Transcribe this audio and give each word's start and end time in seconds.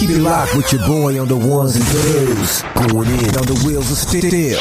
Keep 0.00 0.10
it 0.12 0.18
locked 0.20 0.56
with 0.56 0.72
your 0.72 0.80
boy 0.86 1.20
on 1.20 1.28
the 1.28 1.36
ones 1.36 1.76
and 1.76 1.84
twos. 1.84 2.62
Going 2.88 3.10
in 3.20 3.36
on 3.36 3.44
the 3.44 3.62
wheels 3.66 3.90
of 3.90 3.98
steel. 3.98 4.58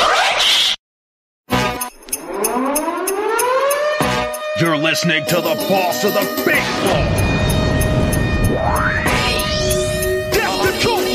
You're 4.60 4.75
listening 4.75 5.25
to 5.28 5.36
the 5.36 5.56
boss 5.70 6.04
of 6.04 6.14
the 6.14 6.25
big 6.44 6.62
ball. 6.83 7.08
That's 10.36 10.60
the 10.66 10.73
truth. 10.82 11.07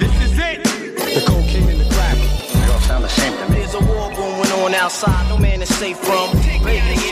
This 0.00 0.14
is 0.24 0.36
it. 0.36 0.64
The 0.64 1.22
cocaine 1.28 1.68
and 1.68 1.80
the 1.80 1.94
crack. 1.94 2.18
They 2.18 2.72
all 2.72 2.80
sound 2.80 3.04
the 3.04 3.08
same 3.08 3.34
to. 3.38 3.52
There's 3.52 3.74
a 3.74 3.78
war 3.78 4.10
going 4.16 4.50
on 4.50 4.74
outside, 4.74 5.28
no 5.28 5.38
man 5.38 5.62
is 5.62 5.72
safe 5.76 5.96
from. 5.96 6.32
Vegas. 6.38 7.10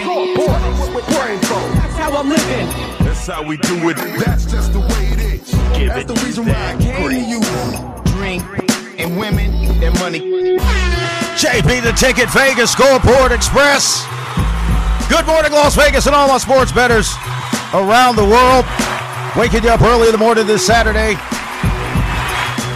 That's 1.78 1.94
how 1.94 2.16
I'm 2.16 2.28
living. 2.28 2.97
That's 3.28 3.42
how 3.42 3.46
we 3.46 3.58
do 3.58 3.90
it. 3.90 3.96
That's 4.24 4.46
just 4.46 4.72
the 4.72 4.80
way 4.80 5.12
it 5.12 5.20
is. 5.20 5.50
Give 5.76 5.92
That's 5.92 6.00
it 6.00 6.06
the 6.08 6.14
reason 6.24 6.46
why 6.46 6.72
I 6.72 6.80
came 6.80 7.10
to 7.10 7.20
you. 7.20 7.40
Drink 8.16 8.42
and 8.98 9.18
women 9.20 9.52
and 9.84 9.92
money. 10.00 10.20
JB 11.36 11.82
the 11.82 11.92
Ticket 11.92 12.30
Vegas 12.30 12.72
Scoreboard 12.72 13.32
Express. 13.32 14.02
Good 15.10 15.26
morning, 15.26 15.52
Las 15.52 15.76
Vegas, 15.76 16.06
and 16.06 16.16
all 16.16 16.26
my 16.26 16.38
sports 16.38 16.72
bettors 16.72 17.12
around 17.74 18.16
the 18.16 18.24
world. 18.24 18.64
Waking 19.36 19.62
you 19.62 19.76
up 19.76 19.82
early 19.82 20.08
in 20.08 20.12
the 20.12 20.18
morning 20.18 20.46
this 20.46 20.64
Saturday. 20.64 21.12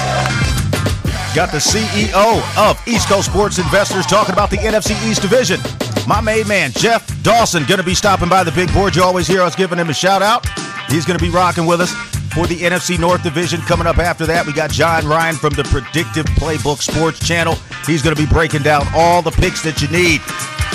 Got 1.35 1.53
the 1.53 1.59
CEO 1.59 2.41
of 2.59 2.81
East 2.89 3.09
Coast 3.09 3.31
Sports 3.31 3.59
Investors 3.59 4.07
talking 4.07 4.33
about 4.33 4.51
the 4.51 4.57
NFC 4.57 4.93
East 5.09 5.23
Division. 5.23 5.61
My 6.09 6.23
main 6.23 6.48
man, 6.48 6.73
Jeff 6.73 7.06
Dawson, 7.23 7.67
going 7.67 7.81
to 7.81 7.84
be 7.84 7.95
stopping 7.95 8.31
by 8.31 8.42
the 8.42 8.51
big 8.51 8.73
board. 8.73 8.97
You 8.97 9.03
always 9.03 9.27
hear 9.27 9.42
us 9.42 9.55
giving 9.55 9.78
him 9.78 9.91
a 9.91 9.92
shout 9.92 10.23
out. 10.23 10.48
He's 10.89 11.05
going 11.05 11.19
to 11.19 11.23
be 11.23 11.31
rocking 11.31 11.67
with 11.67 11.83
us 11.83 11.92
for 12.33 12.47
the 12.47 12.56
NFC 12.56 12.98
North 12.98 13.23
Division. 13.23 13.61
Coming 13.61 13.87
up 13.87 13.98
after 13.98 14.25
that, 14.25 14.47
we 14.47 14.55
got 14.55 14.70
John 14.70 15.06
Ryan 15.06 15.37
from 15.37 15.53
the 15.53 15.65
Predictive 15.65 16.25
Playbook 16.41 16.81
Sports 16.81 17.19
Channel. 17.28 17.56
He's 17.84 18.00
going 18.00 18.17
to 18.17 18.23
be 18.23 18.27
breaking 18.27 18.62
down 18.62 18.87
all 18.95 19.20
the 19.20 19.33
picks 19.33 19.62
that 19.65 19.83
you 19.83 19.89
need 19.89 20.23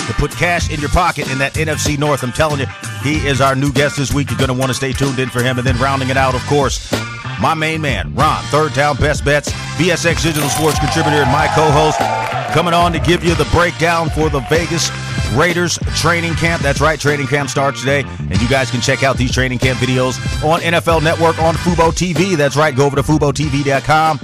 to 0.06 0.14
put 0.20 0.30
cash 0.30 0.70
in 0.70 0.78
your 0.78 0.90
pocket 0.90 1.28
in 1.28 1.38
that 1.38 1.54
NFC 1.54 1.98
North. 1.98 2.22
I'm 2.22 2.30
telling 2.30 2.60
you, 2.60 2.66
he 3.02 3.26
is 3.26 3.40
our 3.40 3.56
new 3.56 3.72
guest 3.72 3.96
this 3.96 4.14
week. 4.14 4.30
You're 4.30 4.38
going 4.38 4.54
to 4.54 4.54
want 4.54 4.70
to 4.70 4.74
stay 4.74 4.92
tuned 4.92 5.18
in 5.18 5.30
for 5.30 5.42
him. 5.42 5.58
And 5.58 5.66
then 5.66 5.76
rounding 5.78 6.10
it 6.10 6.16
out, 6.16 6.36
of 6.36 6.46
course, 6.46 6.92
my 7.40 7.54
main 7.54 7.80
man, 7.80 8.14
Ron, 8.14 8.40
third 8.44 8.72
down 8.74 8.98
best 8.98 9.24
bets, 9.24 9.50
VSX 9.50 10.22
Digital 10.22 10.48
Sports 10.48 10.78
contributor 10.78 11.16
and 11.16 11.32
my 11.32 11.48
co-host, 11.56 11.98
coming 12.54 12.72
on 12.72 12.92
to 12.92 13.00
give 13.00 13.24
you 13.24 13.34
the 13.34 13.48
breakdown 13.50 14.08
for 14.10 14.28
the 14.28 14.38
Vegas 14.48 14.90
Raiders 15.32 15.78
training 15.96 16.34
camp. 16.34 16.62
That's 16.62 16.80
right, 16.80 16.98
training 16.98 17.26
camp 17.26 17.50
starts 17.50 17.80
today, 17.80 18.04
and 18.18 18.40
you 18.40 18.48
guys 18.48 18.70
can 18.70 18.80
check 18.80 19.02
out 19.02 19.16
these 19.16 19.32
training 19.32 19.58
camp 19.58 19.78
videos 19.78 20.16
on 20.44 20.60
NFL 20.60 21.02
Network 21.02 21.38
on 21.40 21.54
Fubo 21.54 21.90
TV. 21.90 22.36
That's 22.36 22.56
right, 22.56 22.74
go 22.74 22.86
over 22.86 22.96
to 22.96 23.02
FuboTV.com 23.02 24.18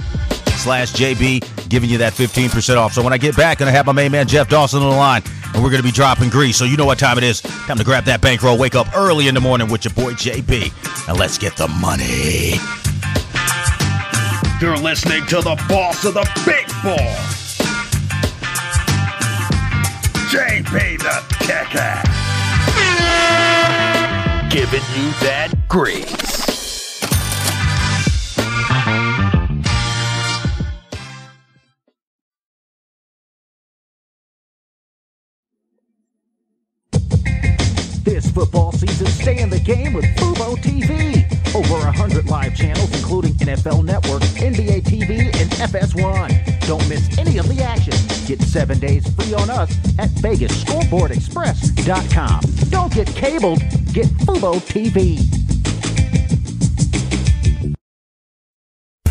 slash 0.61 0.93
JB, 0.93 1.69
giving 1.69 1.89
you 1.89 1.97
that 1.97 2.13
15% 2.13 2.77
off. 2.77 2.93
So 2.93 3.03
when 3.03 3.13
I 3.13 3.17
get 3.17 3.35
back, 3.35 3.57
going 3.57 3.67
to 3.71 3.75
have 3.75 3.85
my 3.85 3.91
main 3.91 4.11
man 4.11 4.27
Jeff 4.27 4.47
Dawson 4.47 4.81
on 4.81 4.89
the 4.91 4.95
line, 4.95 5.23
and 5.53 5.63
we're 5.63 5.71
going 5.71 5.81
to 5.81 5.87
be 5.87 5.91
dropping 5.91 6.29
grease. 6.29 6.57
So 6.57 6.65
you 6.65 6.77
know 6.77 6.85
what 6.85 6.99
time 6.99 7.17
it 7.17 7.23
is. 7.23 7.41
Time 7.41 7.77
to 7.77 7.83
grab 7.83 8.05
that 8.05 8.21
bankroll, 8.21 8.57
wake 8.57 8.75
up 8.75 8.87
early 8.95 9.27
in 9.27 9.35
the 9.35 9.41
morning 9.41 9.69
with 9.69 9.85
your 9.85 9.93
boy 9.93 10.13
JB, 10.13 11.09
and 11.09 11.17
let's 11.17 11.37
get 11.37 11.57
the 11.57 11.67
money. 11.67 12.53
You're 14.61 14.77
listening 14.77 15.25
to 15.27 15.37
the 15.37 15.55
boss 15.67 16.05
of 16.05 16.13
the 16.13 16.29
big 16.45 16.67
ball. 16.83 17.40
JB 20.31 20.97
the 20.97 21.35
Ticket. 21.43 22.05
Giving 24.49 24.79
you 24.95 25.11
that 25.19 25.51
grease. 25.67 26.07
This 38.05 38.31
football 38.31 38.71
season, 38.71 39.07
stay 39.07 39.39
in 39.41 39.49
the 39.49 39.59
game 39.59 39.91
with 39.91 40.05
Fubo 40.15 40.55
TV. 40.55 41.25
Over 41.53 41.73
100 41.73 42.29
live 42.29 42.55
channels, 42.55 42.95
including 42.95 43.33
NFL 43.33 43.83
Network, 43.83 44.21
NBA 44.21 44.83
TV, 44.83 45.25
and 45.25 45.51
FS1. 45.51 46.50
Don't 46.71 46.87
miss 46.87 47.03
any 47.17 47.37
of 47.37 47.49
the 47.49 47.61
action. 47.61 47.91
Get 48.25 48.41
seven 48.41 48.79
days 48.79 49.05
free 49.15 49.33
on 49.33 49.49
us 49.49 49.69
at 49.99 50.09
VegasScoreboardExpress.com. 50.21 52.69
Don't 52.69 52.93
get 52.93 53.07
cabled, 53.07 53.59
get 53.91 54.07
Fubo 54.23 54.53
TV. 54.61 55.40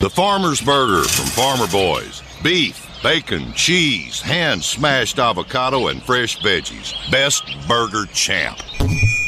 The 0.00 0.08
Farmer's 0.08 0.62
Burger 0.62 1.06
from 1.06 1.26
Farmer 1.26 1.66
Boys. 1.66 2.22
Beef, 2.42 2.88
bacon, 3.02 3.52
cheese, 3.52 4.18
hand 4.22 4.64
smashed 4.64 5.18
avocado, 5.18 5.88
and 5.88 6.02
fresh 6.02 6.38
veggies. 6.38 6.94
Best 7.10 7.44
burger 7.68 8.06
champ. 8.06 8.58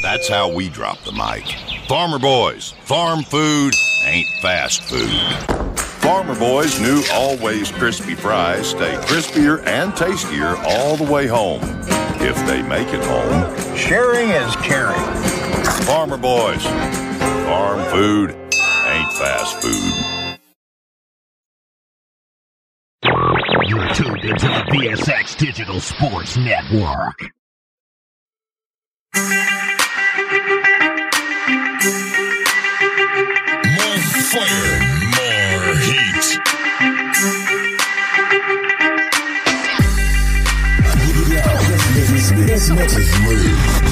That's 0.01 0.27
how 0.27 0.51
we 0.51 0.69
drop 0.69 0.97
the 1.03 1.11
mic. 1.11 1.45
Farmer 1.87 2.17
Boys. 2.17 2.71
Farm 2.85 3.21
food 3.21 3.75
ain't 4.03 4.27
fast 4.41 4.81
food. 4.85 5.11
Farmer 6.01 6.33
Boys' 6.39 6.81
new 6.81 7.03
always 7.13 7.71
crispy 7.71 8.15
fries 8.15 8.71
stay 8.71 8.95
crispier 9.01 9.63
and 9.67 9.95
tastier 9.95 10.55
all 10.65 10.97
the 10.97 11.03
way 11.03 11.27
home. 11.27 11.61
If 12.19 12.35
they 12.47 12.63
make 12.63 12.87
it 12.87 13.05
home. 13.05 13.77
Sharing 13.77 14.31
is 14.31 14.55
caring. 14.55 14.99
Farmer 15.85 16.17
Boys. 16.17 16.63
Farm 17.45 17.79
food 17.91 18.31
ain't 18.31 19.13
fast 19.13 19.61
food. 19.61 20.02
You're 23.73 23.87
tuned 23.95 24.23
into 24.23 24.45
the 24.45 24.63
VSX 24.69 25.35
Digital 25.35 25.79
Sports 25.79 26.37
Network. 26.37 27.19
More 29.15 29.23
fire, 34.29 34.77
more 35.17 35.75
heat. 35.79 36.39
This 42.45 42.69
mix 42.69 42.95
is 42.95 43.09
lit. 43.27 43.82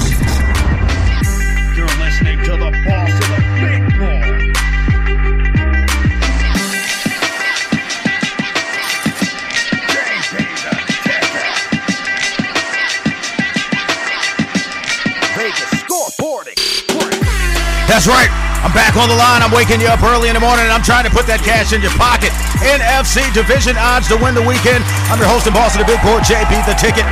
That's 18.02 18.18
right. 18.18 18.34
I'm 18.66 18.74
back 18.74 18.98
on 18.98 19.06
the 19.06 19.14
line. 19.14 19.46
I'm 19.46 19.54
waking 19.54 19.78
you 19.78 19.86
up 19.86 20.02
early 20.02 20.26
in 20.26 20.34
the 20.34 20.42
morning, 20.42 20.66
and 20.66 20.74
I'm 20.74 20.82
trying 20.82 21.06
to 21.06 21.14
put 21.14 21.22
that 21.30 21.38
cash 21.38 21.70
in 21.70 21.78
your 21.78 21.94
pocket. 21.94 22.34
NFC 22.58 23.22
Division 23.30 23.78
odds 23.78 24.10
to 24.10 24.18
win 24.18 24.34
the 24.34 24.42
weekend. 24.42 24.82
I'm 25.06 25.22
your 25.22 25.30
host 25.30 25.46
in 25.46 25.54
Boston, 25.54 25.86
the 25.86 25.88
Big 25.94 26.02
Board, 26.02 26.26
JB 26.26 26.50
the 26.66 26.74
ticket. 26.74 27.06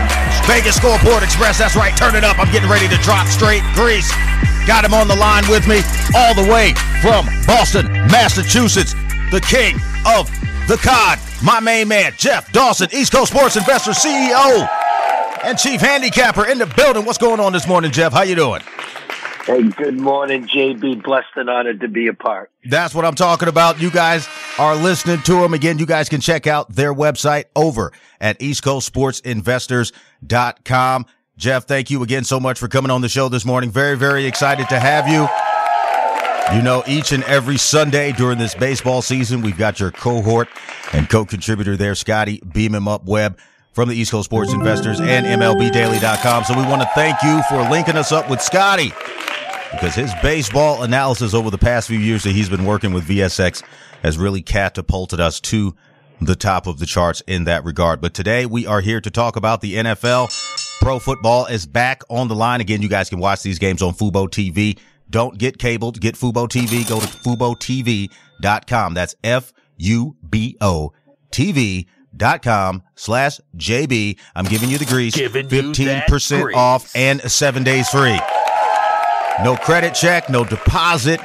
Vegas 0.50 0.82
Scoreboard 0.82 1.22
Express. 1.22 1.62
That's 1.62 1.78
right. 1.78 1.94
Turn 1.94 2.18
it 2.18 2.26
up. 2.26 2.42
I'm 2.42 2.50
getting 2.50 2.66
ready 2.66 2.90
to 2.90 2.98
drop 3.06 3.30
straight 3.30 3.62
grease. 3.78 4.10
Got 4.66 4.82
him 4.82 4.90
on 4.90 5.06
the 5.06 5.14
line 5.14 5.46
with 5.46 5.62
me 5.70 5.78
all 6.18 6.34
the 6.34 6.50
way 6.50 6.74
from 6.98 7.30
Boston, 7.46 7.86
Massachusetts. 8.10 8.98
The 9.30 9.38
king 9.46 9.78
of 10.02 10.26
the 10.66 10.74
COD, 10.74 11.22
my 11.38 11.62
main 11.62 11.86
man, 11.86 12.18
Jeff 12.18 12.50
Dawson, 12.50 12.90
East 12.90 13.14
Coast 13.14 13.30
Sports 13.30 13.54
Investor 13.54 13.94
CEO 13.94 14.66
and 15.46 15.54
Chief 15.54 15.78
Handicapper 15.78 16.50
in 16.50 16.58
the 16.58 16.66
building. 16.66 17.06
What's 17.06 17.22
going 17.22 17.38
on 17.38 17.54
this 17.54 17.70
morning, 17.70 17.94
Jeff? 17.94 18.10
How 18.10 18.26
you 18.26 18.34
doing? 18.34 18.66
Hey, 19.50 19.64
good 19.64 19.98
morning, 19.98 20.46
JB. 20.46 21.02
Blessed 21.02 21.26
and 21.34 21.50
honored 21.50 21.80
to 21.80 21.88
be 21.88 22.06
a 22.06 22.14
part. 22.14 22.52
That's 22.66 22.94
what 22.94 23.04
I'm 23.04 23.16
talking 23.16 23.48
about. 23.48 23.80
You 23.80 23.90
guys 23.90 24.28
are 24.60 24.76
listening 24.76 25.22
to 25.22 25.40
them. 25.40 25.54
Again, 25.54 25.80
you 25.80 25.86
guys 25.86 26.08
can 26.08 26.20
check 26.20 26.46
out 26.46 26.72
their 26.72 26.94
website 26.94 27.46
over 27.56 27.90
at 28.20 28.38
eastcoastsportsinvestors.com. 28.38 31.06
Jeff, 31.36 31.64
thank 31.64 31.90
you 31.90 32.04
again 32.04 32.22
so 32.22 32.38
much 32.38 32.60
for 32.60 32.68
coming 32.68 32.92
on 32.92 33.00
the 33.00 33.08
show 33.08 33.28
this 33.28 33.44
morning. 33.44 33.72
Very, 33.72 33.96
very 33.96 34.24
excited 34.24 34.68
to 34.68 34.78
have 34.78 35.08
you. 35.08 35.26
You 36.56 36.62
know, 36.62 36.84
each 36.86 37.10
and 37.10 37.24
every 37.24 37.56
Sunday 37.56 38.12
during 38.12 38.38
this 38.38 38.54
baseball 38.54 39.02
season, 39.02 39.42
we've 39.42 39.58
got 39.58 39.80
your 39.80 39.90
cohort 39.90 40.46
and 40.92 41.10
co-contributor 41.10 41.76
there, 41.76 41.96
Scotty 41.96 42.40
Beam 42.52 42.76
him 42.76 42.86
up 42.86 43.04
Webb 43.04 43.36
from 43.72 43.88
the 43.88 43.96
East 43.96 44.12
Coast 44.12 44.26
Sports 44.26 44.52
Investors 44.52 45.00
and 45.00 45.26
MLBDaily.com. 45.26 46.44
So 46.44 46.56
we 46.56 46.62
want 46.68 46.82
to 46.82 46.90
thank 46.94 47.20
you 47.24 47.42
for 47.48 47.68
linking 47.68 47.96
us 47.96 48.12
up 48.12 48.30
with 48.30 48.40
Scotty 48.40 48.92
because 49.72 49.94
his 49.94 50.12
baseball 50.22 50.82
analysis 50.82 51.34
over 51.34 51.50
the 51.50 51.58
past 51.58 51.88
few 51.88 51.98
years 51.98 52.22
that 52.24 52.32
he's 52.32 52.48
been 52.48 52.64
working 52.64 52.92
with 52.92 53.06
VSX 53.06 53.62
has 54.02 54.18
really 54.18 54.42
catapulted 54.42 55.20
us 55.20 55.40
to 55.40 55.74
the 56.20 56.36
top 56.36 56.66
of 56.66 56.78
the 56.78 56.86
charts 56.86 57.22
in 57.26 57.44
that 57.44 57.64
regard. 57.64 58.00
But 58.00 58.14
today 58.14 58.46
we 58.46 58.66
are 58.66 58.80
here 58.80 59.00
to 59.00 59.10
talk 59.10 59.36
about 59.36 59.60
the 59.60 59.74
NFL. 59.76 60.78
Pro 60.80 60.98
football 60.98 61.46
is 61.46 61.66
back 61.66 62.02
on 62.10 62.28
the 62.28 62.34
line. 62.34 62.60
Again, 62.60 62.82
you 62.82 62.88
guys 62.88 63.08
can 63.08 63.18
watch 63.18 63.42
these 63.42 63.58
games 63.58 63.82
on 63.82 63.94
Fubo 63.94 64.28
TV. 64.28 64.78
Don't 65.08 65.38
get 65.38 65.58
cabled. 65.58 66.00
Get 66.00 66.14
Fubo 66.14 66.48
TV. 66.48 66.88
Go 66.88 67.00
to 67.00 67.06
FuboTV.com. 67.06 68.94
That's 68.94 69.14
F-U-B-O 69.24 70.92
TV 71.30 71.86
dot 72.16 72.42
com 72.42 72.82
slash 72.96 73.40
JB. 73.56 74.18
I'm 74.34 74.44
giving 74.44 74.68
you 74.68 74.78
the 74.78 74.84
grease. 74.84 75.14
Giving 75.14 75.48
you 75.48 75.72
15% 75.72 76.54
off 76.54 76.94
and 76.96 77.20
seven 77.30 77.62
days 77.62 77.88
free. 77.88 78.18
No 79.44 79.56
credit 79.56 79.94
check, 79.94 80.28
no 80.28 80.44
deposit, 80.44 81.20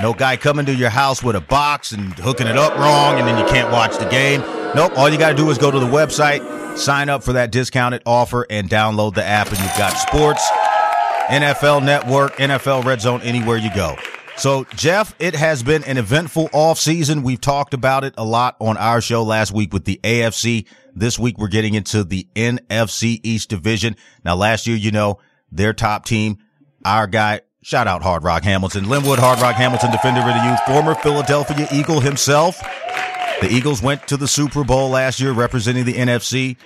no 0.00 0.12
guy 0.12 0.36
coming 0.36 0.64
to 0.66 0.74
your 0.74 0.90
house 0.90 1.22
with 1.22 1.34
a 1.34 1.40
box 1.40 1.90
and 1.92 2.12
hooking 2.14 2.46
it 2.46 2.56
up 2.56 2.76
wrong 2.78 3.18
and 3.18 3.26
then 3.26 3.36
you 3.36 3.50
can't 3.50 3.72
watch 3.72 3.98
the 3.98 4.08
game. 4.08 4.40
Nope. 4.76 4.92
All 4.96 5.08
you 5.08 5.18
got 5.18 5.30
to 5.30 5.34
do 5.36 5.50
is 5.50 5.58
go 5.58 5.70
to 5.70 5.78
the 5.80 5.86
website, 5.86 6.78
sign 6.78 7.08
up 7.08 7.24
for 7.24 7.32
that 7.32 7.50
discounted 7.50 8.02
offer 8.06 8.46
and 8.48 8.70
download 8.70 9.14
the 9.14 9.24
app 9.24 9.48
and 9.48 9.58
you've 9.58 9.76
got 9.76 9.90
sports, 9.90 10.48
NFL 11.26 11.84
network, 11.84 12.36
NFL 12.36 12.84
red 12.84 13.00
zone 13.00 13.22
anywhere 13.22 13.56
you 13.56 13.74
go. 13.74 13.96
So, 14.36 14.64
Jeff, 14.76 15.16
it 15.18 15.34
has 15.34 15.64
been 15.64 15.82
an 15.82 15.98
eventful 15.98 16.50
off 16.52 16.78
season. 16.78 17.24
We've 17.24 17.40
talked 17.40 17.74
about 17.74 18.04
it 18.04 18.14
a 18.16 18.24
lot 18.24 18.56
on 18.60 18.76
our 18.76 19.00
show 19.00 19.24
last 19.24 19.50
week 19.50 19.72
with 19.72 19.84
the 19.84 19.98
AFC. 20.04 20.68
This 20.94 21.18
week, 21.18 21.38
we're 21.38 21.48
getting 21.48 21.74
into 21.74 22.04
the 22.04 22.28
NFC 22.36 23.18
East 23.24 23.48
division. 23.50 23.96
Now, 24.24 24.36
last 24.36 24.68
year, 24.68 24.76
you 24.76 24.92
know, 24.92 25.18
their 25.50 25.72
top 25.72 26.04
team, 26.04 26.38
our 26.84 27.08
guy, 27.08 27.40
shout 27.62 27.86
out 27.86 28.02
Hard 28.02 28.24
Rock 28.24 28.44
Hamilton, 28.44 28.88
Linwood 28.88 29.18
Hard 29.18 29.40
Rock 29.40 29.56
Hamilton, 29.56 29.90
defender 29.90 30.20
of 30.20 30.26
the 30.26 30.48
youth, 30.48 30.60
former 30.66 30.94
Philadelphia 30.94 31.66
Eagle 31.72 32.00
himself. 32.00 32.58
The 33.40 33.48
Eagles 33.50 33.82
went 33.82 34.06
to 34.08 34.16
the 34.16 34.28
Super 34.28 34.64
Bowl 34.64 34.90
last 34.90 35.20
year 35.20 35.32
representing 35.32 35.84
the 35.84 35.94
NFC. 35.94 36.56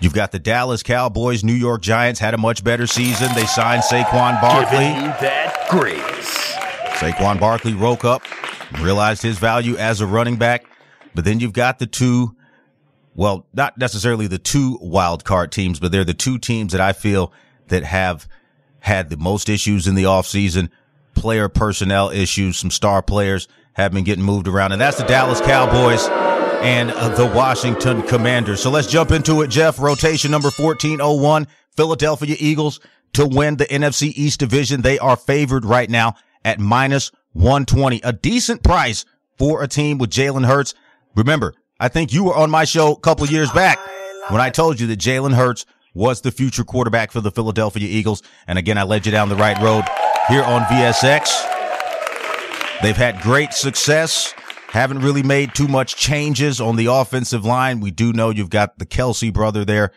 You've 0.00 0.14
got 0.14 0.32
the 0.32 0.38
Dallas 0.38 0.82
Cowboys, 0.82 1.44
New 1.44 1.52
York 1.52 1.80
Giants 1.82 2.18
had 2.18 2.34
a 2.34 2.38
much 2.38 2.64
better 2.64 2.86
season. 2.86 3.28
They 3.34 3.46
signed 3.46 3.82
Saquon 3.82 4.40
Barkley. 4.40 4.78
Giving 4.78 5.04
that 5.20 5.66
grace. 5.70 6.54
Saquon 6.98 7.38
Barkley 7.38 7.74
woke 7.74 8.04
up, 8.04 8.22
realized 8.80 9.22
his 9.22 9.38
value 9.38 9.76
as 9.76 10.00
a 10.00 10.06
running 10.06 10.36
back. 10.36 10.64
But 11.14 11.24
then 11.24 11.40
you've 11.40 11.52
got 11.52 11.78
the 11.78 11.86
two, 11.86 12.36
well, 13.14 13.46
not 13.52 13.78
necessarily 13.78 14.26
the 14.26 14.38
two 14.38 14.78
wild 14.80 15.24
card 15.24 15.52
teams, 15.52 15.78
but 15.78 15.92
they're 15.92 16.04
the 16.04 16.14
two 16.14 16.38
teams 16.38 16.72
that 16.72 16.80
I 16.80 16.92
feel 16.92 17.32
that 17.68 17.84
have 17.84 18.28
had 18.82 19.10
the 19.10 19.16
most 19.16 19.48
issues 19.48 19.86
in 19.86 19.94
the 19.94 20.04
offseason, 20.04 20.68
player 21.14 21.48
personnel 21.48 22.10
issues, 22.10 22.58
some 22.58 22.70
star 22.70 23.00
players 23.00 23.48
have 23.74 23.92
been 23.92 24.04
getting 24.04 24.24
moved 24.24 24.48
around. 24.48 24.72
And 24.72 24.80
that's 24.80 24.98
the 24.98 25.04
Dallas 25.04 25.40
Cowboys 25.40 26.06
and 26.62 26.90
uh, 26.90 27.08
the 27.10 27.26
Washington 27.26 28.02
Commanders. 28.02 28.60
So 28.60 28.70
let's 28.70 28.88
jump 28.88 29.10
into 29.12 29.42
it, 29.42 29.48
Jeff. 29.48 29.78
Rotation 29.78 30.30
number 30.30 30.50
1401, 30.50 31.46
Philadelphia 31.76 32.36
Eagles 32.38 32.80
to 33.14 33.26
win 33.26 33.56
the 33.56 33.66
NFC 33.66 34.12
East 34.14 34.40
division. 34.40 34.82
They 34.82 34.98
are 34.98 35.16
favored 35.16 35.64
right 35.64 35.88
now 35.88 36.16
at 36.44 36.58
minus 36.58 37.12
120, 37.32 38.00
a 38.02 38.12
decent 38.12 38.62
price 38.62 39.04
for 39.38 39.62
a 39.62 39.68
team 39.68 39.98
with 39.98 40.10
Jalen 40.10 40.46
Hurts. 40.46 40.74
Remember, 41.14 41.54
I 41.78 41.88
think 41.88 42.12
you 42.12 42.24
were 42.24 42.34
on 42.34 42.50
my 42.50 42.64
show 42.64 42.92
a 42.92 43.00
couple 43.00 43.26
years 43.26 43.50
back 43.52 43.78
when 44.28 44.40
I 44.40 44.50
told 44.50 44.80
you 44.80 44.86
that 44.88 44.98
Jalen 44.98 45.34
Hurts 45.34 45.66
was 45.94 46.20
the 46.20 46.32
future 46.32 46.64
quarterback 46.64 47.12
for 47.12 47.20
the 47.20 47.30
Philadelphia 47.30 47.86
Eagles. 47.86 48.22
And 48.46 48.58
again, 48.58 48.78
I 48.78 48.82
led 48.84 49.06
you 49.06 49.12
down 49.12 49.28
the 49.28 49.36
right 49.36 49.60
road 49.60 49.84
here 50.28 50.42
on 50.42 50.62
VSX. 50.62 51.30
They've 52.82 52.96
had 52.96 53.20
great 53.20 53.52
success. 53.52 54.34
Haven't 54.68 55.00
really 55.00 55.22
made 55.22 55.54
too 55.54 55.68
much 55.68 55.96
changes 55.96 56.60
on 56.60 56.76
the 56.76 56.86
offensive 56.86 57.44
line. 57.44 57.80
We 57.80 57.90
do 57.90 58.12
know 58.12 58.30
you've 58.30 58.50
got 58.50 58.78
the 58.78 58.86
Kelce 58.86 59.32
brother 59.32 59.64
there 59.64 59.92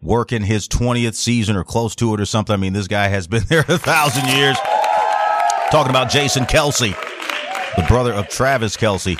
working 0.00 0.42
his 0.42 0.68
20th 0.68 1.14
season 1.14 1.56
or 1.56 1.64
close 1.64 1.94
to 1.96 2.14
it 2.14 2.20
or 2.20 2.26
something. 2.26 2.52
I 2.52 2.56
mean, 2.56 2.72
this 2.72 2.88
guy 2.88 3.08
has 3.08 3.26
been 3.26 3.44
there 3.48 3.64
a 3.68 3.78
thousand 3.78 4.28
years. 4.28 4.56
Talking 5.70 5.90
about 5.90 6.10
Jason 6.10 6.44
Kelce, 6.44 6.94
the 7.76 7.82
brother 7.88 8.12
of 8.12 8.28
Travis 8.28 8.76
Kelce, 8.76 9.18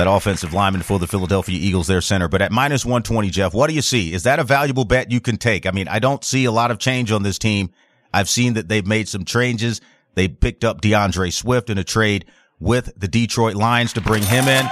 that 0.00 0.10
offensive 0.10 0.54
lineman 0.54 0.80
for 0.80 0.98
the 0.98 1.06
Philadelphia 1.06 1.58
Eagles, 1.60 1.86
their 1.86 2.00
center. 2.00 2.26
But 2.26 2.40
at 2.40 2.50
minus 2.50 2.86
120, 2.86 3.28
Jeff, 3.28 3.52
what 3.52 3.68
do 3.68 3.74
you 3.74 3.82
see? 3.82 4.14
Is 4.14 4.22
that 4.22 4.38
a 4.38 4.44
valuable 4.44 4.86
bet 4.86 5.10
you 5.10 5.20
can 5.20 5.36
take? 5.36 5.66
I 5.66 5.72
mean, 5.72 5.88
I 5.88 5.98
don't 5.98 6.24
see 6.24 6.46
a 6.46 6.50
lot 6.50 6.70
of 6.70 6.78
change 6.78 7.12
on 7.12 7.22
this 7.22 7.38
team. 7.38 7.70
I've 8.10 8.28
seen 8.28 8.54
that 8.54 8.66
they've 8.66 8.86
made 8.86 9.10
some 9.10 9.26
changes. 9.26 9.82
They 10.14 10.26
picked 10.26 10.64
up 10.64 10.80
D'Andre 10.80 11.28
Swift 11.28 11.68
in 11.68 11.76
a 11.76 11.84
trade 11.84 12.24
with 12.58 12.98
the 12.98 13.08
Detroit 13.08 13.56
Lions 13.56 13.92
to 13.92 14.00
bring 14.00 14.22
him 14.22 14.48
in. 14.48 14.66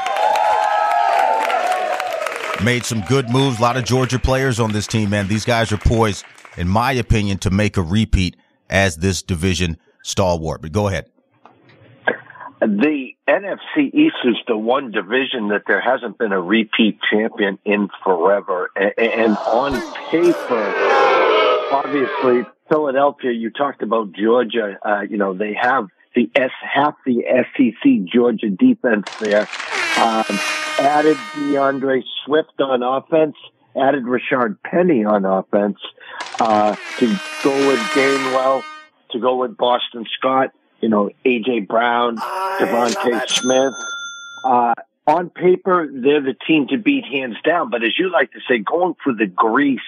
Made 2.65 2.87
some 2.87 3.03
good 3.03 3.29
moves. 3.29 3.59
A 3.59 3.63
lot 3.63 3.77
of 3.77 3.85
Georgia 3.85 4.19
players 4.19 4.59
on 4.59 4.73
this 4.73 4.87
team, 4.87 5.11
man. 5.11 5.29
These 5.29 5.45
guys 5.45 5.71
are 5.73 5.77
poised, 5.77 6.25
in 6.57 6.69
my 6.69 6.93
opinion, 6.93 7.37
to 7.41 7.51
make 7.51 7.77
a 7.77 7.83
repeat 7.83 8.35
as 8.71 8.97
this 8.97 9.21
division 9.21 9.77
stalwart. 10.03 10.63
But 10.63 10.73
go 10.73 10.89
ahead. 10.89 11.11
The 12.61 13.11
NFC 13.29 13.95
East 13.95 14.17
is 14.25 14.37
the 14.49 14.57
one 14.57 14.91
division 14.91 15.49
that 15.49 15.63
there 15.67 15.81
hasn't 15.81 16.19
been 16.19 16.33
a 16.33 16.41
repeat 16.41 16.99
champion 17.09 17.59
in 17.65 17.89
forever. 18.03 18.71
And 18.77 19.37
on 19.37 19.73
paper, 20.11 20.75
obviously, 21.73 22.45
Philadelphia, 22.69 23.31
you 23.31 23.51
talked 23.51 23.83
about 23.83 24.13
Georgia, 24.13 24.77
uh, 24.85 25.03
you 25.03 25.19
know, 25.19 25.35
they 25.35 25.55
have 25.55 25.89
the 26.15 26.31
S, 26.35 26.51
half 26.61 26.95
the 27.07 27.23
SEC 27.57 28.05
Georgia 28.13 28.51
defense 28.51 29.07
there. 29.21 29.49
Um, 29.97 30.25
added 30.81 31.17
D'Andre 31.37 32.03
Swift 32.25 32.61
on 32.61 32.83
offense, 32.83 33.37
added 33.77 34.05
Rashaad 34.05 34.57
Penny 34.65 35.05
on 35.05 35.25
offense, 35.25 35.79
uh, 36.41 36.75
to 36.99 37.07
go 37.45 37.69
with 37.69 37.81
Gainwell, 37.95 38.65
to 39.11 39.21
go 39.21 39.37
with 39.37 39.57
Boston 39.57 40.07
Scott, 40.19 40.53
you 40.81 40.89
know, 40.89 41.11
AJ 41.25 41.67
Brown, 41.69 42.17
DeVonta 42.17 43.29
Smith. 43.29 43.75
Uh, 44.45 44.75
on 45.07 45.31
paper, 45.31 45.89
they're 45.91 46.21
the 46.21 46.37
team 46.47 46.69
to 46.69 46.77
beat 46.77 47.05
hands 47.05 47.37
down. 47.45 47.71
But 47.71 47.83
as 47.83 47.99
you 47.99 48.13
like 48.13 48.31
to 48.33 48.41
say, 48.49 48.59
going 48.59 48.95
for 49.03 49.15
the 49.15 49.27
grease, 49.27 49.81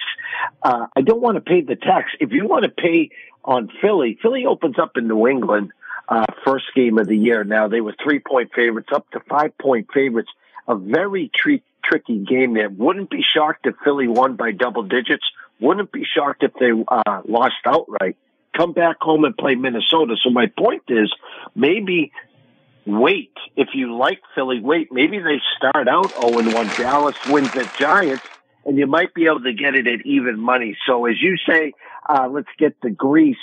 uh, 0.63 0.87
I 0.95 1.01
don't 1.01 1.21
want 1.21 1.35
to 1.35 1.41
pay 1.41 1.61
the 1.61 1.75
tax. 1.75 2.11
If 2.19 2.31
you 2.31 2.47
want 2.47 2.63
to 2.63 2.69
pay 2.69 3.11
on 3.45 3.69
Philly, 3.81 4.17
Philly 4.21 4.45
opens 4.45 4.79
up 4.79 4.97
in 4.97 5.07
New 5.07 5.27
England, 5.27 5.71
uh, 6.09 6.25
first 6.43 6.65
game 6.75 6.97
of 6.97 7.07
the 7.07 7.15
year. 7.15 7.43
Now 7.43 7.67
they 7.67 7.81
were 7.81 7.95
three 8.03 8.19
point 8.19 8.51
favorites 8.53 8.89
up 8.93 9.09
to 9.11 9.19
five 9.29 9.57
point 9.59 9.87
favorites. 9.93 10.29
A 10.67 10.75
very 10.75 11.29
tri- 11.33 11.61
tricky 11.83 12.19
game 12.19 12.53
there. 12.53 12.69
Wouldn't 12.69 13.09
be 13.09 13.21
shocked 13.21 13.67
if 13.67 13.75
Philly 13.83 14.07
won 14.07 14.35
by 14.35 14.51
double 14.51 14.83
digits. 14.83 15.23
Wouldn't 15.59 15.91
be 15.91 16.03
shocked 16.03 16.43
if 16.43 16.53
they, 16.55 16.71
uh, 16.87 17.21
lost 17.27 17.55
outright. 17.65 18.17
Come 18.55 18.73
back 18.73 18.97
home 19.01 19.23
and 19.23 19.35
play 19.35 19.55
Minnesota. 19.55 20.15
So 20.21 20.29
my 20.29 20.47
point 20.47 20.83
is 20.89 21.11
maybe 21.55 22.11
wait. 22.85 23.31
If 23.55 23.69
you 23.73 23.95
like 23.95 24.21
Philly, 24.35 24.59
wait. 24.59 24.91
Maybe 24.91 25.19
they 25.19 25.41
start 25.57 25.87
out 25.87 26.11
0 26.21 26.53
1. 26.53 26.67
Dallas 26.77 27.15
wins 27.27 27.55
at 27.55 27.73
Giants, 27.77 28.23
and 28.65 28.77
you 28.77 28.87
might 28.87 29.13
be 29.13 29.25
able 29.25 29.41
to 29.41 29.53
get 29.53 29.75
it 29.75 29.87
at 29.87 30.05
even 30.05 30.39
money. 30.39 30.77
So 30.85 31.05
as 31.05 31.15
you 31.21 31.37
say, 31.47 31.73
uh, 32.07 32.27
let's 32.29 32.49
get 32.57 32.79
the 32.81 32.89
grease. 32.89 33.37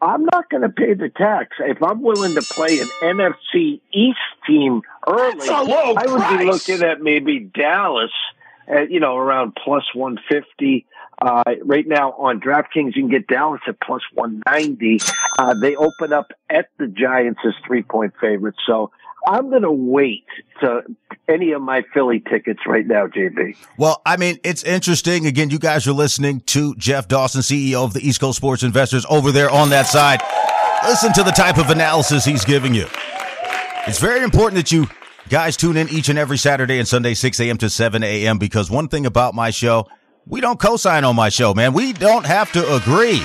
I'm 0.00 0.26
not 0.32 0.50
going 0.50 0.62
to 0.62 0.68
pay 0.68 0.94
the 0.94 1.08
tax. 1.08 1.56
If 1.60 1.82
I'm 1.82 2.02
willing 2.02 2.34
to 2.34 2.42
play 2.42 2.78
an 2.80 2.88
NFC 3.02 3.80
East 3.92 4.18
team 4.46 4.82
early, 5.06 5.48
I 5.48 6.06
would 6.06 6.20
price. 6.20 6.38
be 6.38 6.44
looking 6.44 6.82
at 6.86 7.00
maybe 7.00 7.40
Dallas 7.40 8.10
at, 8.68 8.90
you 8.90 9.00
know, 9.00 9.16
around 9.16 9.56
plus 9.62 9.84
150. 9.94 10.86
Uh, 11.24 11.42
right 11.64 11.86
now 11.86 12.12
on 12.12 12.38
DraftKings, 12.38 12.94
you 12.94 13.02
can 13.02 13.08
get 13.08 13.26
Dallas 13.26 13.62
at 13.66 13.80
plus 13.80 14.02
190. 14.12 14.98
Uh, 15.38 15.54
they 15.54 15.74
open 15.74 16.12
up 16.12 16.32
at 16.50 16.68
the 16.78 16.86
Giants 16.86 17.40
as 17.46 17.54
three 17.66 17.82
point 17.82 18.12
favorites. 18.20 18.58
So 18.66 18.90
I'm 19.26 19.48
going 19.48 19.62
to 19.62 19.72
wait 19.72 20.26
to 20.60 20.82
any 21.26 21.52
of 21.52 21.62
my 21.62 21.82
Philly 21.94 22.20
tickets 22.20 22.60
right 22.66 22.86
now, 22.86 23.06
JB. 23.06 23.56
Well, 23.78 24.02
I 24.04 24.18
mean, 24.18 24.38
it's 24.44 24.62
interesting. 24.64 25.26
Again, 25.26 25.48
you 25.48 25.58
guys 25.58 25.86
are 25.86 25.92
listening 25.92 26.40
to 26.40 26.74
Jeff 26.76 27.08
Dawson, 27.08 27.40
CEO 27.40 27.84
of 27.84 27.94
the 27.94 28.06
East 28.06 28.20
Coast 28.20 28.36
Sports 28.36 28.62
Investors 28.62 29.06
over 29.08 29.32
there 29.32 29.48
on 29.48 29.70
that 29.70 29.86
side. 29.86 30.20
Listen 30.86 31.14
to 31.14 31.22
the 31.22 31.30
type 31.30 31.56
of 31.56 31.70
analysis 31.70 32.26
he's 32.26 32.44
giving 32.44 32.74
you. 32.74 32.86
It's 33.86 33.98
very 33.98 34.22
important 34.22 34.56
that 34.56 34.70
you 34.70 34.88
guys 35.30 35.56
tune 35.56 35.78
in 35.78 35.88
each 35.88 36.10
and 36.10 36.18
every 36.18 36.36
Saturday 36.36 36.78
and 36.78 36.86
Sunday, 36.86 37.14
6 37.14 37.40
a.m. 37.40 37.56
to 37.58 37.70
7 37.70 38.02
a.m. 38.02 38.36
because 38.36 38.70
one 38.70 38.88
thing 38.88 39.06
about 39.06 39.34
my 39.34 39.50
show, 39.50 39.88
we 40.26 40.40
don't 40.40 40.58
co-sign 40.58 41.04
on 41.04 41.14
my 41.16 41.28
show, 41.28 41.54
man. 41.54 41.72
We 41.72 41.92
don't 41.92 42.26
have 42.26 42.50
to 42.52 42.74
agree. 42.74 43.22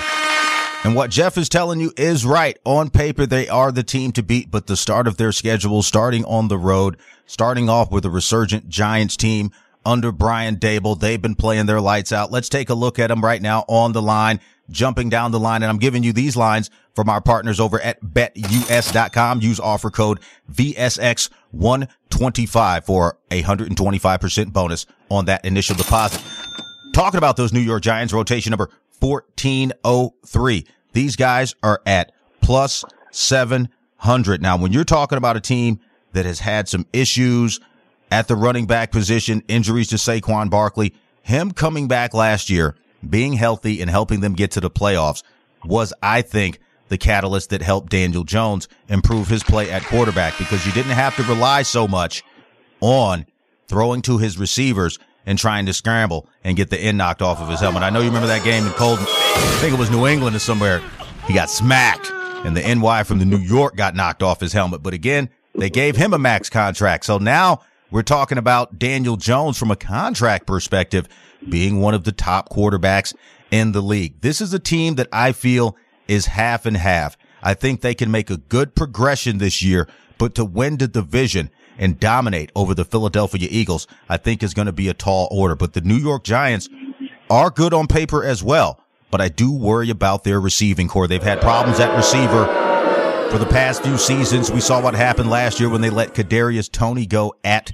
And 0.84 0.96
what 0.96 1.12
Jeff 1.12 1.38
is 1.38 1.50
telling 1.50 1.82
you 1.82 1.92
is 1.98 2.26
right. 2.26 2.58
On 2.64 2.90
paper, 2.90 3.26
they 3.26 3.50
are 3.50 3.70
the 3.72 3.84
team 3.84 4.12
to 4.14 4.24
beat, 4.24 4.50
but 4.50 4.68
the 4.68 4.78
start 4.78 5.08
of 5.08 5.18
their 5.18 5.34
schedule, 5.34 5.84
starting 5.84 6.24
on 6.26 6.48
the 6.48 6.58
road, 6.58 6.98
starting 7.26 7.70
off 7.70 7.92
with 7.92 8.06
a 8.06 8.10
resurgent 8.10 8.70
Giants 8.70 9.18
team 9.18 9.52
under 9.86 10.14
Brian 10.14 10.56
Daboll. 10.56 11.00
They've 11.00 11.22
been 11.22 11.36
playing 11.36 11.66
their 11.66 11.82
lights 11.82 12.14
out. 12.14 12.32
Let's 12.32 12.50
take 12.50 12.70
a 12.70 12.74
look 12.74 12.98
at 12.98 13.08
them 13.08 13.22
right 13.22 13.42
now 13.42 13.66
on 13.68 13.92
the 13.92 14.02
line, 14.02 14.40
jumping 14.70 15.10
down 15.10 15.32
the 15.32 15.40
line. 15.40 15.64
And 15.64 15.70
I'm 15.70 15.80
giving 15.80 16.04
you 16.04 16.14
these 16.14 16.38
lines 16.38 16.70
from 16.96 17.10
our 17.10 17.22
partners 17.22 17.60
over 17.60 17.82
at 17.82 18.02
betus.com. 18.02 19.42
Use 19.42 19.60
offer 19.60 19.90
code 19.90 20.22
VSX125 20.52 22.86
for 22.86 23.18
a 23.32 23.44
125% 23.44 24.54
bonus 24.54 24.86
on 25.10 25.26
that 25.26 25.44
initial 25.44 25.76
deposit. 25.76 26.22
Talking 27.00 27.18
about 27.18 27.38
those 27.38 27.54
New 27.54 27.62
York 27.62 27.82
Giants, 27.82 28.14
rotation 28.14 28.50
number 28.50 28.70
1403. 29.00 30.66
These 30.92 31.16
guys 31.16 31.56
are 31.64 31.82
at 31.86 32.12
plus 32.42 32.84
700. 33.12 34.42
Now, 34.42 34.58
when 34.58 34.74
you're 34.74 34.84
talking 34.84 35.18
about 35.18 35.38
a 35.38 35.40
team 35.40 35.80
that 36.12 36.26
has 36.26 36.42
had 36.42 36.68
some 36.68 36.86
issues 36.92 37.62
at 38.12 38.28
the 38.28 38.36
running 38.36 38.66
back 38.66 38.92
position, 38.92 39.44
injuries 39.48 39.88
to 39.88 39.96
Saquon 39.96 40.50
Barkley, 40.50 40.94
him 41.22 41.54
coming 41.54 41.88
back 41.88 42.14
last 42.14 42.50
year, 42.50 42.76
being 43.10 43.32
healthy 43.32 43.80
and 43.80 43.90
helping 43.90 44.20
them 44.20 44.34
get 44.34 44.52
to 44.52 44.60
the 44.60 44.70
playoffs 44.70 45.24
was, 45.64 45.94
I 46.04 46.22
think, 46.22 46.60
the 46.90 46.98
catalyst 46.98 47.52
that 47.52 47.62
helped 47.62 47.92
Daniel 47.92 48.26
Jones 48.26 48.68
improve 48.90 49.30
his 49.30 49.42
play 49.42 49.72
at 49.72 49.86
quarterback 49.86 50.38
because 50.38 50.66
you 50.66 50.74
didn't 50.74 50.92
have 50.92 51.16
to 51.16 51.24
rely 51.24 51.62
so 51.62 51.88
much 51.88 52.26
on 52.82 53.26
throwing 53.70 54.02
to 54.02 54.18
his 54.18 54.38
receivers 54.38 55.00
and 55.26 55.38
trying 55.38 55.66
to 55.66 55.74
scramble 55.74 56.28
and 56.44 56.58
get 56.58 56.70
the 56.70 56.80
end 56.80 56.98
knocked 56.98 57.22
off 57.22 57.40
of 57.42 57.50
his 57.50 57.60
helmet. 57.60 57.84
I 57.84 57.90
know 57.90 58.00
you 58.00 58.08
remember 58.08 58.28
that 58.28 58.44
game 58.44 58.66
in 58.66 58.72
Colton. 58.74 59.06
I 59.08 59.58
think 59.62 59.74
it 59.74 59.80
was 59.80 59.92
New 59.92 60.08
England 60.08 60.36
or 60.36 60.40
somewhere. 60.40 60.82
He 61.28 61.34
got 61.34 61.50
smacked 61.50 62.12
and 62.46 62.56
the 62.56 62.62
NY 62.62 63.04
from 63.04 63.20
the 63.20 63.26
New 63.26 63.38
York 63.38 63.76
got 63.76 63.96
knocked 63.96 64.24
off 64.24 64.40
his 64.40 64.54
helmet. 64.54 64.82
But 64.82 64.94
again, 64.94 65.30
they 65.56 65.70
gave 65.70 65.96
him 65.96 66.14
a 66.14 66.20
max 66.20 66.50
contract. 66.50 67.06
So 67.06 67.18
now 67.18 67.62
we're 67.92 68.02
talking 68.02 68.38
about 68.38 68.80
Daniel 68.80 69.18
Jones 69.18 69.58
from 69.58 69.72
a 69.72 69.76
contract 69.76 70.46
perspective 70.46 71.08
being 71.48 71.82
one 71.82 71.94
of 71.94 72.04
the 72.04 72.12
top 72.12 72.50
quarterbacks 72.50 73.14
in 73.52 73.72
the 73.72 73.82
league. 73.82 74.22
This 74.22 74.42
is 74.42 74.54
a 74.54 74.60
team 74.60 74.96
that 74.96 75.08
I 75.12 75.32
feel 75.32 75.76
is 76.08 76.28
half 76.28 76.66
and 76.66 76.78
half. 76.78 77.18
I 77.42 77.54
think 77.54 77.82
they 77.82 77.94
can 77.94 78.12
make 78.12 78.30
a 78.30 78.38
good 78.38 78.76
progression 78.76 79.38
this 79.38 79.62
year, 79.62 79.88
but 80.18 80.36
to 80.36 80.46
win 80.46 80.78
the 80.78 80.88
division 80.88 81.50
and 81.80 82.00
dominate 82.00 82.52
over 82.56 82.76
the 82.76 82.86
Philadelphia 82.86 83.48
Eagles, 83.50 83.88
I 84.08 84.18
think 84.18 84.44
is 84.44 84.54
going 84.54 84.68
to 84.68 84.72
be 84.72 84.90
a 84.90 84.94
tall 84.94 85.28
order. 85.32 85.56
But 85.56 85.74
the 85.74 85.82
New 85.82 85.96
York 85.96 86.24
Giants 86.24 86.70
are 87.30 87.50
good 87.50 87.74
on 87.74 87.88
paper 87.88 88.24
as 88.24 88.44
well. 88.44 88.80
But 89.10 89.22
I 89.22 89.30
do 89.30 89.52
worry 89.52 89.90
about 89.90 90.24
their 90.24 90.40
receiving 90.40 90.88
core. 90.88 91.08
They've 91.08 91.24
had 91.24 91.42
problems 91.42 91.80
at 91.80 91.96
receiver 91.96 92.46
for 93.32 93.40
the 93.40 93.48
past 93.48 93.82
few 93.84 93.98
seasons. 93.98 94.52
We 94.52 94.62
saw 94.62 94.82
what 94.82 94.94
happened 94.94 95.32
last 95.32 95.60
year 95.60 95.70
when 95.70 95.82
they 95.82 95.90
let 95.90 96.14
Kadarius 96.14 96.72
Toney 96.72 97.08
go 97.08 97.34
at 97.44 97.72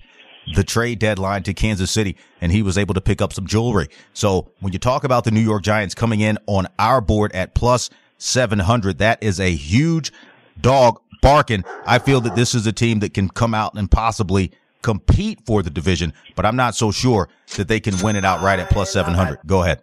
the 0.54 0.64
trade 0.64 1.00
deadline 1.00 1.44
to 1.44 1.54
Kansas 1.54 1.90
City, 1.90 2.16
and 2.40 2.52
he 2.52 2.62
was 2.62 2.78
able 2.78 2.94
to 2.94 3.02
pick 3.02 3.22
up 3.22 3.34
some 3.34 3.48
jewelry. 3.48 3.88
So 4.14 4.52
when 4.60 4.72
you 4.74 4.80
talk 4.80 5.04
about 5.04 5.24
the 5.24 5.32
New 5.32 5.42
York 5.42 5.64
Giants 5.64 5.96
coming 5.96 6.20
in 6.20 6.38
on 6.46 6.68
our 6.78 7.02
board 7.02 7.32
at 7.34 7.56
plus 7.56 7.90
700, 8.18 9.00
that 9.00 9.22
is 9.24 9.40
a 9.40 9.52
huge 9.52 10.14
dog 10.62 11.02
barking. 11.26 11.64
I 11.88 11.98
feel 11.98 12.22
that 12.22 12.36
this 12.36 12.54
is 12.54 12.68
a 12.68 12.72
team 12.72 13.00
that 13.00 13.16
can 13.16 13.30
come 13.30 13.56
out 13.56 13.74
and 13.74 13.90
possibly 13.90 14.52
compete 14.84 15.40
for 15.44 15.64
the 15.64 15.72
division, 15.72 16.14
but 16.36 16.46
I'm 16.46 16.56
not 16.56 16.76
so 16.76 16.92
sure 16.92 17.28
that 17.58 17.68
they 17.68 17.80
can 17.80 18.00
win 18.04 18.16
it 18.16 18.24
outright 18.24 18.60
at 18.60 18.70
plus 18.70 18.94
700. 18.94 19.40
Go 19.48 19.64
ahead. 19.64 19.82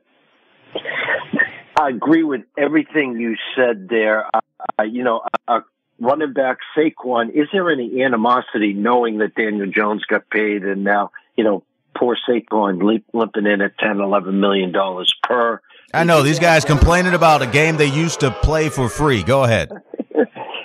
I 1.76 1.88
agree 1.88 2.22
with 2.22 2.42
everything 2.56 3.18
you 3.18 3.34
said 3.56 3.88
there. 3.88 4.30
Uh, 4.32 4.84
you 4.84 5.02
know, 5.02 5.22
uh, 5.48 5.60
running 5.98 6.32
back 6.32 6.58
Saquon, 6.76 7.30
is 7.30 7.48
there 7.52 7.68
any 7.70 8.04
animosity 8.04 8.72
knowing 8.72 9.18
that 9.18 9.34
Daniel 9.34 9.66
Jones 9.66 10.04
got 10.04 10.30
paid 10.30 10.62
and 10.62 10.84
now, 10.84 11.10
you 11.36 11.42
know, 11.42 11.64
poor 11.96 12.16
Saquon 12.28 12.80
limp, 12.80 13.04
limping 13.12 13.46
in 13.46 13.60
at 13.60 13.76
10, 13.78 14.00
11 14.00 14.38
million 14.38 14.70
dollars 14.70 15.12
per? 15.24 15.60
I 15.92 16.04
know 16.04 16.22
these 16.22 16.38
guys 16.38 16.64
complaining 16.64 17.14
about 17.14 17.42
a 17.42 17.46
game 17.46 17.76
they 17.76 17.86
used 17.86 18.20
to 18.20 18.30
play 18.30 18.68
for 18.68 18.88
free. 18.88 19.22
Go 19.22 19.44
ahead. 19.44 19.70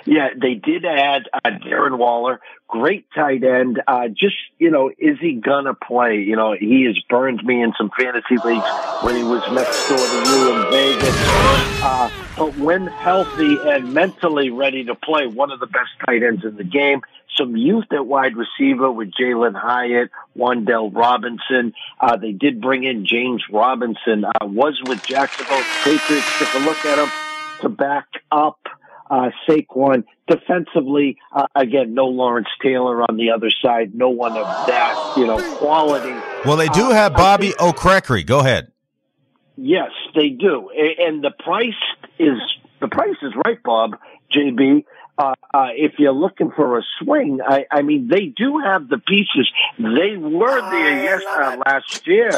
Yeah, 0.08 0.28
they 0.34 0.54
did 0.54 0.86
add 0.86 1.28
uh, 1.34 1.50
Darren 1.50 1.98
Waller, 1.98 2.40
great 2.66 3.04
tight 3.14 3.44
end. 3.44 3.82
Uh, 3.86 4.08
just, 4.08 4.36
you 4.58 4.70
know, 4.70 4.90
is 4.96 5.18
he 5.20 5.34
gonna 5.34 5.74
play? 5.74 6.20
You 6.20 6.34
know, 6.34 6.56
he 6.58 6.84
has 6.84 6.98
burned 7.10 7.44
me 7.44 7.62
in 7.62 7.74
some 7.76 7.90
fantasy 7.90 8.38
leagues 8.42 8.64
when 9.02 9.16
he 9.16 9.22
was 9.22 9.42
next 9.52 9.86
door 9.86 9.98
to 9.98 10.30
you 10.30 10.56
in 10.56 10.70
Vegas. 10.70 11.14
Uh, 11.82 12.10
but 12.38 12.56
when 12.56 12.86
healthy 12.86 13.58
and 13.66 13.92
mentally 13.92 14.48
ready 14.48 14.82
to 14.84 14.94
play, 14.94 15.26
one 15.26 15.50
of 15.50 15.60
the 15.60 15.66
best 15.66 15.90
tight 16.06 16.22
ends 16.22 16.42
in 16.42 16.56
the 16.56 16.64
game. 16.64 17.02
Some 17.36 17.54
youth 17.54 17.92
at 17.92 18.06
wide 18.06 18.34
receiver 18.34 18.90
with 18.90 19.12
Jalin 19.12 19.54
Hyatt, 19.54 20.10
Wan'Dale 20.34 20.90
Robinson. 20.94 21.74
Uh, 22.00 22.16
they 22.16 22.32
did 22.32 22.62
bring 22.62 22.84
in 22.84 23.04
James 23.04 23.44
Robinson, 23.52 24.24
uh, 24.24 24.46
was 24.46 24.80
with 24.86 25.04
Jacksonville 25.04 25.62
Patriots. 25.84 26.38
Took 26.38 26.54
a 26.54 26.58
look 26.60 26.82
at 26.86 26.98
him 26.98 27.12
to 27.60 27.68
back 27.68 28.06
up 28.32 28.58
uh, 29.10 29.30
Saquon. 29.48 30.04
Defensively, 30.26 31.16
uh, 31.32 31.46
again, 31.54 31.94
no 31.94 32.06
Lawrence 32.06 32.48
Taylor 32.62 33.02
on 33.02 33.16
the 33.16 33.30
other 33.30 33.50
side. 33.50 33.94
No 33.94 34.10
one 34.10 34.32
of 34.32 34.44
that, 34.66 35.14
you 35.16 35.26
know, 35.26 35.38
quality. 35.56 36.14
Well, 36.44 36.56
they 36.56 36.68
do 36.68 36.90
have 36.90 37.14
Bobby 37.14 37.50
Okereke. 37.52 38.26
Go 38.26 38.40
ahead. 38.40 38.70
Yes, 39.56 39.90
they 40.14 40.28
do, 40.28 40.70
and 40.70 41.24
the 41.24 41.32
price 41.42 41.72
is 42.18 42.38
the 42.80 42.88
price 42.88 43.16
is 43.22 43.32
right, 43.44 43.62
Bob. 43.62 43.96
JB. 44.32 44.84
Uh, 45.16 45.34
uh, 45.52 45.68
if 45.74 45.94
you're 45.98 46.12
looking 46.12 46.52
for 46.54 46.78
a 46.78 46.82
swing, 47.00 47.40
I, 47.44 47.64
I 47.72 47.82
mean, 47.82 48.06
they 48.06 48.26
do 48.26 48.60
have 48.64 48.88
the 48.88 48.98
pieces. 48.98 49.50
They 49.76 50.16
were 50.16 50.70
there 50.70 51.02
yes 51.02 51.22
uh, 51.28 51.56
last 51.66 52.06
year. 52.06 52.30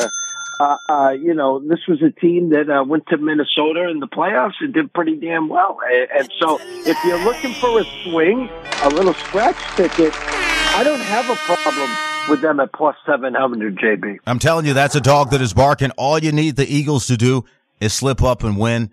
Uh, 0.58 0.76
uh, 0.88 1.10
you 1.10 1.34
know, 1.34 1.58
this 1.58 1.80
was 1.88 2.02
a 2.02 2.10
team 2.10 2.50
that 2.50 2.68
uh, 2.68 2.84
went 2.84 3.06
to 3.08 3.16
Minnesota 3.16 3.88
in 3.88 4.00
the 4.00 4.08
playoffs 4.08 4.54
and 4.60 4.74
did 4.74 4.92
pretty 4.92 5.16
damn 5.16 5.48
well. 5.48 5.78
And, 5.86 6.08
and 6.18 6.32
so, 6.38 6.58
if 6.86 6.96
you're 7.04 7.22
looking 7.24 7.54
for 7.54 7.80
a 7.80 7.84
swing, 8.04 8.50
a 8.82 8.88
little 8.88 9.14
scratch 9.14 9.56
ticket, 9.76 10.12
I 10.74 10.82
don't 10.84 11.00
have 11.00 11.30
a 11.30 11.36
problem 11.36 11.90
with 12.28 12.40
them 12.40 12.60
at 12.60 12.72
plus 12.72 12.96
700, 13.06 13.76
JB. 13.76 14.18
I'm 14.26 14.38
telling 14.38 14.66
you, 14.66 14.74
that's 14.74 14.94
a 14.94 15.00
dog 15.00 15.30
that 15.30 15.40
is 15.40 15.52
barking. 15.52 15.90
All 15.92 16.18
you 16.18 16.32
need 16.32 16.56
the 16.56 16.66
Eagles 16.66 17.06
to 17.06 17.16
do 17.16 17.44
is 17.80 17.92
slip 17.92 18.22
up 18.22 18.44
and 18.44 18.58
win 18.58 18.90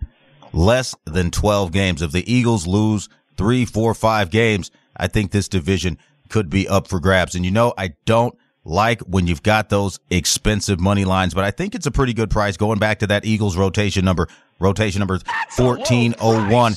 less 0.52 0.94
than 1.04 1.30
12 1.30 1.72
games. 1.72 2.02
If 2.02 2.12
the 2.12 2.30
Eagles 2.30 2.66
lose 2.66 3.08
three, 3.36 3.64
four, 3.64 3.94
five 3.94 4.30
games, 4.30 4.70
I 4.96 5.06
think 5.06 5.30
this 5.30 5.48
division 5.48 5.98
could 6.28 6.50
be 6.50 6.68
up 6.68 6.88
for 6.88 7.00
grabs. 7.00 7.34
And 7.34 7.44
you 7.44 7.50
know, 7.50 7.72
I 7.78 7.94
don't 8.04 8.36
like 8.68 9.00
when 9.02 9.26
you've 9.26 9.42
got 9.42 9.70
those 9.70 9.98
expensive 10.10 10.78
money 10.78 11.04
lines, 11.04 11.34
but 11.34 11.44
I 11.44 11.50
think 11.50 11.74
it's 11.74 11.86
a 11.86 11.90
pretty 11.90 12.12
good 12.12 12.30
price 12.30 12.56
going 12.56 12.78
back 12.78 12.98
to 13.00 13.06
that 13.08 13.24
Eagles 13.24 13.56
rotation 13.56 14.04
number, 14.04 14.28
rotation 14.58 15.00
number 15.00 15.18
1401. 15.56 16.74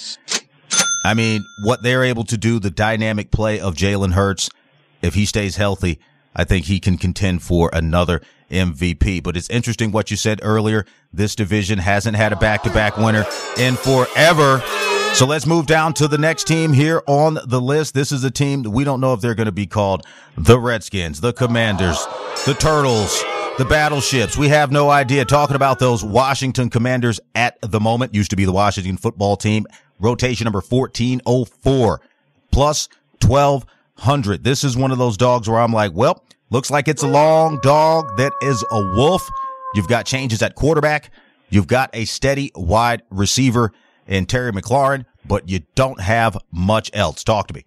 I 1.03 1.13
mean, 1.13 1.43
what 1.65 1.83
they're 1.83 2.03
able 2.03 2.23
to 2.25 2.37
do, 2.37 2.59
the 2.59 2.71
dynamic 2.71 3.31
play 3.31 3.59
of 3.59 3.75
Jalen 3.75 4.13
Hurts, 4.13 4.49
if 5.01 5.15
he 5.15 5.25
stays 5.25 5.57
healthy, 5.57 5.99
I 6.35 6.45
think 6.45 6.65
he 6.65 6.79
can 6.79 6.97
contend 6.97 7.43
for 7.43 7.69
another 7.73 8.21
MVP. 8.49 9.21
But 9.21 9.35
it's 9.35 9.49
interesting 9.49 9.91
what 9.91 10.11
you 10.11 10.17
said 10.17 10.39
earlier. 10.43 10.85
This 11.11 11.35
division 11.35 11.79
hasn't 11.79 12.15
had 12.15 12.31
a 12.31 12.37
back 12.37 12.63
to 12.63 12.69
back 12.69 12.97
winner 12.97 13.25
in 13.57 13.75
forever. 13.75 14.63
So 15.13 15.27
let's 15.27 15.45
move 15.45 15.67
down 15.67 15.93
to 15.95 16.07
the 16.07 16.17
next 16.17 16.47
team 16.47 16.73
here 16.73 17.03
on 17.05 17.37
the 17.45 17.61
list. 17.61 17.93
This 17.93 18.11
is 18.11 18.23
a 18.23 18.31
team 18.31 18.63
that 18.63 18.71
we 18.71 18.83
don't 18.83 18.99
know 18.99 19.13
if 19.13 19.21
they're 19.21 19.35
going 19.35 19.45
to 19.45 19.51
be 19.51 19.67
called 19.67 20.03
the 20.35 20.57
Redskins, 20.57 21.21
the 21.21 21.31
Commanders, 21.31 22.03
the 22.47 22.55
Turtles, 22.57 23.21
the 23.59 23.65
Battleships. 23.65 24.35
We 24.35 24.47
have 24.47 24.71
no 24.71 24.89
idea. 24.89 25.23
Talking 25.25 25.55
about 25.55 25.77
those 25.77 26.03
Washington 26.03 26.71
Commanders 26.71 27.19
at 27.35 27.59
the 27.61 27.79
moment 27.79 28.15
used 28.15 28.31
to 28.31 28.35
be 28.35 28.45
the 28.45 28.51
Washington 28.51 28.97
football 28.97 29.37
team. 29.37 29.67
rotation 29.99 30.45
number 30.45 30.61
1404 30.61 32.01
plus 32.51 32.89
1200. 33.21 34.43
This 34.43 34.63
is 34.63 34.75
one 34.75 34.91
of 34.91 34.97
those 34.97 35.17
dogs 35.17 35.47
where 35.47 35.59
I'm 35.59 35.73
like, 35.73 35.91
well, 35.93 36.23
looks 36.49 36.71
like 36.71 36.87
it's 36.87 37.03
a 37.03 37.07
long 37.07 37.59
dog 37.61 38.17
that 38.17 38.33
is 38.41 38.65
a 38.71 38.95
wolf. 38.95 39.29
You've 39.75 39.87
got 39.87 40.07
changes 40.07 40.41
at 40.41 40.55
quarterback. 40.55 41.11
You've 41.49 41.67
got 41.67 41.91
a 41.93 42.05
steady 42.05 42.51
wide 42.55 43.03
receiver 43.11 43.71
in 44.07 44.25
Terry 44.25 44.51
McLaurin, 44.51 45.05
but 45.25 45.49
you 45.49 45.61
don't 45.75 46.01
have 46.01 46.37
much 46.51 46.89
else. 46.93 47.23
Talk 47.23 47.47
to 47.47 47.53
me. 47.53 47.65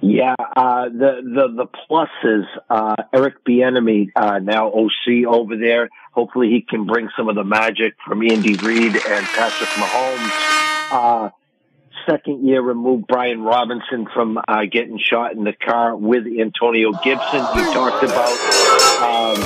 Yeah, 0.00 0.34
uh, 0.54 0.90
the 0.90 1.22
the 1.22 1.64
the 1.64 1.66
pluses. 1.66 2.44
Uh, 2.68 2.94
Eric 3.12 3.42
Bieniemy, 3.44 4.10
uh, 4.14 4.38
now 4.38 4.68
OC 4.70 5.24
over 5.26 5.56
there. 5.56 5.88
Hopefully, 6.12 6.50
he 6.50 6.60
can 6.60 6.84
bring 6.84 7.08
some 7.16 7.28
of 7.30 7.36
the 7.36 7.44
magic 7.44 7.94
from 8.06 8.22
Andy 8.22 8.54
Reid 8.54 8.94
and 8.94 9.26
Patrick 9.26 9.70
Mahomes. 9.70 10.90
Uh, 10.92 11.30
second 12.06 12.46
year 12.46 12.60
removed 12.60 13.06
Brian 13.06 13.42
Robinson 13.42 14.06
from 14.12 14.38
uh, 14.46 14.64
getting 14.70 14.98
shot 14.98 15.32
in 15.32 15.44
the 15.44 15.54
car 15.54 15.96
with 15.96 16.26
Antonio 16.26 16.92
Gibson. 16.92 17.40
You 17.56 17.72
talked 17.72 18.04
about 18.04 19.36
um, 19.36 19.42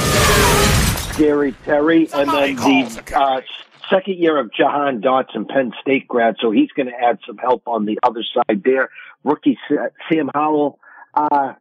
Scary 1.12 1.52
Terry, 1.64 2.08
and 2.12 2.30
then 2.30 2.56
the 2.56 3.02
uh, 3.14 3.40
second 3.90 4.18
year 4.18 4.38
of 4.38 4.52
Jahan 4.52 5.00
Dotson, 5.00 5.48
Penn 5.48 5.72
State 5.80 6.08
grad, 6.08 6.36
so 6.40 6.50
he's 6.50 6.70
going 6.72 6.88
to 6.88 6.94
add 6.94 7.18
some 7.26 7.38
help 7.38 7.62
on 7.66 7.84
the 7.84 7.98
other 8.02 8.22
side 8.22 8.62
there. 8.64 8.90
Rookie 9.24 9.58
Sam 10.10 10.30
Howell. 10.32 10.78
Uh, 11.14 11.54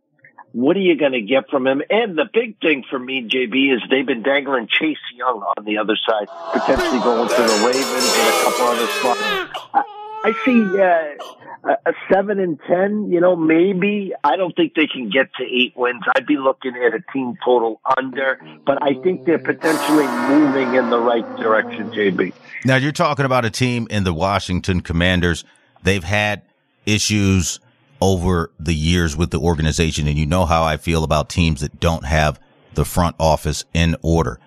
what 0.53 0.75
are 0.77 0.81
you 0.81 0.97
going 0.97 1.11
to 1.11 1.21
get 1.21 1.49
from 1.49 1.67
him? 1.67 1.81
And 1.89 2.17
the 2.17 2.25
big 2.31 2.59
thing 2.59 2.83
for 2.89 2.97
me, 2.97 3.27
JB, 3.27 3.75
is 3.75 3.81
they've 3.89 4.05
been 4.05 4.23
dangling 4.23 4.67
Chase 4.67 4.97
Young 5.15 5.43
on 5.57 5.65
the 5.65 5.77
other 5.77 5.95
side, 5.95 6.27
potentially 6.53 6.99
going 6.99 7.29
to 7.29 7.35
the 7.35 7.65
Ravens 7.65 8.13
and 8.15 8.27
a 8.27 8.43
couple 8.43 8.65
other 8.65 8.87
spots. 8.87 9.96
I, 10.27 10.45
see 10.45 11.69
uh, 11.69 11.75
a 11.85 11.93
seven 12.11 12.39
and 12.39 12.59
ten. 12.67 13.11
You 13.11 13.21
know, 13.21 13.35
maybe 13.35 14.13
I 14.23 14.35
don't 14.35 14.55
think 14.55 14.73
they 14.75 14.87
can 14.87 15.09
get 15.09 15.33
to 15.35 15.43
eight 15.43 15.73
wins. 15.75 16.03
I'd 16.15 16.25
be 16.25 16.37
looking 16.37 16.75
at 16.75 16.93
a 16.93 17.01
team 17.13 17.37
total 17.43 17.81
under, 17.97 18.39
but 18.65 18.81
I 18.81 18.95
think 19.01 19.25
they're 19.25 19.39
potentially 19.39 20.07
moving 20.29 20.75
in 20.75 20.89
the 20.89 20.99
right 20.99 21.25
direction. 21.37 21.91
JB. 21.91 22.33
Now 22.65 22.75
you're 22.75 22.91
talking 22.91 23.25
about 23.25 23.45
a 23.45 23.49
team 23.49 23.87
in 23.89 24.03
the 24.03 24.13
Washington 24.13 24.81
Commanders. 24.81 25.43
They've 25.83 26.03
had 26.03 26.41
issues 26.85 27.59
over 28.01 28.51
the 28.59 28.73
years 28.73 29.15
with 29.15 29.31
the 29.31 29.39
organization. 29.39 30.07
And 30.07 30.17
you 30.17 30.25
know 30.25 30.45
how 30.45 30.63
I 30.63 30.77
feel 30.77 31.03
about 31.03 31.29
teams 31.29 31.61
that 31.61 31.79
don't 31.79 32.05
have 32.05 32.39
the 32.73 32.85
front 32.85 33.15
office 33.19 33.65
in 33.73 33.95
order. 34.01 34.39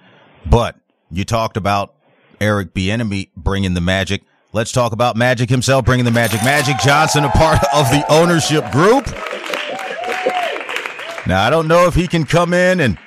But 0.46 0.76
you 1.10 1.24
talked 1.24 1.56
about 1.56 1.94
Eric 2.40 2.74
Bieniemy 2.74 3.30
bringing 3.36 3.74
the 3.74 3.80
magic. 3.80 4.22
Let's 4.52 4.72
talk 4.72 4.92
about 4.92 5.14
Magic 5.14 5.48
himself 5.48 5.84
bringing 5.84 6.04
the 6.04 6.10
magic. 6.10 6.42
Magic 6.42 6.76
Johnson, 6.78 7.22
a 7.22 7.30
part 7.30 7.62
of 7.72 7.88
the 7.90 8.04
ownership 8.10 8.68
group. 8.72 9.06
Now, 11.24 11.44
I 11.44 11.50
don't 11.50 11.68
know 11.68 11.86
if 11.86 11.94
he 11.94 12.08
can 12.08 12.24
come 12.24 12.52
in 12.52 12.80
and, 12.80 12.98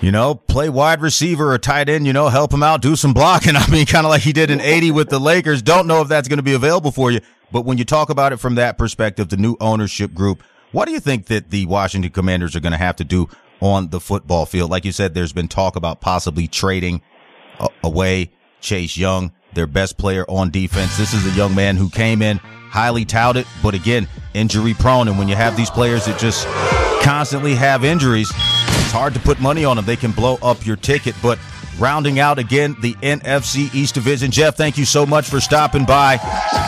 you 0.00 0.10
know, 0.10 0.34
play 0.34 0.68
wide 0.68 1.02
receiver 1.02 1.52
or 1.52 1.58
tight 1.58 1.88
end, 1.88 2.04
you 2.04 2.12
know, 2.12 2.28
help 2.28 2.52
him 2.52 2.64
out, 2.64 2.82
do 2.82 2.96
some 2.96 3.14
blocking. 3.14 3.54
I 3.56 3.70
mean, 3.70 3.86
kind 3.86 4.04
of 4.04 4.10
like 4.10 4.22
he 4.22 4.32
did 4.32 4.50
in 4.50 4.60
80 4.60 4.90
with 4.90 5.08
the 5.08 5.20
Lakers. 5.20 5.62
Don't 5.62 5.86
know 5.86 6.02
if 6.02 6.08
that's 6.08 6.26
going 6.26 6.38
to 6.38 6.42
be 6.42 6.54
available 6.54 6.90
for 6.90 7.12
you. 7.12 7.20
But 7.52 7.64
when 7.64 7.78
you 7.78 7.84
talk 7.84 8.10
about 8.10 8.32
it 8.32 8.38
from 8.38 8.56
that 8.56 8.76
perspective, 8.76 9.28
the 9.28 9.36
new 9.36 9.56
ownership 9.60 10.12
group, 10.14 10.42
what 10.72 10.86
do 10.86 10.92
you 10.92 11.00
think 11.00 11.26
that 11.26 11.50
the 11.50 11.66
Washington 11.66 12.10
Commanders 12.10 12.56
are 12.56 12.60
going 12.60 12.72
to 12.72 12.78
have 12.78 12.96
to 12.96 13.04
do 13.04 13.28
on 13.60 13.90
the 13.90 14.00
football 14.00 14.46
field? 14.46 14.68
Like 14.68 14.84
you 14.84 14.92
said, 14.92 15.14
there's 15.14 15.32
been 15.32 15.48
talk 15.48 15.76
about 15.76 16.00
possibly 16.00 16.48
trading 16.48 17.02
away 17.84 18.32
Chase 18.60 18.96
Young, 18.96 19.32
their 19.54 19.66
best 19.66 19.96
player 19.96 20.24
on 20.28 20.50
defense. 20.50 20.96
This 20.96 21.14
is 21.14 21.26
a 21.26 21.36
young 21.36 21.54
man 21.54 21.76
who 21.76 21.88
came 21.90 22.22
in 22.22 22.40
highly 22.70 23.04
touted, 23.04 23.46
but 23.62 23.74
again, 23.74 24.08
injury 24.32 24.74
prone. 24.74 25.08
And 25.08 25.18
when 25.18 25.28
you 25.28 25.34
have 25.34 25.56
these 25.56 25.70
players 25.70 26.06
that 26.06 26.18
just 26.18 26.46
constantly 27.02 27.54
have 27.56 27.84
injuries, 27.84 28.30
it's 28.30 28.92
hard 28.92 29.12
to 29.14 29.20
put 29.20 29.40
money 29.40 29.64
on 29.64 29.76
them. 29.76 29.84
They 29.84 29.96
can 29.96 30.12
blow 30.12 30.38
up 30.40 30.64
your 30.64 30.76
ticket. 30.76 31.16
But 31.20 31.38
rounding 31.78 32.20
out 32.20 32.38
again 32.38 32.76
the 32.80 32.94
NFC 32.94 33.74
East 33.74 33.94
Division. 33.94 34.30
Jeff, 34.30 34.56
thank 34.56 34.78
you 34.78 34.84
so 34.84 35.04
much 35.04 35.28
for 35.28 35.40
stopping 35.40 35.84
by 35.84 36.16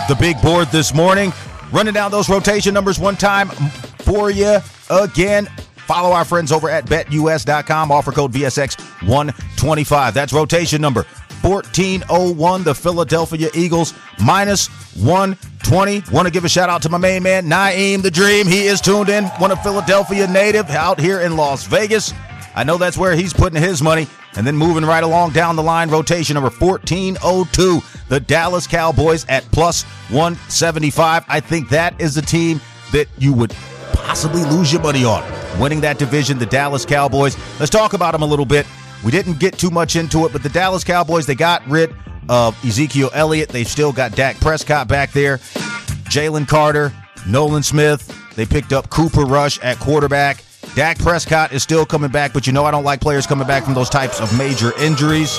the 0.09 0.17
big 0.17 0.41
board 0.43 0.69
this 0.69 0.93
morning. 0.93 1.33
Running 1.71 1.95
down 1.95 2.11
those 2.11 2.29
rotation 2.29 2.75
numbers 2.75 2.99
one 2.99 3.17
time 3.17 3.49
for 3.49 4.31
you 4.31 4.59
again. 4.91 5.47
Follow 5.87 6.11
our 6.11 6.25
friends 6.25 6.53
over 6.53 6.69
at 6.69 6.87
betus.com. 6.87 7.93
Offer 7.93 8.13
code 8.13 8.33
VSX125. 8.33 10.13
That's 10.15 10.33
rotation 10.33 10.81
number 10.81 11.07
1401. 11.43 12.63
The 12.63 12.75
Philadelphia 12.75 13.51
Eagles 13.55 13.95
minus 14.23 14.69
120. 14.97 16.03
Want 16.13 16.27
to 16.27 16.33
give 16.33 16.45
a 16.45 16.49
shout 16.49 16.69
out 16.69 16.83
to 16.83 16.89
my 16.89 16.99
main 16.99 17.23
man, 17.23 17.47
Naeem 17.47 18.03
the 18.03 18.11
Dream. 18.11 18.47
He 18.47 18.67
is 18.67 18.81
tuned 18.81 19.09
in, 19.09 19.25
one 19.39 19.51
of 19.51 19.63
Philadelphia 19.63 20.27
native 20.27 20.71
out 20.71 21.01
here 21.01 21.21
in 21.21 21.37
Las 21.37 21.67
Vegas. 21.67 22.13
I 22.55 22.65
know 22.65 22.77
that's 22.77 22.99
where 22.99 23.15
he's 23.15 23.33
putting 23.33 23.61
his 23.61 23.83
money. 23.83 24.07
And 24.35 24.47
then 24.47 24.57
moving 24.57 24.85
right 24.85 25.05
along 25.05 25.33
down 25.33 25.57
the 25.57 25.63
line, 25.63 25.91
rotation 25.91 26.35
number 26.35 26.49
1402, 26.49 27.83
the 28.09 28.19
Dallas 28.19 28.67
Cowboys 28.67 29.27
at 29.29 29.45
plus 29.53 29.83
175. 30.09 31.25
I 31.29 31.41
think 31.41 31.69
that 31.69 32.01
is 32.01 32.17
a 32.17 32.23
team 32.23 32.59
that 32.93 33.09
you 33.19 33.35
would 33.35 33.55
possibly 33.93 34.43
lose 34.45 34.73
your 34.73 34.81
money 34.81 35.05
on. 35.05 35.23
Winning 35.61 35.83
that 35.83 35.99
division, 35.99 36.39
the 36.39 36.47
Dallas 36.47 36.87
Cowboys. 36.87 37.37
Let's 37.61 37.71
talk 37.71 37.93
about 37.93 38.13
them 38.13 38.23
a 38.23 38.27
little 38.27 38.47
bit. 38.47 38.67
We 39.05 39.11
didn't 39.11 39.41
get 39.41 39.59
too 39.59 39.71
much 39.71 39.97
into 39.97 40.27
it, 40.27 40.33
but 40.33 40.43
the 40.43 40.49
Dallas 40.49 40.85
Cowboys, 40.85 41.27
they 41.27 41.35
got 41.35 41.67
rid 41.69 41.95
of 42.29 42.57
Ezekiel 42.65 43.11
Elliott. 43.13 43.49
They've 43.49 43.67
still 43.67 43.93
got 43.93 44.13
Dak 44.13 44.39
Prescott 44.41 44.87
back 44.89 45.13
there, 45.13 45.39
Jalen 46.09 46.47
Carter, 46.47 46.93
Nolan 47.27 47.63
Smith. 47.63 48.09
They 48.37 48.47
picked 48.47 48.73
up 48.73 48.91
Cooper 48.91 49.23
Rush 49.23 49.59
at 49.61 49.79
quarterback. 49.79 50.45
Dak 50.75 50.99
Prescott 50.99 51.53
is 51.53 51.63
still 51.63 51.85
coming 51.85 52.11
back, 52.11 52.33
but 52.33 52.47
you 52.47 52.53
know 52.53 52.65
I 52.65 52.71
don't 52.71 52.85
like 52.85 53.01
players 53.01 53.27
coming 53.27 53.47
back 53.47 53.65
from 53.65 53.75
those 53.75 53.91
types 53.91 54.21
of 54.21 54.37
major 54.39 54.73
injuries. 54.79 55.37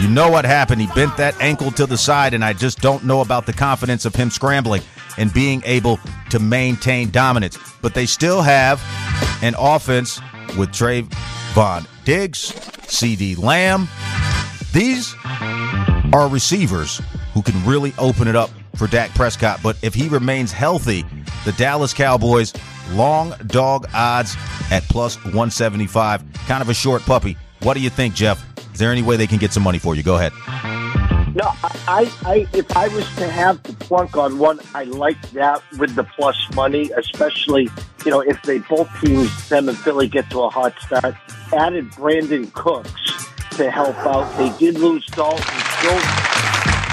You 0.00 0.08
know 0.08 0.30
what 0.30 0.44
happened. 0.44 0.80
He 0.80 0.86
bent 0.94 1.16
that 1.16 1.38
ankle 1.40 1.72
to 1.72 1.84
the 1.84 1.98
side, 1.98 2.32
and 2.32 2.44
I 2.44 2.52
just 2.52 2.80
don't 2.80 3.04
know 3.04 3.20
about 3.20 3.46
the 3.46 3.52
confidence 3.52 4.04
of 4.04 4.14
him 4.14 4.30
scrambling 4.30 4.82
and 5.18 5.32
being 5.34 5.60
able 5.66 5.98
to 6.30 6.38
maintain 6.38 7.10
dominance. 7.10 7.58
But 7.82 7.94
they 7.94 8.06
still 8.06 8.40
have 8.40 8.80
an 9.42 9.56
offense 9.58 10.20
with 10.56 10.72
Trevon 11.58 11.88
Diggs, 12.04 12.52
CeeDee 12.86 13.36
Lamb. 13.36 13.88
These 14.72 15.12
are 16.12 16.28
receivers 16.28 17.02
who 17.34 17.42
can 17.42 17.64
really 17.66 17.92
open 17.98 18.28
it 18.28 18.36
up 18.36 18.50
for 18.76 18.86
Dak 18.86 19.10
Prescott. 19.10 19.58
But 19.60 19.76
if 19.82 19.92
he 19.92 20.08
remains 20.08 20.52
healthy, 20.52 21.04
the 21.44 21.50
Dallas 21.52 21.92
Cowboys 21.92 22.54
long 22.92 23.34
dog 23.48 23.88
odds 23.92 24.36
at 24.70 24.84
plus 24.84 25.16
175. 25.16 26.22
Kind 26.46 26.62
of 26.62 26.68
a 26.68 26.74
short 26.74 27.02
puppy. 27.02 27.36
What 27.62 27.74
do 27.74 27.80
you 27.80 27.90
think, 27.90 28.14
Jeff? 28.14 28.40
Is 28.72 28.78
there 28.78 28.92
any 28.92 29.02
way 29.02 29.16
they 29.16 29.26
can 29.26 29.38
get 29.38 29.52
some 29.52 29.64
money 29.64 29.80
for 29.80 29.96
you? 29.96 30.04
Go 30.04 30.14
ahead. 30.14 30.32
No, 31.34 31.52
I, 31.88 32.10
I, 32.24 32.46
if 32.52 32.76
I 32.76 32.86
was 32.88 33.04
to 33.16 33.28
have 33.28 33.60
to 33.64 33.72
plunk 33.74 34.16
on 34.16 34.38
one, 34.38 34.60
I 34.74 34.84
like 34.84 35.20
that 35.32 35.60
with 35.76 35.96
the 35.96 36.04
plus 36.04 36.36
money, 36.54 36.90
especially, 36.96 37.68
you 38.08 38.14
know, 38.14 38.20
if 38.20 38.40
they 38.40 38.56
both 38.56 38.88
teams, 39.02 39.50
them 39.50 39.68
and 39.68 39.76
Philly, 39.76 40.08
get 40.08 40.30
to 40.30 40.40
a 40.40 40.48
hot 40.48 40.74
start. 40.80 41.14
Added 41.52 41.90
Brandin 41.90 42.50
Cooks 42.54 42.90
to 43.58 43.70
help 43.70 43.98
out. 43.98 44.34
They 44.38 44.48
did 44.56 44.78
lose 44.78 45.04
Dalton 45.08 45.44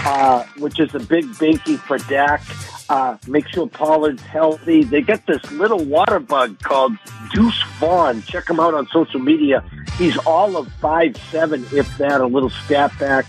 uh, 0.06 0.44
which 0.58 0.78
is 0.78 0.94
a 0.94 1.00
big 1.00 1.24
binky 1.36 1.80
for 1.80 2.00
Dak. 2.10 2.42
Uh, 2.90 3.18
make 3.30 3.48
sure 3.48 3.66
Pollard's 3.66 4.24
healthy. 4.24 4.84
They 4.84 5.00
got 5.00 5.26
this 5.26 5.50
little 5.54 5.86
water 5.86 6.20
bug 6.20 6.60
called 6.60 6.98
Deuce 7.34 7.64
Vaughn. 7.80 8.22
Check 8.24 8.50
him 8.50 8.60
out 8.60 8.74
on 8.74 8.86
social 8.88 9.22
media. 9.22 9.64
He's 9.98 10.18
all 10.26 10.58
of 10.58 10.70
five 10.82 11.16
seven, 11.32 11.66
if 11.72 11.98
that, 11.98 12.20
a 12.20 12.28
little 12.28 12.50
step 12.50 12.92
back 13.00 13.26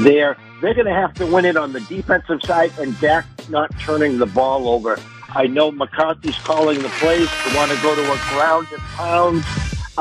there. 0.00 0.38
They're 0.62 0.72
going 0.72 0.86
to 0.86 0.94
have 0.94 1.12
to 1.16 1.26
win 1.26 1.44
it 1.44 1.58
on 1.58 1.74
the 1.74 1.80
defensive 1.80 2.40
side, 2.44 2.72
and 2.78 2.98
Dak 2.98 3.26
not 3.50 3.78
turning 3.78 4.16
the 4.16 4.24
ball 4.24 4.70
over. 4.70 4.98
I 5.36 5.46
know 5.46 5.70
McCarthy's 5.70 6.38
calling 6.38 6.80
the 6.80 6.88
plays. 6.88 7.28
They 7.44 7.54
want 7.54 7.70
to 7.70 7.76
go 7.82 7.94
to 7.94 8.00
a 8.00 8.16
ground 8.30 8.68
and 8.72 8.80
pound, 8.80 9.44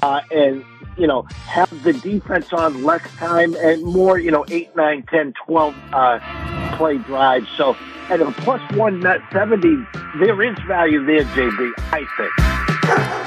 uh, 0.01 0.21
and 0.31 0.63
you 0.97 1.07
know 1.07 1.23
have 1.45 1.83
the 1.83 1.91
defense 1.91 2.53
on 2.53 2.85
less 2.85 3.01
time 3.17 3.53
and 3.55 3.83
more. 3.83 4.17
You 4.17 4.31
know, 4.31 4.45
eight, 4.47 4.73
nine, 4.77 5.03
ten, 5.03 5.33
twelve 5.45 5.75
uh, 5.91 6.19
play 6.77 6.99
drives. 6.99 7.49
So 7.57 7.75
at 8.09 8.21
a 8.21 8.31
plus 8.31 8.61
one 8.77 9.01
seventy, 9.33 9.75
there 10.19 10.41
is 10.41 10.57
value 10.65 11.05
there, 11.05 11.25
JB. 11.25 11.73
I 11.91 12.05
think. 12.15 12.74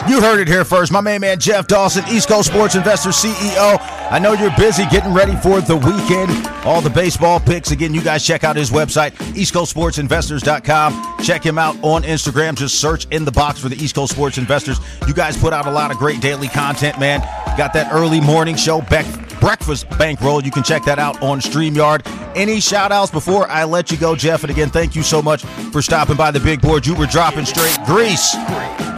You 0.09 0.23
heard 0.23 0.41
it 0.41 0.49
here 0.49 0.65
first. 0.65 0.91
My 0.91 1.01
main 1.01 1.21
man, 1.21 1.39
Jeff 1.39 1.67
Dawson, 1.67 2.03
East 2.09 2.29
Coast 2.29 2.49
Sports 2.51 2.75
Investor 2.75 3.11
CEO. 3.11 3.79
I 4.11 4.19
know 4.19 4.33
you're 4.33 4.55
busy 4.57 4.87
getting 4.87 5.13
ready 5.13 5.37
for 5.37 5.61
the 5.61 5.77
weekend. 5.77 6.47
All 6.65 6.81
the 6.81 6.91
baseball 6.91 7.39
picks. 7.39 7.73
Again, 7.73 7.93
you 7.93 8.03
guys 8.03 8.25
check 8.25 8.43
out 8.43 8.57
his 8.57 8.71
website, 8.71 9.11
eastcoastsportsinvestors.com. 9.35 11.19
Check 11.23 11.45
him 11.45 11.59
out 11.59 11.77
on 11.83 12.05
Instagram. 12.05 12.57
Just 12.57 12.81
search 12.81 13.07
in 13.11 13.25
the 13.25 13.33
box 13.33 13.61
for 13.61 13.69
the 13.69 13.77
East 13.77 13.95
Coast 13.95 14.13
Sports 14.13 14.39
Investors. 14.39 14.79
You 15.07 15.13
guys 15.13 15.37
put 15.37 15.53
out 15.53 15.67
a 15.67 15.71
lot 15.71 15.91
of 15.91 15.99
great 15.99 16.21
daily 16.21 16.49
content, 16.49 16.99
man. 16.99 17.21
Got 17.59 17.75
that 17.75 17.93
early 17.93 18.21
morning 18.21 18.57
show, 18.57 18.81
Beck 18.81 19.05
Breakfast 19.41 19.89
Bankroll. 19.99 20.43
You 20.43 20.51
can 20.51 20.63
check 20.63 20.85
that 20.85 20.99
out 20.99 21.21
on 21.23 21.41
StreamYard. 21.41 22.03
Any 22.37 22.61
shout 22.61 22.93
outs 22.93 23.11
before 23.11 23.49
I 23.49 23.65
let 23.65 23.91
you 23.91 23.97
go, 23.97 24.15
Jeff? 24.15 24.43
And 24.43 24.51
again, 24.51 24.71
thank 24.71 24.95
you 24.95 25.03
so 25.03 25.23
much 25.23 25.45
for 25.45 25.83
stopping 25.83 26.17
by 26.17 26.31
the 26.31 26.41
big 26.41 26.61
board. 26.61 26.87
You 26.87 26.95
were 26.95 27.07
dropping 27.07 27.45
straight 27.45 27.79
grease 27.85 28.33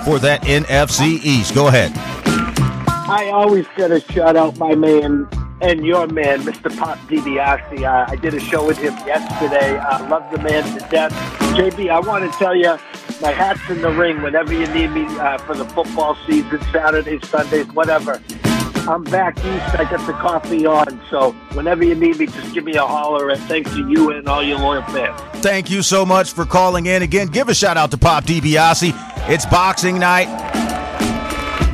for 0.05 0.19
that 0.19 0.41
NFC 0.43 1.23
East. 1.25 1.55
Go 1.55 1.69
ahead. 1.69 1.93
I 3.09 3.31
always 3.33 3.67
got 3.77 3.89
to 3.89 4.01
shout 4.13 4.37
out 4.37 4.57
my 4.59 4.75
man 4.75 5.29
and 5.61 5.85
your 5.85 6.07
man, 6.07 6.41
Mr. 6.41 6.75
Pop 6.77 6.99
DiBiase. 7.09 7.83
Uh, 7.83 8.11
I 8.11 8.17
did 8.17 8.35
a 8.35 8.41
show 8.41 8.67
with 8.67 8.79
him 8.79 8.95
yesterday. 9.07 9.79
I 9.79 9.99
uh, 9.99 10.09
love 10.09 10.31
the 10.33 10.39
man 10.39 10.65
to 10.79 10.89
death. 10.89 11.13
JB, 11.55 11.91
I 11.91 12.01
want 12.01 12.31
to 12.31 12.39
tell 12.39 12.55
you, 12.55 12.79
my 13.21 13.31
hat's 13.31 13.61
in 13.69 13.83
the 13.83 13.91
ring 13.91 14.23
whenever 14.23 14.53
you 14.53 14.67
need 14.69 14.89
me 14.93 15.05
uh, 15.19 15.39
for 15.39 15.55
the 15.55 15.67
football 15.67 16.17
season, 16.27 16.61
Saturdays, 16.73 17.29
Sundays, 17.29 17.67
whatever. 17.73 18.23
I'm 18.89 19.05
back 19.05 19.37
east. 19.39 19.79
I 19.79 19.85
got 19.91 20.07
the 20.07 20.13
coffee 20.13 20.67
on. 20.67 21.01
So 21.11 21.33
whenever 21.53 21.85
you 21.85 21.95
need 21.95 22.19
me, 22.19 22.27
just 22.27 22.55
give 22.55 22.65
me 22.65 22.75
a 22.75 22.87
holler. 22.87 23.31
And 23.31 23.41
thanks 23.43 23.71
to 23.73 23.89
you 23.89 24.13
and 24.13 24.29
all 24.29 24.43
your 24.43 24.59
loyal 24.59 24.83
fans. 24.83 25.21
Thank 25.43 25.71
you 25.71 25.83
so 25.83 26.05
much 26.07 26.33
for 26.33 26.45
calling 26.45 26.87
in. 26.87 27.03
Again, 27.03 27.29
give 27.29 27.49
a 27.49 27.55
shout 27.55 27.77
out 27.77 27.91
to 27.93 27.99
Pop 27.99 28.25
DiBiase. 28.25 28.93
It's 29.29 29.47
boxing 29.47 29.99
night. 29.99 30.29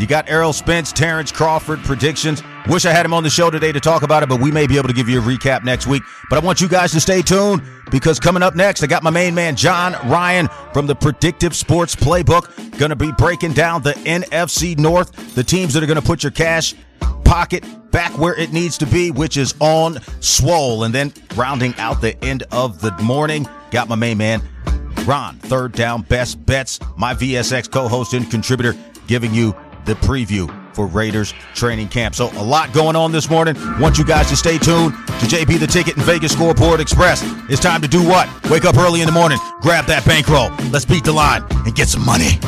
You 0.00 0.06
got 0.06 0.28
Errol 0.28 0.52
Spence, 0.52 0.92
Terrence 0.92 1.32
Crawford 1.32 1.80
predictions. 1.80 2.42
Wish 2.68 2.84
I 2.84 2.90
had 2.90 3.06
him 3.06 3.14
on 3.14 3.22
the 3.22 3.30
show 3.30 3.48
today 3.48 3.70
to 3.70 3.78
talk 3.78 4.02
about 4.02 4.24
it, 4.24 4.28
but 4.28 4.40
we 4.40 4.50
may 4.50 4.66
be 4.66 4.76
able 4.76 4.88
to 4.88 4.94
give 4.94 5.08
you 5.08 5.20
a 5.20 5.22
recap 5.22 5.62
next 5.62 5.86
week. 5.86 6.02
But 6.28 6.42
I 6.42 6.44
want 6.44 6.60
you 6.60 6.68
guys 6.68 6.90
to 6.92 7.00
stay 7.00 7.22
tuned 7.22 7.62
because 7.92 8.18
coming 8.18 8.42
up 8.42 8.56
next, 8.56 8.82
I 8.82 8.88
got 8.88 9.04
my 9.04 9.10
main 9.10 9.36
man, 9.36 9.54
John 9.54 9.92
Ryan 10.08 10.48
from 10.72 10.88
the 10.88 10.96
Predictive 10.96 11.54
Sports 11.54 11.94
Playbook, 11.94 12.78
going 12.78 12.90
to 12.90 12.96
be 12.96 13.12
breaking 13.12 13.52
down 13.52 13.82
the 13.82 13.92
NFC 13.92 14.76
North, 14.76 15.34
the 15.36 15.44
teams 15.44 15.74
that 15.74 15.82
are 15.84 15.86
going 15.86 16.00
to 16.00 16.04
put 16.04 16.24
your 16.24 16.32
cash 16.32 16.74
pocket 17.24 17.64
back 17.92 18.18
where 18.18 18.34
it 18.34 18.52
needs 18.52 18.78
to 18.78 18.86
be, 18.86 19.12
which 19.12 19.36
is 19.36 19.54
on 19.60 20.00
swole. 20.20 20.82
And 20.82 20.92
then 20.92 21.12
rounding 21.36 21.72
out 21.76 22.00
the 22.00 22.22
end 22.24 22.42
of 22.50 22.80
the 22.80 22.90
morning, 23.00 23.48
got 23.70 23.88
my 23.88 23.96
main 23.96 24.18
man, 24.18 24.42
Ron, 25.06 25.36
third 25.36 25.70
down 25.70 26.02
best 26.02 26.44
bets, 26.44 26.80
my 26.96 27.14
VSX 27.14 27.70
co 27.70 27.86
host 27.86 28.12
and 28.12 28.28
contributor, 28.28 28.74
giving 29.06 29.32
you 29.32 29.54
the 29.86 29.94
preview 29.94 30.46
for 30.74 30.86
Raiders 30.86 31.32
training 31.54 31.88
camp. 31.88 32.14
So 32.14 32.30
a 32.32 32.44
lot 32.44 32.72
going 32.72 32.96
on 32.96 33.12
this 33.12 33.30
morning. 33.30 33.56
Want 33.80 33.96
you 33.96 34.04
guys 34.04 34.28
to 34.28 34.36
stay 34.36 34.58
tuned 34.58 34.92
to 34.92 35.26
JB 35.26 35.58
the 35.58 35.66
Ticket 35.66 35.96
and 35.96 36.04
Vegas 36.04 36.32
Scoreboard 36.32 36.80
Express. 36.80 37.22
It's 37.48 37.60
time 37.60 37.80
to 37.82 37.88
do 37.88 38.06
what? 38.06 38.28
Wake 38.50 38.64
up 38.64 38.76
early 38.76 39.00
in 39.00 39.06
the 39.06 39.12
morning, 39.12 39.38
grab 39.60 39.86
that 39.86 40.04
bankroll. 40.04 40.50
Let's 40.70 40.84
beat 40.84 41.04
the 41.04 41.12
line 41.12 41.44
and 41.50 41.74
get 41.74 41.88
some 41.88 42.04
money. 42.04 42.38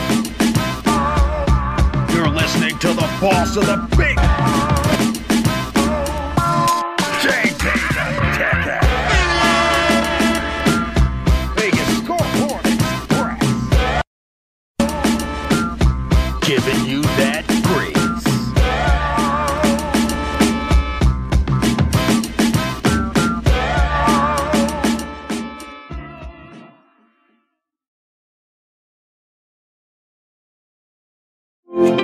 You're 2.13 2.29
listening 2.29 2.79
to 2.81 2.89
the 2.89 3.09
boss 3.21 3.57
of 3.57 3.67
the 3.67 3.77
big 3.97 4.19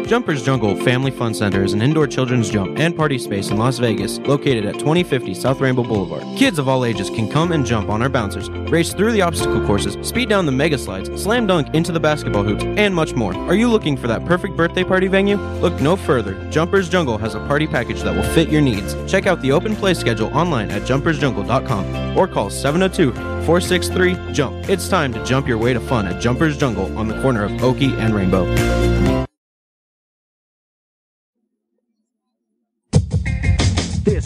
Jumpers 0.06 0.44
Jungle 0.44 0.76
Family 0.76 1.10
Fun 1.10 1.34
Center 1.34 1.64
is 1.64 1.72
an 1.72 1.82
indoor 1.82 2.06
children's 2.06 2.48
jump 2.50 2.78
and 2.78 2.96
party 2.96 3.18
space 3.18 3.50
in 3.50 3.56
Las 3.56 3.78
Vegas 3.78 4.18
located 4.20 4.64
at 4.64 4.74
2050 4.74 5.34
South 5.34 5.60
Rainbow 5.60 5.82
Boulevard. 5.82 6.22
Kids 6.38 6.58
of 6.58 6.68
all 6.68 6.84
ages 6.84 7.10
can 7.10 7.28
come 7.28 7.52
and 7.52 7.66
jump 7.66 7.88
on 7.88 8.00
our 8.00 8.08
bouncers, 8.08 8.48
race 8.70 8.92
through 8.92 9.12
the 9.12 9.22
obstacle 9.22 9.64
courses, 9.66 9.96
speed 10.06 10.28
down 10.28 10.46
the 10.46 10.52
mega 10.52 10.78
slides, 10.78 11.10
slam 11.20 11.46
dunk 11.46 11.74
into 11.74 11.90
the 11.90 11.98
basketball 11.98 12.44
hoops, 12.44 12.62
and 12.64 12.94
much 12.94 13.14
more. 13.14 13.34
Are 13.34 13.54
you 13.54 13.68
looking 13.68 13.96
for 13.96 14.06
that 14.06 14.24
perfect 14.24 14.56
birthday 14.56 14.84
party 14.84 15.08
venue? 15.08 15.36
Look 15.36 15.80
no 15.80 15.96
further. 15.96 16.34
Jumpers 16.50 16.88
Jungle 16.88 17.18
has 17.18 17.34
a 17.34 17.40
party 17.40 17.66
package 17.66 18.02
that 18.02 18.14
will 18.14 18.30
fit 18.34 18.50
your 18.50 18.62
needs. 18.62 18.94
Check 19.10 19.26
out 19.26 19.40
the 19.40 19.52
open 19.52 19.74
play 19.74 19.94
schedule 19.94 20.28
online 20.36 20.70
at 20.70 20.82
jumpersjungle.com 20.82 22.16
or 22.16 22.28
call 22.28 22.50
702 22.50 23.12
463 23.12 24.32
JUMP. 24.32 24.68
It's 24.68 24.88
time 24.88 25.12
to 25.14 25.24
jump 25.24 25.48
your 25.48 25.58
way 25.58 25.72
to 25.72 25.80
fun 25.80 26.06
at 26.06 26.20
Jumpers 26.20 26.56
Jungle 26.56 26.96
on 26.96 27.08
the 27.08 27.20
corner 27.20 27.44
of 27.44 27.62
Oakey 27.62 27.94
and 27.96 28.14
Rainbow. 28.14 29.13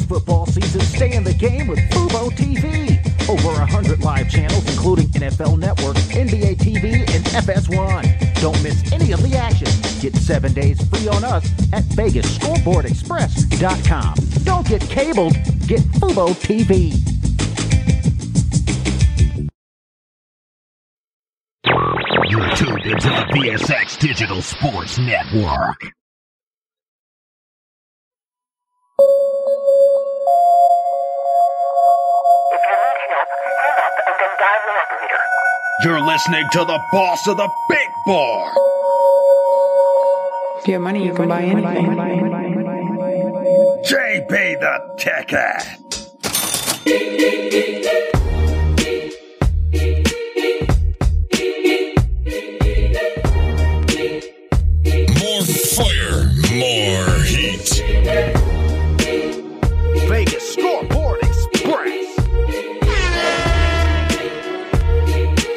Football 0.08 0.46
season, 0.46 0.80
stay 0.80 1.14
in 1.14 1.22
the 1.22 1.34
game 1.34 1.68
with 1.68 1.78
Fubo 1.90 2.30
TV. 2.30 2.96
Over 3.28 3.48
100 3.60 4.02
live 4.02 4.30
channels, 4.30 4.66
including 4.70 5.08
NFL 5.08 5.58
Network, 5.58 5.96
NBA 5.96 6.56
TV, 6.56 7.00
and 7.14 7.24
FS1. 7.26 8.40
Don't 8.40 8.60
miss 8.62 8.90
any 8.92 9.12
of 9.12 9.22
the 9.22 9.36
action. 9.36 9.68
Get 10.00 10.16
seven 10.16 10.54
days 10.54 10.80
free 10.88 11.08
on 11.08 11.24
us 11.24 11.44
at 11.72 11.84
VegasScoreboardExpress.com. 11.84 14.14
Don't 14.44 14.66
get 14.66 14.80
cabled, 14.82 15.34
get 15.66 15.80
Fubo 16.00 16.32
TV. 16.34 16.94
You're 22.30 22.54
tuned 22.56 22.84
into 22.86 23.08
the 23.08 23.24
VSX 23.32 23.98
Digital 23.98 24.40
Sports 24.42 24.98
Network. 24.98 25.92
You're 35.84 36.00
listening 36.00 36.44
to 36.52 36.58
the 36.64 36.80
boss 36.90 37.28
of 37.28 37.36
the 37.36 37.48
big 37.68 37.88
bar. 38.04 38.52
If 40.58 40.66
you 40.66 40.74
have 40.74 40.82
money, 40.82 41.06
you 41.06 41.14
can 41.14 41.28
buy 41.28 41.42
anything. 41.42 41.86
JB 43.84 44.58
the 44.58 44.94
Ticket. 44.98 45.62
More 55.20 55.44
fire, 55.44 56.24
more 56.56 57.22
heat. 57.22 57.68
Vegas 60.08 60.47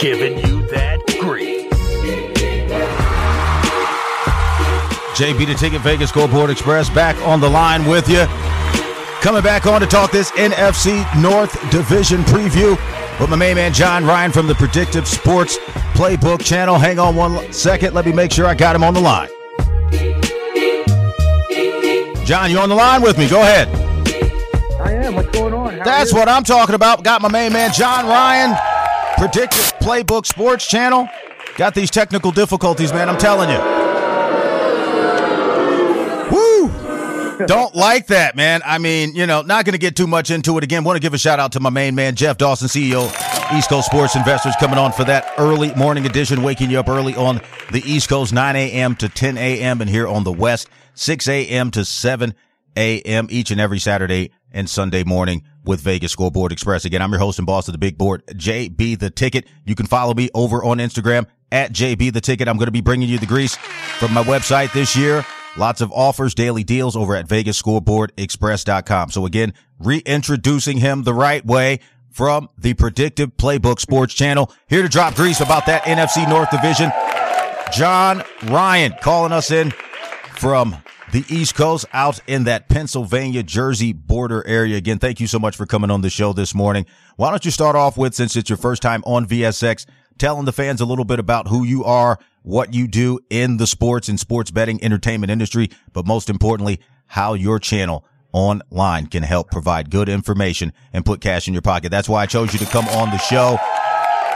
Giving 0.02 0.40
you 0.40 0.64
that 0.70 1.00
grease. 1.20 1.72
JB 5.14 5.46
the 5.46 5.54
Ticket 5.54 5.82
Vegas 5.82 6.10
Scoreboard 6.10 6.50
Express 6.50 6.90
back 6.90 7.16
on 7.22 7.40
the 7.40 7.48
line 7.48 7.86
with 7.86 8.10
you. 8.10 8.26
Coming 9.22 9.44
back 9.44 9.68
on 9.68 9.80
to 9.80 9.86
talk 9.86 10.12
this 10.12 10.32
NFC 10.32 11.06
North 11.22 11.54
Division 11.70 12.22
preview 12.22 12.72
with 13.20 13.30
my 13.30 13.36
main 13.36 13.58
man 13.58 13.74
John 13.74 14.04
Ryan 14.04 14.32
from 14.32 14.48
the 14.48 14.56
Predictive 14.56 15.08
Sports 15.08 15.60
Playbook 15.94 16.44
channel. 16.44 16.80
Hang 16.80 16.98
on 16.98 17.16
one 17.16 17.54
second. 17.54 17.94
Let 17.94 18.08
me 18.08 18.12
make 18.12 18.32
sure 18.32 18.48
I 18.48 18.56
got 18.56 18.76
him 18.76 18.84
on 18.84 18.96
the 18.96 19.02
line. 19.02 19.30
John, 22.26 22.50
you're 22.50 22.62
on 22.62 22.70
the 22.70 22.76
line 22.76 23.04
with 23.04 23.20
me? 23.20 23.30
Go 23.30 23.42
ahead. 23.42 23.68
I 24.82 24.94
am. 24.94 25.14
What's 25.14 25.30
going 25.30 25.54
on? 25.54 25.78
How 25.78 25.84
That's 25.84 26.12
what 26.12 26.28
I'm 26.28 26.44
talking 26.44 26.74
about. 26.74 27.04
Got 27.04 27.22
my 27.22 27.30
main 27.30 27.54
man 27.54 27.72
John 27.72 28.08
Ryan, 28.08 28.58
Predictive 29.22 29.78
Playbook 29.78 30.26
Sports 30.26 30.68
channel. 30.68 31.08
Got 31.56 31.76
these 31.76 31.92
technical 31.92 32.32
difficulties, 32.32 32.92
man. 32.92 33.08
I'm 33.08 33.20
telling 33.20 33.52
you. 33.52 33.58
Woo! 36.32 37.46
Don't 37.46 37.76
like 37.76 38.08
that, 38.08 38.36
man. 38.36 38.64
I 38.66 38.80
mean, 38.80 39.14
you 39.14 39.28
know, 39.28 39.44
not 39.44 39.64
going 39.64 39.74
to 39.74 39.78
get 39.78 39.96
too 39.96 40.08
much 40.08 40.32
into 40.32 40.58
it 40.58 40.64
again. 40.64 40.84
Want 40.84 40.96
to 40.96 41.00
give 41.00 41.14
a 41.14 41.20
shout 41.20 41.40
out 41.40 41.52
to 41.52 41.60
my 41.60 41.70
main 41.70 41.94
man, 41.94 42.16
Jeff 42.16 42.40
Dawson, 42.40 42.68
CEO, 42.68 43.06
East 43.56 43.70
Coast 43.70 43.86
Sports 43.86 44.16
Investors, 44.16 44.56
coming 44.60 44.80
on 44.80 44.92
for 44.92 45.04
that 45.04 45.32
early 45.38 45.72
morning 45.76 46.08
edition, 46.08 46.42
waking 46.42 46.72
you 46.72 46.80
up 46.80 46.90
early 46.90 47.16
on 47.16 47.42
the 47.72 47.84
East 47.86 48.10
Coast, 48.10 48.34
9 48.34 48.56
a.m. 48.56 48.96
to 48.96 49.08
10 49.08 49.38
a.m., 49.38 49.82
and 49.82 49.90
here 49.92 50.08
on 50.08 50.24
the 50.24 50.34
West, 50.34 50.68
6 50.96 51.28
a.m. 51.28 51.70
to 51.70 51.86
7 51.86 52.34
a.m. 52.76 53.28
each 53.30 53.52
and 53.52 53.62
every 53.62 53.78
Saturday 53.78 54.32
and 54.52 54.68
Sunday 54.68 55.04
morning 55.04 55.44
with 55.64 55.82
Vegas 55.82 56.12
Scoreboard 56.12 56.52
Express. 56.52 56.86
Again, 56.86 57.02
I'm 57.02 57.12
your 57.12 57.20
host 57.20 57.40
and 57.40 57.46
boss 57.46 57.68
of 57.68 57.74
the 57.74 57.78
big 57.78 57.98
board, 57.98 58.26
JB 58.28 59.00
the 59.00 59.10
Ticket. 59.10 59.48
You 59.66 59.76
can 59.76 59.86
follow 59.86 60.14
me 60.14 60.30
over 60.34 60.64
on 60.64 60.78
Instagram 60.78 61.28
at 61.52 61.72
JB 61.72 62.14
the 62.14 62.22
Ticket. 62.22 62.48
I'm 62.48 62.58
going 62.58 62.68
to 62.68 62.72
be 62.72 62.82
bringing 62.82 63.10
you 63.10 63.20
the 63.20 63.26
grease 63.26 63.56
from 63.56 64.14
my 64.14 64.24
website 64.24 64.74
this 64.74 64.96
year. 64.96 65.26
Lots 65.58 65.82
of 65.82 65.92
offers, 65.92 66.34
daily 66.34 66.64
deals 66.64 66.96
over 66.96 67.16
at 67.16 67.28
VegasScoreboardExpress.com. 67.28 69.12
So 69.12 69.26
again, 69.26 69.54
reintroducing 69.80 70.78
him 70.78 71.04
the 71.04 71.14
right 71.14 71.46
way 71.46 71.82
from 72.10 72.50
the 72.58 72.74
Predictive 72.74 73.36
Playbook 73.38 73.80
Sports 73.80 74.14
Channel. 74.14 74.52
Here 74.68 74.82
to 74.82 74.90
drop 74.90 75.16
grease 75.16 75.42
about 75.42 75.66
that 75.66 75.84
NFC 75.84 76.28
North 76.28 76.50
Division. 76.52 76.92
John 77.74 78.24
Ryan 78.44 78.94
calling 79.02 79.32
us 79.32 79.52
in 79.52 79.72
from 80.36 80.76
the 81.12 81.26
East 81.28 81.56
Coast 81.56 81.86
out 81.92 82.20
in 82.28 82.46
that 82.46 82.70
Pennsylvania 82.70 83.44
Jersey 83.44 83.92
border 83.92 84.46
area. 84.48 84.78
Again, 84.78 84.98
thank 84.98 85.20
you 85.20 85.28
so 85.28 85.40
much 85.40 85.58
for 85.58 85.66
coming 85.66 85.92
on 85.92 86.02
the 86.02 86.10
show 86.10 86.32
this 86.32 86.56
morning. 86.56 86.86
Why 87.18 87.30
don't 87.30 87.44
you 87.44 87.52
start 87.52 87.76
off 87.76 87.98
with, 87.98 88.16
since 88.16 88.36
it's 88.36 88.50
your 88.50 88.58
first 88.58 88.82
time 88.82 89.04
on 89.06 89.26
VSX, 89.26 89.86
telling 90.18 90.46
the 90.46 90.54
fans 90.54 90.80
a 90.80 90.86
little 90.86 91.06
bit 91.06 91.20
about 91.20 91.50
who 91.50 91.64
you 91.66 91.84
are, 91.84 92.18
what 92.44 92.74
you 92.74 92.88
do 92.88 93.20
in 93.30 93.58
the 93.58 93.68
sports 93.68 94.08
and 94.08 94.20
sports 94.20 94.52
betting 94.52 94.84
entertainment 94.84 95.32
industry, 95.32 95.70
but 95.94 96.06
most 96.06 96.30
importantly, 96.30 96.80
how 97.08 97.34
your 97.34 97.60
channel 97.60 98.06
online 98.32 99.08
can 99.08 99.24
help 99.24 99.52
provide 99.52 99.90
good 99.90 100.08
information 100.08 100.72
and 100.94 101.06
put 101.06 101.20
cash 101.20 101.48
in 101.48 101.54
your 101.54 101.62
pocket. 101.62 101.90
That's 101.90 102.08
why 102.08 102.22
I 102.22 102.26
chose 102.26 102.54
you 102.54 102.60
to 102.60 102.66
come 102.66 102.88
on 102.88 103.10
the 103.10 103.18
show. 103.18 103.58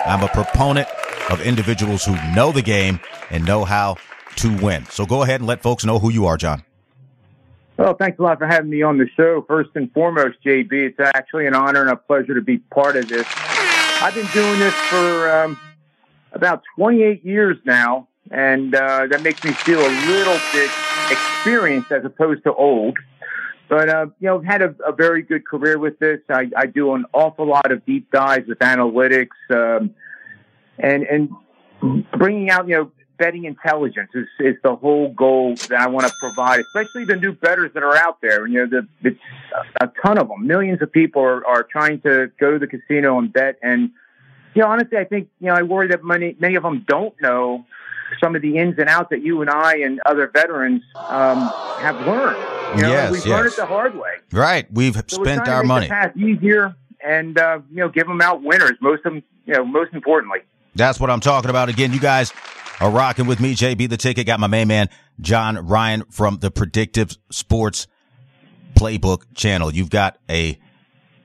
I'm 0.05 0.23
a 0.23 0.27
proponent 0.27 0.89
of 1.29 1.41
individuals 1.41 2.03
who 2.03 2.15
know 2.33 2.51
the 2.51 2.61
game 2.61 2.99
and 3.31 3.45
know 3.45 3.63
how 3.63 3.95
to 4.37 4.55
win. 4.57 4.85
So 4.85 5.05
go 5.05 5.23
ahead 5.23 5.41
and 5.41 5.47
let 5.47 5.61
folks 5.61 5.85
know 5.85 5.99
who 5.99 6.09
you 6.09 6.25
are, 6.25 6.37
John. 6.37 6.63
Well, 7.77 7.93
thanks 7.93 8.19
a 8.19 8.21
lot 8.21 8.39
for 8.39 8.47
having 8.47 8.69
me 8.69 8.83
on 8.83 8.97
the 8.97 9.07
show. 9.17 9.43
First 9.47 9.71
and 9.75 9.91
foremost, 9.91 10.37
JB, 10.45 10.71
it's 10.71 10.99
actually 10.99 11.45
an 11.45 11.55
honor 11.55 11.81
and 11.81 11.89
a 11.89 11.97
pleasure 11.97 12.33
to 12.33 12.41
be 12.41 12.59
part 12.59 12.95
of 12.95 13.09
this. 13.09 13.27
I've 14.01 14.15
been 14.15 14.27
doing 14.33 14.59
this 14.59 14.73
for 14.73 15.29
um, 15.29 15.59
about 16.31 16.63
28 16.77 17.25
years 17.25 17.57
now, 17.65 18.07
and 18.31 18.73
uh, 18.73 19.07
that 19.07 19.21
makes 19.23 19.43
me 19.43 19.51
feel 19.51 19.79
a 19.79 19.93
little 20.07 20.39
bit 20.53 20.69
experienced 21.11 21.91
as 21.91 22.05
opposed 22.05 22.43
to 22.43 22.53
old. 22.53 22.97
But 23.67 23.89
uh, 23.89 24.07
you 24.19 24.27
know, 24.27 24.37
I've 24.37 24.45
had 24.45 24.61
a, 24.61 24.75
a, 24.85 24.93
very 24.93 25.23
good 25.23 25.45
career 25.45 25.79
with 25.79 25.97
this. 25.97 26.19
I, 26.29 26.49
I, 26.55 26.67
do 26.67 26.93
an 26.93 27.05
awful 27.13 27.47
lot 27.47 27.71
of 27.71 27.83
deep 27.83 28.11
dives 28.11 28.47
with 28.47 28.59
analytics, 28.59 29.29
um, 29.49 29.89
and 30.77 31.03
and 31.03 31.29
bringing 32.11 32.51
out 32.51 32.67
you 32.67 32.75
know 32.75 32.91
betting 33.17 33.45
intelligence 33.45 34.09
is, 34.13 34.27
is 34.39 34.55
the 34.63 34.75
whole 34.75 35.13
goal 35.13 35.55
that 35.69 35.79
I 35.79 35.87
want 35.87 36.07
to 36.07 36.13
provide, 36.19 36.59
especially 36.59 37.05
the 37.05 37.15
new 37.15 37.33
bettors 37.33 37.71
that 37.73 37.83
are 37.83 37.95
out 37.95 38.21
there. 38.21 38.45
And, 38.45 38.53
You 38.53 38.67
know, 38.67 38.81
the, 39.01 39.09
it's 39.09 39.19
a 39.81 39.89
ton 40.03 40.17
of 40.17 40.27
them. 40.27 40.45
Millions 40.47 40.81
of 40.81 40.91
people 40.91 41.21
are, 41.21 41.45
are 41.45 41.63
trying 41.63 42.01
to 42.01 42.31
go 42.39 42.51
to 42.51 42.59
the 42.59 42.67
casino 42.67 43.17
and 43.19 43.31
bet. 43.31 43.57
And, 43.61 43.91
you 44.53 44.61
know, 44.61 44.67
honestly, 44.67 44.97
I 44.97 45.05
think, 45.05 45.29
you 45.39 45.47
know, 45.47 45.53
I 45.53 45.63
worry 45.63 45.87
that 45.87 46.03
many, 46.03 46.35
many 46.39 46.55
of 46.55 46.63
them 46.63 46.85
don't 46.87 47.13
know 47.21 47.65
some 48.21 48.35
of 48.35 48.41
the 48.41 48.57
ins 48.57 48.77
and 48.77 48.87
outs 48.87 49.09
that 49.09 49.21
you 49.21 49.41
and 49.41 49.49
I 49.49 49.77
and 49.77 49.99
other 50.05 50.27
veterans 50.27 50.83
um, 50.95 51.51
have 51.79 51.99
learned. 52.05 52.37
You 52.75 52.83
know, 52.83 52.89
yes, 52.89 53.11
we've 53.11 53.25
yes. 53.25 53.35
learned 53.35 53.47
it 53.47 53.55
the 53.55 53.65
hard 53.65 53.95
way. 53.95 54.11
Right. 54.31 54.71
We've 54.71 54.95
so 54.95 55.23
spent 55.23 55.47
our 55.47 55.63
money. 55.63 55.87
The 55.87 55.91
path 55.93 56.17
easier 56.17 56.75
and, 57.03 57.37
uh, 57.37 57.59
you 57.69 57.77
know, 57.77 57.89
give 57.89 58.07
them 58.07 58.21
out 58.21 58.43
winners. 58.43 58.73
Most 58.81 59.05
of 59.05 59.13
them, 59.13 59.23
you 59.45 59.53
know, 59.53 59.65
most 59.65 59.93
importantly. 59.93 60.39
That's 60.75 60.99
what 60.99 61.09
I'm 61.09 61.21
talking 61.21 61.49
about. 61.49 61.69
Again, 61.69 61.93
you 61.93 61.99
guys 61.99 62.33
are 62.81 62.91
rocking 62.91 63.25
with 63.25 63.39
me, 63.39 63.55
JB 63.55 63.89
the 63.89 63.97
Ticket. 63.97 64.27
Got 64.27 64.39
my 64.39 64.47
main 64.47 64.67
man, 64.67 64.89
John 65.21 65.65
Ryan 65.65 66.03
from 66.11 66.37
the 66.39 66.51
Predictive 66.51 67.17
Sports 67.31 67.87
Playbook 68.75 69.23
channel. 69.33 69.73
You've 69.73 69.89
got 69.89 70.17
a 70.29 70.59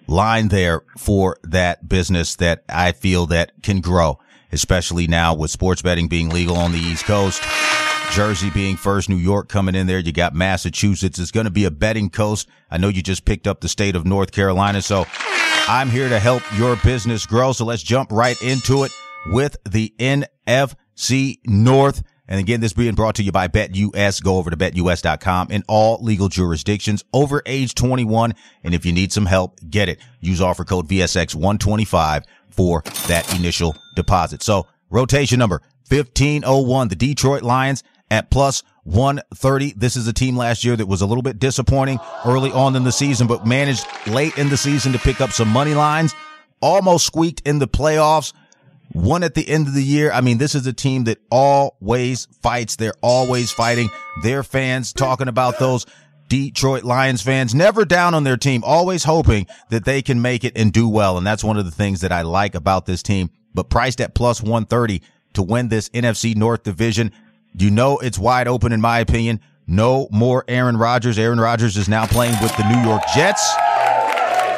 line 0.06 0.48
there 0.48 0.82
for 0.96 1.36
that 1.42 1.88
business 1.88 2.36
that 2.36 2.64
I 2.68 2.92
feel 2.92 3.26
that 3.26 3.62
can 3.62 3.80
grow, 3.80 4.20
especially 4.52 5.08
now 5.08 5.34
with 5.34 5.50
sports 5.50 5.82
betting 5.82 6.06
being 6.06 6.28
legal 6.28 6.56
on 6.56 6.70
the 6.70 6.78
East 6.78 7.04
Coast. 7.04 7.42
Jersey 8.12 8.50
being 8.50 8.76
first, 8.76 9.08
New 9.08 9.16
York 9.16 9.48
coming 9.48 9.74
in 9.74 9.86
there. 9.86 10.00
You 10.00 10.12
got 10.12 10.34
Massachusetts. 10.34 11.18
It's 11.18 11.30
going 11.30 11.44
to 11.44 11.50
be 11.50 11.64
a 11.64 11.70
betting 11.70 12.10
coast. 12.10 12.48
I 12.70 12.76
know 12.76 12.88
you 12.88 13.02
just 13.02 13.24
picked 13.24 13.46
up 13.46 13.60
the 13.60 13.68
state 13.68 13.94
of 13.94 14.04
North 14.04 14.32
Carolina. 14.32 14.82
So 14.82 15.06
I'm 15.68 15.88
here 15.90 16.08
to 16.08 16.18
help 16.18 16.42
your 16.56 16.76
business 16.76 17.24
grow. 17.24 17.52
So 17.52 17.64
let's 17.64 17.84
jump 17.84 18.10
right 18.10 18.40
into 18.42 18.82
it 18.82 18.92
with 19.26 19.56
the 19.68 19.94
NFC 19.98 21.38
North. 21.44 22.02
And 22.28 22.38
again, 22.38 22.60
this 22.60 22.72
being 22.72 22.94
brought 22.94 23.16
to 23.16 23.24
you 23.24 23.32
by 23.32 23.48
BetUS. 23.48 24.22
Go 24.22 24.36
over 24.36 24.50
to 24.50 24.56
betus.com 24.56 25.48
in 25.50 25.64
all 25.66 26.02
legal 26.02 26.28
jurisdictions 26.28 27.04
over 27.12 27.42
age 27.44 27.74
21. 27.74 28.34
And 28.62 28.72
if 28.72 28.86
you 28.86 28.92
need 28.92 29.12
some 29.12 29.26
help, 29.26 29.58
get 29.68 29.88
it. 29.88 29.98
Use 30.20 30.40
offer 30.40 30.64
code 30.64 30.88
VSX125 30.88 32.24
for 32.50 32.82
that 33.08 33.36
initial 33.36 33.76
deposit. 33.96 34.42
So 34.42 34.68
rotation 34.90 35.40
number 35.40 35.60
1501, 35.88 36.88
the 36.88 36.94
Detroit 36.94 37.42
Lions 37.42 37.82
at 38.12 38.30
plus 38.30 38.62
130. 38.84 39.74
This 39.76 39.96
is 39.96 40.06
a 40.06 40.12
team 40.12 40.36
last 40.36 40.64
year 40.64 40.76
that 40.76 40.86
was 40.86 41.00
a 41.00 41.06
little 41.06 41.22
bit 41.22 41.40
disappointing 41.40 41.98
early 42.24 42.52
on 42.52 42.76
in 42.76 42.84
the 42.84 42.92
season, 42.92 43.26
but 43.26 43.46
managed 43.46 43.86
late 44.06 44.36
in 44.38 44.48
the 44.48 44.56
season 44.56 44.92
to 44.92 44.98
pick 44.98 45.20
up 45.20 45.30
some 45.30 45.48
money 45.48 45.74
lines, 45.74 46.14
almost 46.60 47.06
squeaked 47.06 47.42
in 47.46 47.58
the 47.58 47.68
playoffs. 47.68 48.32
One 48.92 49.22
at 49.22 49.34
the 49.34 49.48
end 49.48 49.68
of 49.68 49.74
the 49.74 49.84
year. 49.84 50.10
I 50.10 50.20
mean, 50.20 50.38
this 50.38 50.54
is 50.54 50.66
a 50.66 50.72
team 50.72 51.04
that 51.04 51.18
always 51.30 52.26
fights. 52.42 52.76
They're 52.76 52.94
always 53.02 53.52
fighting. 53.52 53.88
Their 54.22 54.42
fans 54.42 54.92
talking 54.92 55.28
about 55.28 55.58
those 55.58 55.86
Detroit 56.28 56.84
Lions 56.84 57.22
fans 57.22 57.54
never 57.54 57.84
down 57.84 58.14
on 58.14 58.24
their 58.24 58.36
team, 58.36 58.62
always 58.64 59.04
hoping 59.04 59.46
that 59.70 59.84
they 59.84 60.00
can 60.00 60.22
make 60.22 60.44
it 60.44 60.56
and 60.56 60.72
do 60.72 60.88
well. 60.88 61.18
And 61.18 61.26
that's 61.26 61.44
one 61.44 61.56
of 61.56 61.64
the 61.64 61.70
things 61.70 62.00
that 62.00 62.12
I 62.12 62.22
like 62.22 62.54
about 62.54 62.86
this 62.86 63.02
team, 63.02 63.30
but 63.52 63.68
priced 63.68 64.00
at 64.00 64.14
plus 64.14 64.40
130 64.40 65.02
to 65.34 65.42
win 65.42 65.68
this 65.68 65.88
NFC 65.90 66.36
North 66.36 66.62
division. 66.62 67.12
You 67.54 67.70
know, 67.70 67.98
it's 67.98 68.18
wide 68.18 68.48
open 68.48 68.72
in 68.72 68.80
my 68.80 69.00
opinion. 69.00 69.40
No 69.66 70.08
more 70.10 70.44
Aaron 70.48 70.76
Rodgers. 70.76 71.18
Aaron 71.18 71.40
Rodgers 71.40 71.76
is 71.76 71.88
now 71.88 72.06
playing 72.06 72.34
with 72.42 72.56
the 72.56 72.68
New 72.68 72.88
York 72.88 73.02
Jets. 73.14 73.54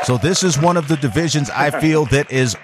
So 0.05 0.17
this 0.17 0.43
is 0.43 0.59
one 0.59 0.77
of 0.77 0.89
the 0.89 0.97
divisions 0.97 1.49
I 1.51 1.71
feel 1.71 2.07
that 2.07 2.31
is 2.33 2.57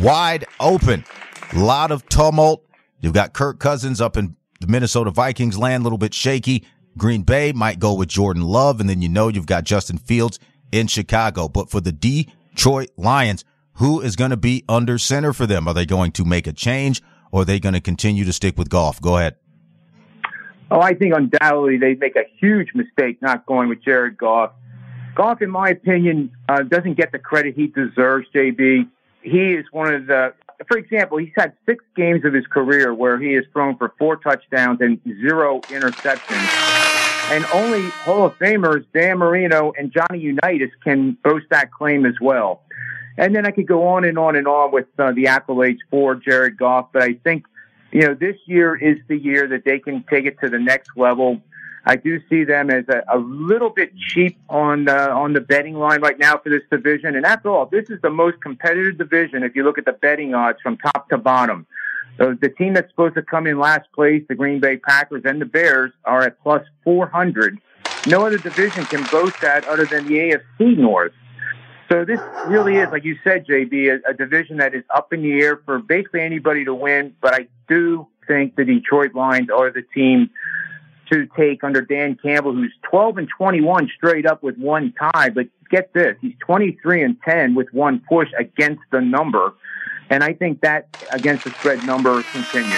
wide 0.00 0.46
open. 0.58 1.04
A 1.52 1.58
lot 1.58 1.90
of 1.90 2.08
tumult. 2.08 2.64
You've 3.00 3.14
got 3.14 3.32
Kirk 3.32 3.58
Cousins 3.58 4.00
up 4.00 4.16
in 4.16 4.36
the 4.60 4.66
Minnesota 4.66 5.10
Vikings 5.10 5.58
land, 5.58 5.82
a 5.82 5.84
little 5.84 5.98
bit 5.98 6.14
shaky. 6.14 6.64
Green 6.96 7.22
Bay 7.22 7.52
might 7.52 7.78
go 7.78 7.94
with 7.94 8.08
Jordan 8.08 8.42
Love. 8.42 8.80
And 8.80 8.88
then 8.88 9.02
you 9.02 9.08
know 9.08 9.28
you've 9.28 9.46
got 9.46 9.64
Justin 9.64 9.98
Fields 9.98 10.38
in 10.70 10.86
Chicago. 10.86 11.48
But 11.48 11.70
for 11.70 11.80
the 11.80 11.92
Detroit 11.92 12.90
Lions, 12.96 13.44
who 13.74 14.00
is 14.00 14.16
going 14.16 14.30
to 14.30 14.36
be 14.36 14.64
under 14.68 14.98
center 14.98 15.32
for 15.32 15.46
them? 15.46 15.66
Are 15.66 15.74
they 15.74 15.86
going 15.86 16.12
to 16.12 16.24
make 16.24 16.46
a 16.46 16.52
change 16.52 17.02
or 17.32 17.42
are 17.42 17.44
they 17.44 17.58
going 17.58 17.74
to 17.74 17.80
continue 17.80 18.24
to 18.24 18.32
stick 18.32 18.58
with 18.58 18.68
Goff? 18.68 19.00
Go 19.00 19.16
ahead. 19.16 19.36
Oh, 20.70 20.80
I 20.80 20.94
think 20.94 21.14
undoubtedly 21.14 21.78
they 21.78 21.94
make 21.94 22.14
a 22.14 22.24
huge 22.38 22.74
mistake 22.74 23.20
not 23.20 23.46
going 23.46 23.68
with 23.68 23.82
Jared 23.82 24.16
Goff. 24.16 24.52
Goff, 25.16 25.42
in 25.42 25.50
my 25.50 25.70
opinion, 25.70 26.30
uh, 26.48 26.62
doesn't 26.62 26.94
get 26.94 27.10
the 27.10 27.18
credit 27.18 27.56
he 27.56 27.66
deserves, 27.66 28.28
JB. 28.32 28.88
He 29.22 29.52
is 29.52 29.66
one 29.70 29.92
of 29.92 30.06
the, 30.06 30.34
for 30.66 30.78
example, 30.78 31.18
he's 31.18 31.32
had 31.36 31.52
six 31.66 31.84
games 31.94 32.24
of 32.24 32.32
his 32.32 32.46
career 32.46 32.94
where 32.94 33.18
he 33.18 33.32
has 33.34 33.44
thrown 33.52 33.76
for 33.76 33.92
four 33.98 34.16
touchdowns 34.16 34.80
and 34.80 35.00
zero 35.04 35.60
interceptions. 35.62 36.48
And 37.30 37.44
only 37.52 37.88
Hall 37.90 38.26
of 38.26 38.38
Famers 38.38 38.84
Dan 38.92 39.18
Marino 39.18 39.72
and 39.78 39.92
Johnny 39.92 40.18
Unitas 40.18 40.70
can 40.82 41.12
boast 41.22 41.46
that 41.50 41.70
claim 41.70 42.04
as 42.04 42.14
well. 42.20 42.62
And 43.18 43.36
then 43.36 43.46
I 43.46 43.50
could 43.50 43.66
go 43.66 43.86
on 43.88 44.04
and 44.04 44.18
on 44.18 44.34
and 44.36 44.48
on 44.48 44.72
with 44.72 44.86
uh, 44.98 45.12
the 45.12 45.24
accolades 45.24 45.78
for 45.90 46.14
Jared 46.14 46.56
Goff, 46.56 46.88
but 46.92 47.02
I 47.02 47.14
think, 47.14 47.44
you 47.92 48.02
know, 48.02 48.14
this 48.14 48.36
year 48.46 48.74
is 48.74 48.98
the 49.08 49.16
year 49.16 49.46
that 49.48 49.64
they 49.64 49.78
can 49.78 50.04
take 50.08 50.24
it 50.24 50.40
to 50.40 50.48
the 50.48 50.58
next 50.58 50.90
level. 50.96 51.42
I 51.86 51.96
do 51.96 52.20
see 52.28 52.44
them 52.44 52.70
as 52.70 52.84
a, 52.88 53.02
a 53.12 53.18
little 53.18 53.70
bit 53.70 53.96
cheap 53.96 54.38
on 54.48 54.88
uh, 54.88 55.08
on 55.12 55.32
the 55.32 55.40
betting 55.40 55.74
line 55.74 56.00
right 56.00 56.18
now 56.18 56.36
for 56.38 56.50
this 56.50 56.62
division. 56.70 57.16
And 57.16 57.24
after 57.24 57.48
all, 57.50 57.66
this 57.66 57.88
is 57.88 58.00
the 58.02 58.10
most 58.10 58.40
competitive 58.42 58.98
division 58.98 59.42
if 59.42 59.56
you 59.56 59.64
look 59.64 59.78
at 59.78 59.86
the 59.86 59.92
betting 59.92 60.34
odds 60.34 60.58
from 60.62 60.76
top 60.76 61.08
to 61.08 61.18
bottom. 61.18 61.66
So 62.18 62.34
the 62.38 62.50
team 62.50 62.74
that's 62.74 62.90
supposed 62.90 63.14
to 63.14 63.22
come 63.22 63.46
in 63.46 63.58
last 63.58 63.90
place, 63.94 64.22
the 64.28 64.34
Green 64.34 64.60
Bay 64.60 64.76
Packers 64.76 65.22
and 65.24 65.40
the 65.40 65.46
Bears, 65.46 65.90
are 66.04 66.22
at 66.22 66.40
plus 66.42 66.62
400. 66.84 67.58
No 68.06 68.26
other 68.26 68.36
division 68.36 68.84
can 68.84 69.06
boast 69.10 69.40
that 69.40 69.66
other 69.66 69.86
than 69.86 70.06
the 70.06 70.14
AFC 70.14 70.76
North. 70.76 71.12
So 71.90 72.04
this 72.04 72.20
really 72.46 72.76
is, 72.76 72.88
like 72.90 73.04
you 73.04 73.16
said, 73.24 73.46
JB, 73.46 74.00
a, 74.06 74.10
a 74.10 74.14
division 74.14 74.58
that 74.58 74.74
is 74.74 74.84
up 74.94 75.12
in 75.12 75.22
the 75.22 75.40
air 75.40 75.60
for 75.64 75.78
basically 75.78 76.20
anybody 76.20 76.64
to 76.64 76.74
win. 76.74 77.14
But 77.20 77.34
I 77.34 77.48
do 77.68 78.06
think 78.28 78.54
the 78.54 78.64
Detroit 78.64 79.14
Lions 79.14 79.48
are 79.50 79.70
the 79.70 79.82
team 79.94 80.30
to 81.10 81.26
take 81.36 81.64
under 81.64 81.82
Dan 81.82 82.16
Campbell, 82.22 82.54
who's 82.54 82.72
12 82.82 83.18
and 83.18 83.28
21 83.36 83.90
straight 83.96 84.26
up 84.26 84.42
with 84.42 84.56
one 84.56 84.92
tie. 84.98 85.30
But 85.30 85.46
get 85.70 85.92
this, 85.92 86.16
he's 86.20 86.34
23 86.40 87.02
and 87.02 87.16
10 87.22 87.54
with 87.54 87.68
one 87.72 88.02
push 88.08 88.28
against 88.38 88.82
the 88.90 89.00
number. 89.00 89.54
And 90.08 90.24
I 90.24 90.32
think 90.32 90.60
that 90.62 91.04
against 91.12 91.44
the 91.44 91.50
spread 91.50 91.84
number 91.86 92.22
continues. 92.24 92.74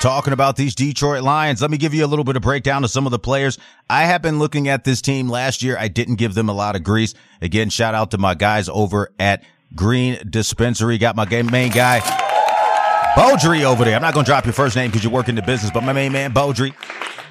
Talking 0.00 0.32
about 0.32 0.56
these 0.56 0.74
Detroit 0.74 1.22
Lions, 1.22 1.60
let 1.60 1.70
me 1.70 1.76
give 1.76 1.92
you 1.92 2.02
a 2.02 2.08
little 2.08 2.24
bit 2.24 2.34
of 2.34 2.40
breakdown 2.40 2.84
of 2.84 2.90
some 2.90 3.04
of 3.04 3.10
the 3.10 3.18
players. 3.18 3.58
I 3.90 4.04
have 4.04 4.22
been 4.22 4.38
looking 4.38 4.66
at 4.68 4.84
this 4.84 5.02
team 5.02 5.28
last 5.28 5.62
year. 5.62 5.76
I 5.76 5.88
didn't 5.88 6.14
give 6.14 6.32
them 6.32 6.48
a 6.48 6.54
lot 6.54 6.74
of 6.74 6.82
grease. 6.82 7.12
Again, 7.42 7.68
shout 7.68 7.94
out 7.94 8.10
to 8.12 8.18
my 8.18 8.34
guys 8.34 8.70
over 8.70 9.12
at 9.18 9.44
Green 9.74 10.18
Dispensary. 10.28 10.96
Got 10.96 11.16
my 11.16 11.26
main 11.42 11.70
guy, 11.70 12.00
Beaudry 13.14 13.64
over 13.64 13.84
there. 13.84 13.94
I'm 13.94 14.00
not 14.00 14.14
going 14.14 14.24
to 14.24 14.30
drop 14.30 14.46
your 14.46 14.54
first 14.54 14.74
name 14.74 14.90
because 14.90 15.04
you 15.04 15.10
work 15.10 15.28
in 15.28 15.34
the 15.34 15.42
business, 15.42 15.70
but 15.70 15.82
my 15.82 15.92
main 15.92 16.12
man, 16.12 16.32
Beaudry. 16.32 16.72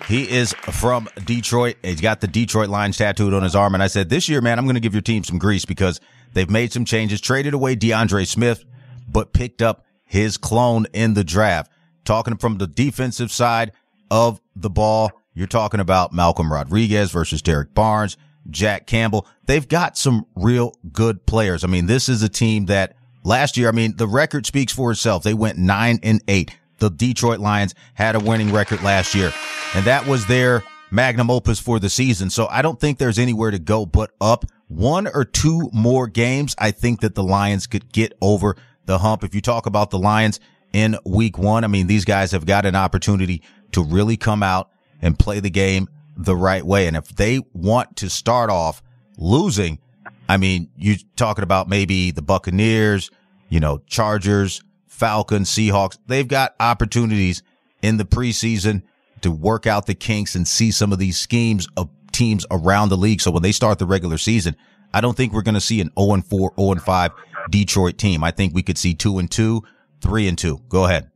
He 0.09 0.27
is 0.27 0.53
from 0.53 1.07
Detroit. 1.23 1.75
He's 1.83 2.01
got 2.01 2.19
the 2.19 2.27
Detroit 2.27 2.67
Lions 2.69 2.97
tattooed 2.97 3.31
on 3.31 3.43
his 3.43 3.55
arm. 3.55 3.75
And 3.75 3.83
I 3.83 3.85
said, 3.85 4.09
this 4.09 4.27
year, 4.27 4.41
man, 4.41 4.57
I'm 4.57 4.65
going 4.65 4.73
to 4.73 4.79
give 4.79 4.95
your 4.95 5.03
team 5.03 5.23
some 5.23 5.37
grease 5.37 5.65
because 5.65 6.01
they've 6.33 6.49
made 6.49 6.73
some 6.73 6.83
changes, 6.83 7.21
traded 7.21 7.53
away 7.53 7.75
DeAndre 7.75 8.25
Smith, 8.25 8.65
but 9.07 9.33
picked 9.33 9.61
up 9.61 9.85
his 10.03 10.35
clone 10.35 10.87
in 10.93 11.13
the 11.13 11.23
draft. 11.23 11.71
Talking 12.05 12.37
from 12.37 12.57
the 12.57 12.65
defensive 12.65 13.31
side 13.31 13.71
of 14.09 14.41
the 14.55 14.71
ball, 14.71 15.11
You're 15.39 15.47
talking 15.47 15.79
about 15.79 16.11
Malcolm 16.11 16.51
Rodriguez 16.51 17.11
versus 17.11 17.41
Derrick 17.41 17.73
Barnes, 17.73 18.17
Jack 18.49 18.87
Campbell. 18.87 19.25
They've 19.45 19.65
got 19.67 19.97
some 19.97 20.25
real 20.35 20.73
good 20.91 21.25
players. 21.25 21.63
I 21.63 21.67
mean, 21.67 21.85
this 21.85 22.09
is 22.09 22.23
a 22.23 22.27
team 22.27 22.65
that 22.65 22.97
last 23.23 23.55
year, 23.55 23.69
I 23.69 23.71
mean, 23.71 23.95
the 23.95 24.07
record 24.07 24.45
speaks 24.45 24.73
for 24.73 24.91
itself. 24.91 25.23
They 25.23 25.33
went 25.33 25.57
nine 25.57 25.99
and 26.03 26.21
eight. 26.27 26.53
The 26.79 26.89
Detroit 26.89 27.39
Lions 27.39 27.75
had 27.93 28.15
a 28.15 28.19
winning 28.19 28.51
record 28.51 28.81
last 28.83 29.13
year, 29.13 29.31
and 29.75 29.85
that 29.85 30.07
was 30.07 30.25
their 30.25 30.63
magnum 30.91 31.29
opus 31.29 31.59
for 31.59 31.79
the 31.79 31.89
season. 31.89 32.29
So 32.29 32.47
I 32.47 32.61
don't 32.61 32.79
think 32.79 32.97
there's 32.97 33.19
anywhere 33.19 33.51
to 33.51 33.59
go 33.59 33.85
but 33.85 34.11
up. 34.19 34.45
One 34.67 35.07
or 35.07 35.25
two 35.25 35.69
more 35.73 36.07
games, 36.07 36.55
I 36.57 36.71
think 36.71 37.01
that 37.01 37.15
the 37.15 37.23
Lions 37.23 37.67
could 37.67 37.91
get 37.91 38.13
over 38.21 38.55
the 38.85 38.99
hump. 38.99 39.23
If 39.23 39.33
you 39.33 39.41
talk 39.41 39.65
about 39.65 39.89
the 39.89 39.99
Lions 39.99 40.39
in 40.73 40.97
week 41.05 41.37
one, 41.37 41.63
I 41.63 41.67
mean, 41.67 41.87
these 41.87 42.05
guys 42.05 42.31
have 42.31 42.45
got 42.45 42.65
an 42.65 42.75
opportunity 42.75 43.41
to 43.71 43.83
really 43.83 44.17
come 44.17 44.43
out 44.43 44.69
and 45.01 45.17
play 45.17 45.39
the 45.39 45.49
game 45.49 45.87
the 46.15 46.35
right 46.35 46.63
way. 46.63 46.87
And 46.87 46.95
if 46.97 47.07
they 47.07 47.39
want 47.53 47.95
to 47.97 48.09
start 48.09 48.49
off 48.49 48.81
losing, 49.17 49.79
I 50.27 50.37
mean, 50.37 50.69
you're 50.75 50.97
talking 51.15 51.43
about 51.43 51.67
maybe 51.67 52.11
the 52.11 52.21
Buccaneers, 52.21 53.09
you 53.49 53.59
know, 53.59 53.79
Chargers, 53.87 54.61
Falcons, 54.99 55.49
Seahawks. 55.49 55.97
They've 56.07 56.27
got 56.27 56.55
opportunities 56.59 57.41
in 57.81 57.97
the 57.97 58.05
preseason 58.05 58.83
to 59.21 59.31
work 59.31 59.65
out 59.65 59.85
the 59.85 59.95
kinks 59.95 60.35
and 60.35 60.47
see 60.47 60.71
some 60.71 60.91
of 60.91 60.99
these 60.99 61.17
schemes 61.17 61.67
of 61.77 61.89
teams 62.11 62.45
around 62.51 62.89
the 62.89 62.97
league. 62.97 63.21
So 63.21 63.31
when 63.31 63.41
they 63.41 63.53
start 63.53 63.79
the 63.79 63.85
regular 63.85 64.17
season, 64.17 64.55
I 64.93 65.01
don't 65.01 65.15
think 65.15 65.33
we're 65.33 65.41
going 65.41 65.55
to 65.55 65.61
see 65.61 65.81
an 65.81 65.91
0 65.97 66.13
and 66.13 66.25
4, 66.25 66.53
0 66.59 66.71
and 66.71 66.81
5 66.81 67.11
Detroit 67.49 67.97
team. 67.97 68.23
I 68.23 68.31
think 68.31 68.53
we 68.53 68.61
could 68.61 68.77
see 68.77 68.93
2 68.93 69.19
and 69.19 69.31
2, 69.31 69.63
3 70.01 70.27
and 70.27 70.37
2. 70.37 70.61
Go 70.67 70.85
ahead. 70.85 71.09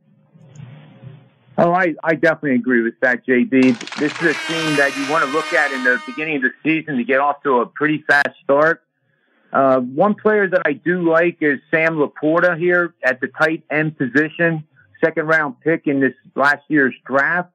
Oh, 1.56 1.72
I, 1.72 1.94
I 2.02 2.14
definitely 2.14 2.56
agree 2.56 2.82
with 2.82 2.98
that, 3.00 3.24
JB. 3.26 3.96
This 3.96 4.12
is 4.12 4.36
a 4.36 4.52
team 4.52 4.76
that 4.76 4.92
you 4.96 5.10
want 5.10 5.24
to 5.24 5.30
look 5.30 5.52
at 5.52 5.70
in 5.72 5.84
the 5.84 6.00
beginning 6.04 6.36
of 6.36 6.42
the 6.42 6.50
season 6.64 6.96
to 6.96 7.04
get 7.04 7.20
off 7.20 7.42
to 7.44 7.60
a 7.60 7.66
pretty 7.66 8.02
fast 8.08 8.30
start. 8.42 8.82
Uh, 9.54 9.78
one 9.78 10.16
player 10.16 10.48
that 10.48 10.62
I 10.66 10.72
do 10.72 11.08
like 11.08 11.38
is 11.40 11.60
Sam 11.70 11.96
LaPorta 11.96 12.58
here 12.58 12.92
at 13.04 13.20
the 13.20 13.28
tight 13.28 13.62
end 13.70 13.96
position, 13.96 14.64
second 15.02 15.28
round 15.28 15.60
pick 15.60 15.86
in 15.86 16.00
this 16.00 16.12
last 16.34 16.64
year's 16.66 16.94
draft. 17.06 17.52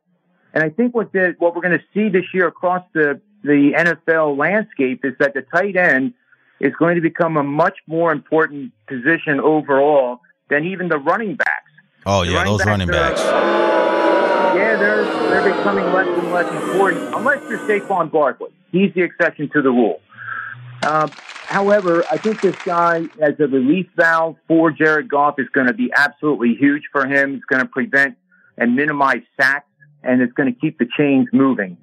And 0.53 0.63
I 0.63 0.69
think 0.69 0.95
what 0.95 1.11
the, 1.11 1.35
what 1.39 1.55
we're 1.55 1.61
going 1.61 1.77
to 1.77 1.83
see 1.93 2.07
this 2.07 2.23
year 2.33 2.47
across 2.47 2.85
the, 2.93 3.19
the 3.43 3.73
NFL 3.75 4.37
landscape 4.37 5.03
is 5.03 5.13
that 5.19 5.33
the 5.33 5.41
tight 5.41 5.75
end 5.75 6.13
is 6.61 6.73
going 6.79 6.95
to 6.95 7.01
become 7.01 7.35
a 7.35 7.43
much 7.43 7.77
more 7.85 8.13
important 8.13 8.71
position 8.87 9.41
overall 9.41 10.21
than 10.49 10.65
even 10.65 10.87
the 10.87 10.97
running 10.97 11.35
backs. 11.35 11.71
Oh 12.05 12.21
yeah, 12.21 12.35
running 12.35 12.53
those 12.53 12.59
backs 12.59 12.67
running 12.67 12.87
backs. 12.87 13.21
Are, 13.21 14.57
yeah, 14.57 14.77
they're 14.77 15.03
they're 15.03 15.55
becoming 15.55 15.85
less 15.93 16.07
and 16.07 16.31
less 16.31 16.51
important 16.51 17.13
unless 17.13 17.41
you're 17.49 17.59
Saquon 17.59 18.09
Barkley. 18.09 18.51
He's 18.71 18.93
the 18.93 19.01
exception 19.01 19.49
to 19.49 19.61
the 19.61 19.69
rule. 19.69 20.01
Uh, 20.83 21.07
however, 21.45 22.03
I 22.11 22.17
think 22.17 22.41
this 22.41 22.55
guy 22.63 23.03
as 23.21 23.39
a 23.39 23.47
relief 23.47 23.87
valve 23.95 24.37
for 24.47 24.71
Jared 24.71 25.09
Goff 25.09 25.39
is 25.39 25.49
going 25.49 25.67
to 25.67 25.73
be 25.73 25.91
absolutely 25.95 26.55
huge 26.55 26.83
for 26.91 27.05
him. 27.05 27.35
It's 27.35 27.45
going 27.45 27.61
to 27.61 27.67
prevent 27.67 28.17
and 28.57 28.75
minimize 28.75 29.21
sacks, 29.39 29.67
and 30.03 30.21
it's 30.21 30.33
going 30.33 30.53
to 30.53 30.59
keep 30.59 30.77
the 30.77 30.87
chains 30.97 31.27
moving. 31.33 31.77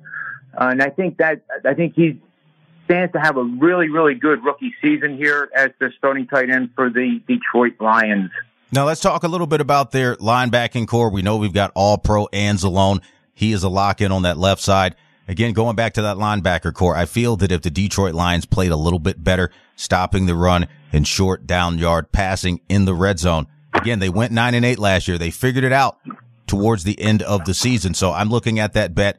Uh, 0.59 0.69
and 0.71 0.83
I 0.83 0.91
think 0.91 1.19
that 1.19 1.43
I 1.65 1.75
think 1.75 1.95
he 1.95 2.21
stands 2.85 3.13
to 3.13 3.21
have 3.21 3.37
a 3.37 3.45
really, 3.45 3.91
really 3.91 4.15
good 4.15 4.43
rookie 4.45 4.75
season 4.81 5.17
here 5.17 5.51
as 5.55 5.71
the 5.79 5.93
starting 5.99 6.27
tight 6.27 6.49
end 6.51 6.71
for 6.75 6.89
the 6.89 7.21
Detroit 7.27 7.75
Lions. 7.81 8.31
Now 8.73 8.87
let's 8.87 9.01
talk 9.01 9.23
a 9.23 9.29
little 9.29 9.47
bit 9.47 9.61
about 9.61 9.93
their 9.93 10.17
linebacking 10.17 10.89
core. 10.89 11.11
We 11.11 11.23
know 11.23 11.37
we've 11.37 11.53
got 11.53 11.73
all 11.75 11.99
pro 11.99 12.27
Anzalone. 12.29 13.03
He 13.35 13.53
is 13.53 13.63
a 13.63 13.69
lock 13.69 14.01
in 14.01 14.13
on 14.13 14.23
that 14.23 14.39
left 14.39 14.63
side. 14.63 14.97
Again, 15.29 15.53
going 15.53 15.75
back 15.75 15.95
to 15.95 16.03
that 16.03 16.17
linebacker 16.17 16.73
core, 16.73 16.97
I 16.97 17.05
feel 17.05 17.37
that 17.37 17.51
if 17.51 17.63
the 17.63 17.71
Detroit 17.71 18.15
Lions 18.15 18.47
played 18.47 18.71
a 18.71 18.77
little 18.77 19.01
bit 19.01 19.23
better, 19.23 19.51
stopping 19.75 20.27
the 20.27 20.37
run 20.37 20.69
and 20.93 21.07
short 21.07 21.47
down 21.47 21.79
yard 21.79 22.13
passing 22.13 22.61
in 22.69 22.85
the 22.85 22.95
red 22.95 23.19
zone. 23.19 23.47
Again, 23.75 23.99
they 23.99 24.09
went 24.09 24.33
nine 24.33 24.55
and 24.55 24.65
eight 24.65 24.79
last 24.79 25.09
year. 25.09 25.19
They 25.19 25.31
figured 25.31 25.65
it 25.65 25.73
out 25.73 25.99
towards 26.47 26.85
the 26.85 27.01
end 27.01 27.23
of 27.23 27.45
the 27.45 27.55
season. 27.55 27.95
So 27.95 28.13
I'm 28.13 28.31
looking 28.31 28.59
at 28.59 28.73
that 28.75 28.95
bet. 28.95 29.19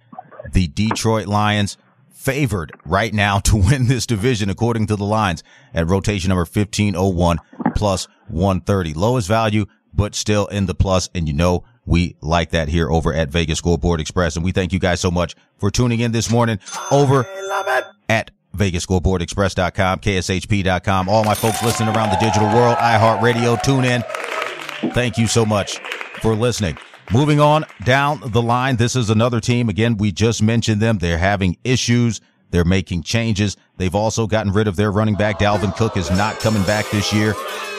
The 0.51 0.67
Detroit 0.67 1.27
Lions 1.27 1.77
favored 2.09 2.71
right 2.85 3.13
now 3.13 3.39
to 3.41 3.57
win 3.57 3.87
this 3.87 4.05
division, 4.05 4.49
according 4.49 4.87
to 4.87 4.95
the 4.95 5.05
lines 5.05 5.43
at 5.73 5.87
rotation 5.87 6.29
number 6.29 6.41
1501 6.41 7.39
plus 7.75 8.07
130. 8.29 8.93
Lowest 8.93 9.27
value, 9.27 9.65
but 9.93 10.15
still 10.15 10.47
in 10.47 10.65
the 10.65 10.75
plus, 10.75 11.09
And 11.13 11.27
you 11.27 11.33
know, 11.33 11.63
we 11.87 12.17
like 12.21 12.51
that 12.51 12.67
here 12.67 12.91
over 12.91 13.13
at 13.13 13.29
Vegas 13.29 13.57
Scoreboard 13.57 13.99
Express. 13.99 14.35
And 14.35 14.45
we 14.45 14.51
thank 14.51 14.73
you 14.73 14.79
guys 14.79 14.99
so 14.99 15.09
much 15.09 15.35
for 15.57 15.71
tuning 15.71 16.01
in 16.01 16.11
this 16.11 16.29
morning 16.29 16.59
over 16.91 17.25
at 18.09 18.29
VegasScoreboardExpress.com, 18.55 19.99
KSHP.com. 19.99 21.09
All 21.09 21.23
my 21.23 21.33
folks 21.33 21.63
listening 21.63 21.95
around 21.95 22.09
the 22.09 22.17
digital 22.17 22.47
world, 22.49 22.75
iHeartRadio, 22.77 23.61
tune 23.63 23.85
in. 23.85 24.03
Thank 24.93 25.17
you 25.17 25.27
so 25.27 25.45
much 25.45 25.79
for 26.21 26.35
listening. 26.35 26.77
Moving 27.11 27.39
on 27.39 27.65
down 27.85 28.19
the 28.25 28.41
line, 28.41 28.75
this 28.75 28.95
is 28.95 29.09
another 29.09 29.39
team. 29.39 29.69
Again, 29.69 29.97
we 29.97 30.11
just 30.11 30.43
mentioned 30.43 30.81
them. 30.81 30.97
They're 30.97 31.17
having 31.17 31.57
issues. 31.63 32.19
They're 32.51 32.65
making 32.65 33.03
changes. 33.03 33.57
They've 33.77 33.95
also 33.95 34.27
gotten 34.27 34.51
rid 34.51 34.67
of 34.67 34.75
their 34.75 34.91
running 34.91 35.15
back. 35.15 35.39
Dalvin 35.39 35.75
Cook 35.75 35.97
is 35.97 36.09
not 36.11 36.39
coming 36.39 36.63
back 36.63 36.89
this 36.91 37.13
year. 37.13 37.33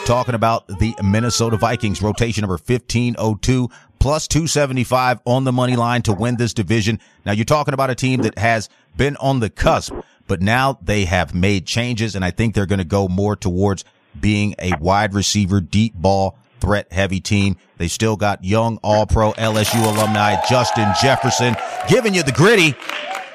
Talking 0.04 0.34
about 0.34 0.66
the 0.78 0.94
Minnesota 1.02 1.56
Vikings, 1.56 2.00
rotation 2.00 2.42
number 2.42 2.54
1502 2.54 3.68
plus 3.98 4.28
275 4.28 5.20
on 5.24 5.44
the 5.44 5.52
money 5.52 5.76
line 5.76 6.02
to 6.02 6.12
win 6.12 6.36
this 6.36 6.54
division. 6.54 7.00
Now 7.24 7.32
you're 7.32 7.44
talking 7.44 7.74
about 7.74 7.90
a 7.90 7.94
team 7.94 8.22
that 8.22 8.38
has 8.38 8.68
been 8.96 9.16
on 9.16 9.40
the 9.40 9.50
cusp, 9.50 9.94
but 10.26 10.40
now 10.40 10.78
they 10.82 11.04
have 11.04 11.34
made 11.34 11.66
changes 11.66 12.14
and 12.14 12.24
I 12.24 12.30
think 12.30 12.54
they're 12.54 12.66
going 12.66 12.78
to 12.78 12.84
go 12.84 13.08
more 13.08 13.36
towards 13.36 13.84
being 14.18 14.54
a 14.58 14.76
wide 14.78 15.14
receiver, 15.14 15.60
deep 15.60 15.94
ball 15.94 16.38
threat 16.60 16.92
heavy 16.92 17.20
team. 17.20 17.56
They 17.76 17.88
still 17.88 18.16
got 18.16 18.44
young 18.44 18.78
all 18.82 19.06
pro 19.06 19.32
LSU 19.32 19.82
alumni 19.84 20.36
Justin 20.48 20.92
Jefferson 21.00 21.56
giving 21.88 22.14
you 22.14 22.22
the 22.22 22.32
gritty. 22.32 22.74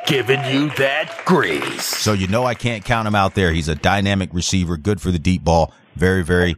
Giving 0.06 0.44
you 0.46 0.70
that 0.72 1.22
grease. 1.26 1.86
So 1.86 2.12
you 2.12 2.28
know 2.28 2.46
I 2.46 2.56
can't 2.56 2.84
count 2.84 3.08
him 3.08 3.16
out 3.16 3.36
there. 3.36 3.54
He's 3.54 3.70
a 3.70 3.76
dynamic 3.76 4.34
receiver, 4.34 4.76
good 4.76 5.00
for 5.00 5.12
the 5.12 5.20
deep 5.20 5.46
ball, 5.46 5.74
very, 5.96 6.24
very 6.24 6.58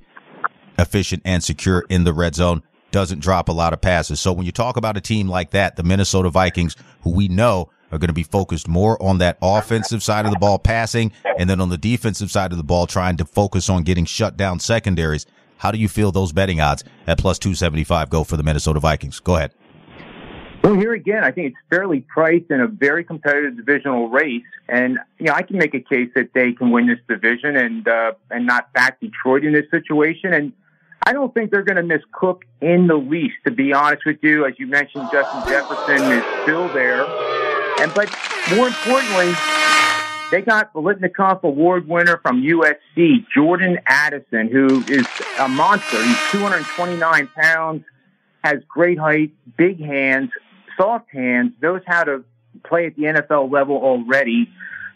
efficient 0.79 1.21
and 1.25 1.43
secure 1.43 1.85
in 1.89 2.03
the 2.03 2.13
red 2.13 2.35
zone. 2.35 2.63
Doesn't 2.95 3.19
drop 3.19 3.49
a 3.49 3.51
lot 3.51 3.73
of 3.73 3.81
passes. 3.81 4.21
So 4.21 4.31
when 4.31 4.45
you 4.45 4.53
talk 4.53 4.77
about 4.77 4.95
a 4.95 5.01
team 5.01 5.27
like 5.27 5.51
that, 5.51 5.75
the 5.75 5.83
Minnesota 5.83 6.29
Vikings, 6.29 6.77
who 7.01 7.09
we 7.09 7.27
know 7.27 7.69
are 7.91 7.97
going 7.97 8.07
to 8.07 8.13
be 8.13 8.23
focused 8.23 8.69
more 8.69 8.97
on 9.03 9.17
that 9.17 9.37
offensive 9.41 10.01
side 10.01 10.23
of 10.23 10.31
the 10.31 10.39
ball 10.39 10.57
passing 10.57 11.11
and 11.37 11.49
then 11.49 11.59
on 11.59 11.67
the 11.67 11.77
defensive 11.77 12.31
side 12.31 12.53
of 12.53 12.57
the 12.57 12.63
ball 12.63 12.87
trying 12.87 13.17
to 13.17 13.25
focus 13.25 13.69
on 13.69 13.83
getting 13.83 14.05
shut 14.05 14.37
down 14.37 14.61
secondaries. 14.61 15.25
How 15.57 15.71
do 15.71 15.77
you 15.77 15.89
feel 15.89 16.13
those 16.13 16.31
betting 16.31 16.61
odds 16.61 16.85
at 17.05 17.17
plus 17.17 17.37
275 17.37 18.09
go 18.09 18.23
for 18.23 18.37
the 18.37 18.43
Minnesota 18.43 18.79
Vikings? 18.79 19.19
Go 19.19 19.35
ahead. 19.35 19.51
Well, 20.63 20.75
here 20.75 20.93
again, 20.93 21.25
I 21.25 21.31
think 21.31 21.47
it's 21.47 21.57
fairly 21.69 21.99
priced 21.99 22.49
in 22.49 22.61
a 22.61 22.67
very 22.67 23.03
competitive 23.03 23.57
divisional 23.57 24.07
race, 24.07 24.41
and 24.69 24.99
you 25.19 25.25
know 25.25 25.33
I 25.33 25.41
can 25.41 25.57
make 25.57 25.73
a 25.73 25.81
case 25.81 26.11
that 26.15 26.29
they 26.33 26.53
can 26.53 26.71
win 26.71 26.87
this 26.87 26.99
division 27.09 27.57
and 27.57 27.85
uh, 27.89 28.13
and 28.31 28.45
not 28.45 28.71
back 28.71 29.01
Detroit 29.01 29.43
in 29.43 29.51
this 29.51 29.69
situation. 29.69 30.33
And 30.33 30.53
I 31.05 31.13
don't 31.13 31.33
think 31.33 31.51
they're 31.51 31.63
going 31.63 31.75
to 31.77 31.83
miss 31.83 32.01
Cook 32.11 32.45
in 32.61 32.87
the 32.87 32.95
least. 32.95 33.35
To 33.45 33.51
be 33.51 33.73
honest 33.73 34.05
with 34.05 34.17
you, 34.23 34.45
as 34.45 34.53
you 34.57 34.67
mentioned, 34.67 35.07
Justin 35.11 35.43
Jefferson 35.47 36.11
is 36.11 36.23
still 36.43 36.67
there, 36.73 37.05
and 37.79 37.93
but 37.93 38.09
more 38.55 38.67
importantly, 38.67 39.33
they 40.31 40.41
got 40.41 40.73
the 40.73 40.79
Biletnikoff 40.79 41.43
Award 41.43 41.87
winner 41.87 42.17
from 42.17 42.41
USC, 42.41 43.25
Jordan 43.33 43.79
Addison, 43.85 44.49
who 44.49 44.83
is 44.85 45.07
a 45.39 45.47
monster. 45.47 46.03
He's 46.03 46.17
229 46.31 47.27
pounds, 47.35 47.83
has 48.43 48.57
great 48.67 48.97
height, 48.97 49.31
big 49.57 49.79
hands, 49.79 50.31
soft 50.75 51.09
hands, 51.11 51.53
knows 51.61 51.81
how 51.85 52.03
to 52.03 52.23
play 52.63 52.87
at 52.87 52.95
the 52.95 53.03
NFL 53.03 53.51
level 53.51 53.77
already. 53.77 54.49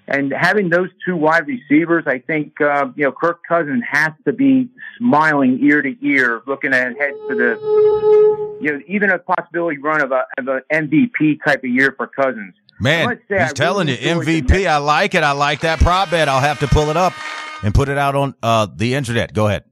And 0.09 0.33
having 0.33 0.69
those 0.69 0.89
two 1.05 1.15
wide 1.15 1.45
receivers, 1.47 2.05
I 2.07 2.17
think, 2.17 2.59
uh, 2.59 2.87
you 2.95 3.05
know, 3.05 3.11
Kirk 3.11 3.41
Cousins 3.47 3.83
has 3.87 4.11
to 4.25 4.33
be 4.33 4.67
smiling 4.97 5.59
ear 5.61 5.83
to 5.83 5.95
ear, 6.01 6.41
looking 6.47 6.73
ahead 6.73 6.95
to 6.95 7.35
the, 7.35 8.57
you 8.59 8.71
know, 8.71 8.79
even 8.87 9.11
a 9.11 9.19
possibility 9.19 9.77
run 9.77 10.01
of 10.01 10.11
a, 10.11 10.23
of 10.39 10.47
an 10.47 10.61
MVP 10.71 11.37
type 11.45 11.63
of 11.63 11.69
year 11.69 11.93
for 11.95 12.07
Cousins. 12.07 12.55
Man, 12.79 13.19
he's 13.27 13.39
I 13.39 13.51
telling 13.51 13.87
really 13.87 14.03
you, 14.03 14.15
MVP. 14.15 14.65
I 14.65 14.77
like 14.77 15.13
it. 15.13 15.21
I 15.21 15.33
like 15.33 15.59
that 15.61 15.79
prop 15.79 16.09
bet. 16.09 16.27
I'll 16.27 16.41
have 16.41 16.59
to 16.61 16.67
pull 16.67 16.89
it 16.89 16.97
up 16.97 17.13
and 17.61 17.75
put 17.75 17.87
it 17.87 17.97
out 17.97 18.15
on 18.15 18.33
uh, 18.41 18.67
the 18.73 18.95
internet. 18.95 19.33
Go 19.33 19.47
ahead. 19.47 19.65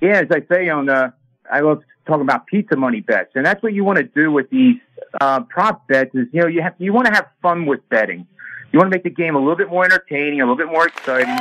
Yeah, 0.00 0.20
as 0.20 0.28
I 0.30 0.42
say 0.48 0.68
on, 0.68 0.88
uh, 0.88 1.10
I 1.50 1.60
love 1.60 1.82
talking 2.06 2.22
about 2.22 2.46
pizza 2.46 2.76
money 2.76 3.00
bets, 3.00 3.32
and 3.34 3.44
that's 3.44 3.62
what 3.62 3.72
you 3.72 3.84
want 3.84 3.98
to 3.98 4.04
do 4.04 4.30
with 4.30 4.48
these 4.50 4.76
uh, 5.20 5.40
prop 5.40 5.88
bets. 5.88 6.14
Is 6.14 6.28
you 6.32 6.42
know 6.42 6.46
you 6.46 6.62
have 6.62 6.74
you 6.78 6.92
want 6.92 7.06
to 7.06 7.12
have 7.12 7.26
fun 7.42 7.66
with 7.66 7.80
betting. 7.88 8.26
You 8.72 8.78
want 8.78 8.90
to 8.90 8.96
make 8.96 9.04
the 9.04 9.10
game 9.10 9.34
a 9.34 9.38
little 9.38 9.56
bit 9.56 9.68
more 9.68 9.84
entertaining, 9.84 10.40
a 10.40 10.44
little 10.44 10.56
bit 10.56 10.68
more 10.68 10.86
exciting, 10.86 11.36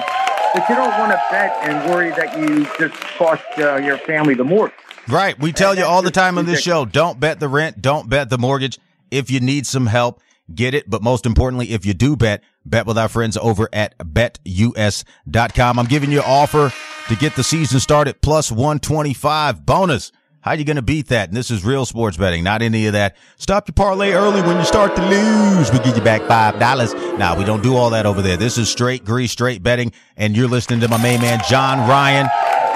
but 0.53 0.67
you 0.67 0.75
don't 0.75 0.97
want 0.97 1.11
to 1.11 1.21
bet 1.29 1.55
and 1.61 1.91
worry 1.91 2.09
that 2.11 2.37
you 2.39 2.65
just 2.79 2.99
cost 3.17 3.43
uh, 3.57 3.75
your 3.75 3.97
family 3.99 4.33
the 4.33 4.43
mortgage. 4.43 4.75
Right. 5.07 5.39
We 5.39 5.51
tell 5.51 5.71
and 5.71 5.79
you 5.79 5.85
all 5.85 6.01
the 6.01 6.11
time 6.11 6.37
on 6.37 6.45
this 6.45 6.61
show: 6.61 6.85
don't 6.85 7.19
bet 7.19 7.39
the 7.39 7.47
rent, 7.47 7.81
don't 7.81 8.09
bet 8.09 8.29
the 8.29 8.37
mortgage. 8.37 8.79
If 9.11 9.31
you 9.31 9.39
need 9.39 9.65
some 9.65 9.87
help 9.87 10.21
get 10.53 10.73
it. 10.73 10.89
But 10.89 11.01
most 11.01 11.25
importantly, 11.25 11.71
if 11.71 11.85
you 11.85 11.93
do 11.93 12.15
bet, 12.15 12.43
bet 12.65 12.85
with 12.85 12.97
our 12.97 13.09
friends 13.09 13.37
over 13.37 13.69
at 13.73 13.97
betus.com. 13.97 15.79
I'm 15.79 15.85
giving 15.85 16.11
you 16.11 16.19
an 16.19 16.25
offer 16.27 16.73
to 17.07 17.15
get 17.15 17.35
the 17.35 17.43
season 17.43 17.79
started 17.79 18.21
plus 18.21 18.51
125 18.51 19.65
bonus. 19.65 20.11
How 20.41 20.53
you 20.53 20.63
going 20.63 20.77
to 20.77 20.81
beat 20.81 21.07
that? 21.07 21.27
And 21.27 21.37
this 21.37 21.51
is 21.51 21.65
real 21.65 21.85
sports 21.85 22.15
betting, 22.15 22.45
not 22.45 22.61
any 22.61 22.87
of 22.87 22.93
that. 22.93 23.17
Stop 23.35 23.67
your 23.67 23.73
parlay 23.73 24.11
early 24.11 24.41
when 24.41 24.57
you 24.57 24.63
start 24.63 24.95
to 24.95 25.01
lose. 25.09 25.71
We 25.71 25.79
give 25.79 25.97
you 25.97 26.03
back 26.03 26.21
$5. 26.21 27.17
Now, 27.17 27.37
we 27.37 27.43
don't 27.43 27.61
do 27.61 27.75
all 27.75 27.89
that 27.89 28.05
over 28.05 28.21
there. 28.21 28.37
This 28.37 28.57
is 28.57 28.69
straight 28.69 29.03
grease, 29.03 29.31
straight 29.31 29.61
betting. 29.61 29.91
And 30.15 30.37
you're 30.37 30.47
listening 30.47 30.79
to 30.79 30.87
my 30.87 31.01
main 31.01 31.19
man, 31.19 31.41
John 31.49 31.89
Ryan, 31.89 32.27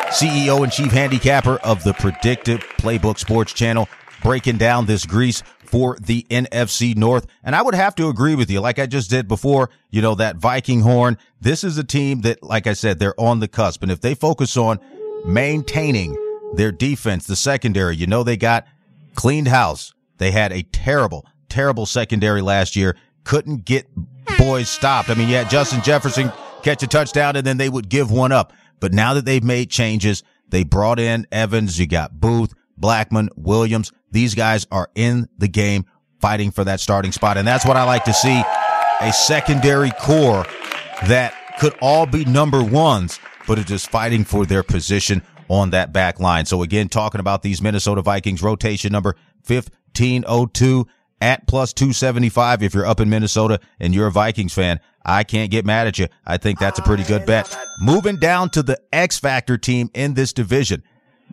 CEO 0.08 0.62
and 0.62 0.72
chief 0.74 0.92
handicapper 0.92 1.56
of 1.64 1.84
the 1.84 1.94
Predictive 1.94 2.60
Playbook 2.78 3.18
Sports 3.18 3.54
Channel, 3.54 3.88
breaking 4.22 4.58
down 4.58 4.86
this 4.86 5.06
grease 5.06 5.42
for 5.64 5.98
the 6.02 6.24
NFC 6.30 6.96
North. 6.98 7.28
And 7.44 7.56
I 7.56 7.62
would 7.62 7.76
have 7.76 7.96
to 7.96 8.10
agree 8.10 8.36
with 8.36 8.52
you, 8.52 8.60
like 8.60 8.78
I 8.78 8.88
just 8.88 9.10
did 9.10 9.30
before, 9.30 9.70
you 9.90 10.02
know, 10.02 10.16
that 10.16 10.36
Viking 10.36 10.82
horn. 10.82 11.18
This 11.40 11.64
is 11.64 11.78
a 11.78 11.84
team 11.84 12.22
that, 12.22 12.44
like 12.44 12.68
I 12.68 12.74
said, 12.74 13.00
they're 13.00 13.20
on 13.20 13.40
the 13.40 13.48
cusp. 13.48 13.84
And 13.84 13.92
if 13.92 14.02
they 14.02 14.16
focus 14.16 14.58
on 14.58 14.80
maintaining 15.26 16.18
their 16.56 16.72
defense, 16.72 17.28
the 17.28 17.36
secondary, 17.36 17.96
you 17.96 18.08
know, 18.08 18.24
they 18.24 18.38
got 18.38 18.66
cleaned 19.16 19.48
house. 19.48 19.94
They 20.18 20.32
had 20.32 20.52
a 20.52 20.64
terrible, 20.64 21.26
terrible 21.50 21.86
secondary 21.86 22.42
last 22.42 22.76
year. 22.76 22.98
Couldn't 23.24 23.66
get 23.66 23.88
boys 24.38 24.70
stopped. 24.70 25.10
I 25.10 25.16
mean, 25.16 25.30
had 25.30 25.50
Justin 25.50 25.82
Jefferson 25.82 26.32
catch 26.62 26.84
a 26.84 26.88
touchdown 26.88 27.36
and 27.36 27.46
then 27.46 27.58
they 27.58 27.70
would 27.70 27.90
give 27.90 28.12
one 28.12 28.32
up. 28.32 28.54
But 28.80 28.94
now 28.94 29.14
that 29.14 29.26
they've 29.26 29.44
made 29.44 29.70
changes, 29.70 30.24
they 30.50 30.64
brought 30.64 31.00
in 31.00 31.26
Evans. 31.32 31.80
You 31.80 31.88
got 31.88 32.20
Booth, 32.20 32.54
Blackmon, 32.80 33.30
Williams. 33.36 33.92
These 34.12 34.36
guys 34.36 34.68
are 34.72 34.90
in 34.96 35.28
the 35.38 35.48
game 35.48 35.86
fighting 36.20 36.52
for 36.52 36.64
that 36.64 36.80
starting 36.80 37.12
spot. 37.12 37.38
And 37.38 37.48
that's 37.48 37.66
what 37.66 37.78
I 37.78 37.84
like 37.84 38.06
to 38.06 38.14
see 38.14 38.42
a 39.02 39.12
secondary 39.12 39.92
core 40.00 40.46
that 41.08 41.34
could 41.60 41.76
all 41.82 42.06
be 42.06 42.26
number 42.26 42.64
ones, 42.64 43.20
but 43.48 43.60
are 43.60 43.64
just 43.64 43.90
fighting 43.90 44.24
for 44.24 44.46
their 44.46 44.64
position 44.64 45.22
on 45.54 45.70
that 45.70 45.94
back 45.94 46.20
line. 46.20 46.46
So 46.46 46.64
again, 46.64 46.90
talking 46.90 47.20
about 47.20 47.44
these 47.44 47.62
Minnesota 47.62 48.02
Vikings 48.02 48.42
rotation 48.42 48.92
number 48.92 49.16
1502 49.46 50.88
at 51.22 51.46
plus 51.46 51.74
275. 51.74 52.64
If 52.64 52.74
you're 52.74 52.88
up 52.88 53.00
in 53.00 53.08
Minnesota 53.08 53.60
and 53.80 53.94
you're 53.94 54.08
a 54.08 54.12
Vikings 54.12 54.54
fan, 54.54 54.80
I 55.06 55.24
can't 55.24 55.52
get 55.52 55.64
mad 55.64 55.86
at 55.86 56.00
you. 56.00 56.08
I 56.26 56.38
think 56.38 56.58
that's 56.58 56.80
a 56.80 56.82
pretty 56.82 57.04
good 57.04 57.28
bet. 57.28 57.56
Moving 57.80 58.18
down 58.18 58.50
to 58.52 58.64
the 58.64 58.82
X 58.92 59.20
Factor 59.20 59.58
team 59.60 59.92
in 59.94 60.16
this 60.16 60.34
division. 60.34 60.82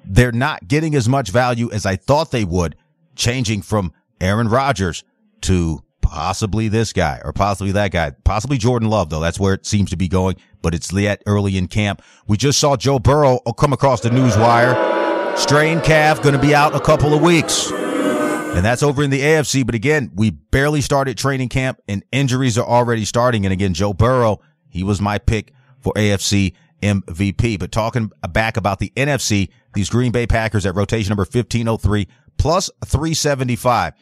They're 0.05 0.33
not 0.33 0.69
getting 0.69 0.95
as 0.95 1.09
much 1.09 1.31
value 1.31 1.71
as 1.73 1.87
I 1.87 1.97
thought 1.97 2.31
they 2.31 2.45
would, 2.45 2.77
changing 3.17 3.63
from 3.63 3.93
Aaron 4.21 4.49
Rodgers 4.49 5.03
to 5.43 5.81
possibly 6.03 6.69
this 6.69 6.93
guy 6.93 7.21
or 7.25 7.33
possibly 7.33 7.73
that 7.73 7.91
guy, 7.91 8.11
possibly 8.25 8.59
Jordan 8.59 8.91
Love, 8.91 9.09
though. 9.09 9.21
That's 9.21 9.41
where 9.41 9.55
it 9.55 9.65
seems 9.65 9.91
to 9.91 9.97
be 9.97 10.09
going, 10.09 10.37
but 10.63 10.75
it's 10.75 10.93
yet 10.93 11.23
early 11.27 11.57
in 11.57 11.67
camp. 11.67 12.03
We 12.27 12.37
just 12.37 12.59
saw 12.59 12.77
Joe 12.77 12.99
Burrow 12.99 13.41
come 13.59 13.73
across 13.73 14.01
the 14.01 14.11
news 14.11 14.37
wire. 14.37 15.37
Strained 15.37 15.83
calf, 15.85 16.23
going 16.23 16.35
to 16.35 16.41
be 16.41 16.55
out 16.55 16.75
a 16.75 16.81
couple 16.81 17.15
of 17.15 17.23
weeks. 17.23 17.71
And 17.71 18.65
that's 18.65 18.83
over 18.83 19.03
in 19.03 19.11
the 19.11 19.21
AFC. 19.21 19.65
But 19.65 19.75
again, 19.75 20.11
we 20.15 20.31
barely 20.31 20.81
started 20.81 21.17
training 21.17 21.51
camp 21.51 21.81
and 21.87 22.05
injuries 22.11 22.59
are 22.59 22.67
already 22.67 23.05
starting. 23.05 23.47
And 23.47 23.53
again, 23.53 23.75
Joe 23.75 23.95
Burrow, 23.95 24.41
he 24.69 24.83
was 24.83 25.01
my 25.01 25.19
pick 25.19 25.53
for 25.79 25.93
AFC 25.95 26.55
MVP. 26.83 27.59
But 27.59 27.71
talking 27.71 28.11
back 28.29 28.57
about 28.57 28.81
the 28.81 28.93
NFC, 28.97 29.51
these 29.75 29.89
Green 29.89 30.11
Bay 30.11 30.27
Packers 30.27 30.67
at 30.67 30.75
rotation 30.75 31.11
number 31.11 31.23
1503 31.23 32.09
plus 32.39 32.71
375. 32.85 33.95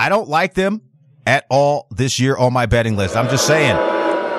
I 0.00 0.08
don't 0.08 0.28
like 0.28 0.54
them 0.54 0.82
at 1.26 1.46
all 1.48 1.86
this 1.90 2.18
year 2.18 2.36
on 2.36 2.52
my 2.52 2.66
betting 2.66 2.96
list. 2.96 3.16
I'm 3.16 3.28
just 3.28 3.46
saying 3.46 3.76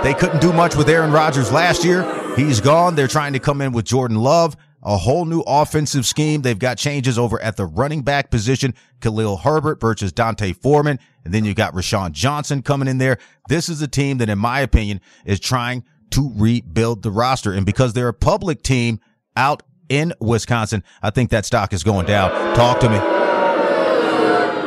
they 0.04 0.14
couldn't 0.14 0.42
do 0.42 0.54
much 0.54 0.76
with 0.76 0.90
Aaron 0.90 1.12
Rodgers 1.12 1.52
last 1.52 1.84
year. 1.84 2.36
He's 2.36 2.62
gone. 2.62 2.96
They're 2.96 3.08
trying 3.08 3.34
to 3.34 3.40
come 3.40 3.62
in 3.62 3.72
with 3.72 3.86
Jordan 3.86 4.18
Love, 4.18 4.56
a 4.84 4.96
whole 4.96 5.26
new 5.26 5.42
offensive 5.42 6.06
scheme. 6.06 6.44
They've 6.44 6.58
got 6.58 6.78
changes 6.78 7.18
over 7.18 7.42
at 7.42 7.58
the 7.58 7.66
running 7.66 8.04
back 8.04 8.30
position. 8.30 8.74
Khalil 9.02 9.38
Herbert 9.38 9.82
versus 9.82 10.12
D'Onta 10.12 10.56
Foreman. 10.56 11.00
And 11.26 11.34
then 11.34 11.46
you 11.46 11.54
got 11.54 11.74
Roschon 11.74 12.12
Johnson 12.12 12.62
coming 12.62 12.88
in 12.88 13.00
there. 13.00 13.18
This 13.50 13.70
is 13.70 13.82
a 13.82 13.88
team 13.88 14.20
that, 14.20 14.30
in 14.30 14.38
my 14.38 14.62
opinion, 14.62 15.02
is 15.26 15.40
trying 15.40 15.84
to 16.12 16.32
rebuild 16.36 17.04
the 17.04 17.12
roster. 17.12 17.52
And 17.52 17.66
because 17.66 17.94
they're 17.94 18.08
a 18.08 18.14
public 18.14 18.62
team 18.62 19.00
out 19.36 19.64
in 19.90 20.14
Wisconsin, 20.22 20.84
I 21.02 21.10
think 21.10 21.32
that 21.32 21.46
stock 21.46 21.74
is 21.74 21.84
going 21.84 22.06
down. 22.06 22.56
Talk 22.56 22.80
to 22.82 22.90
me. 22.90 23.17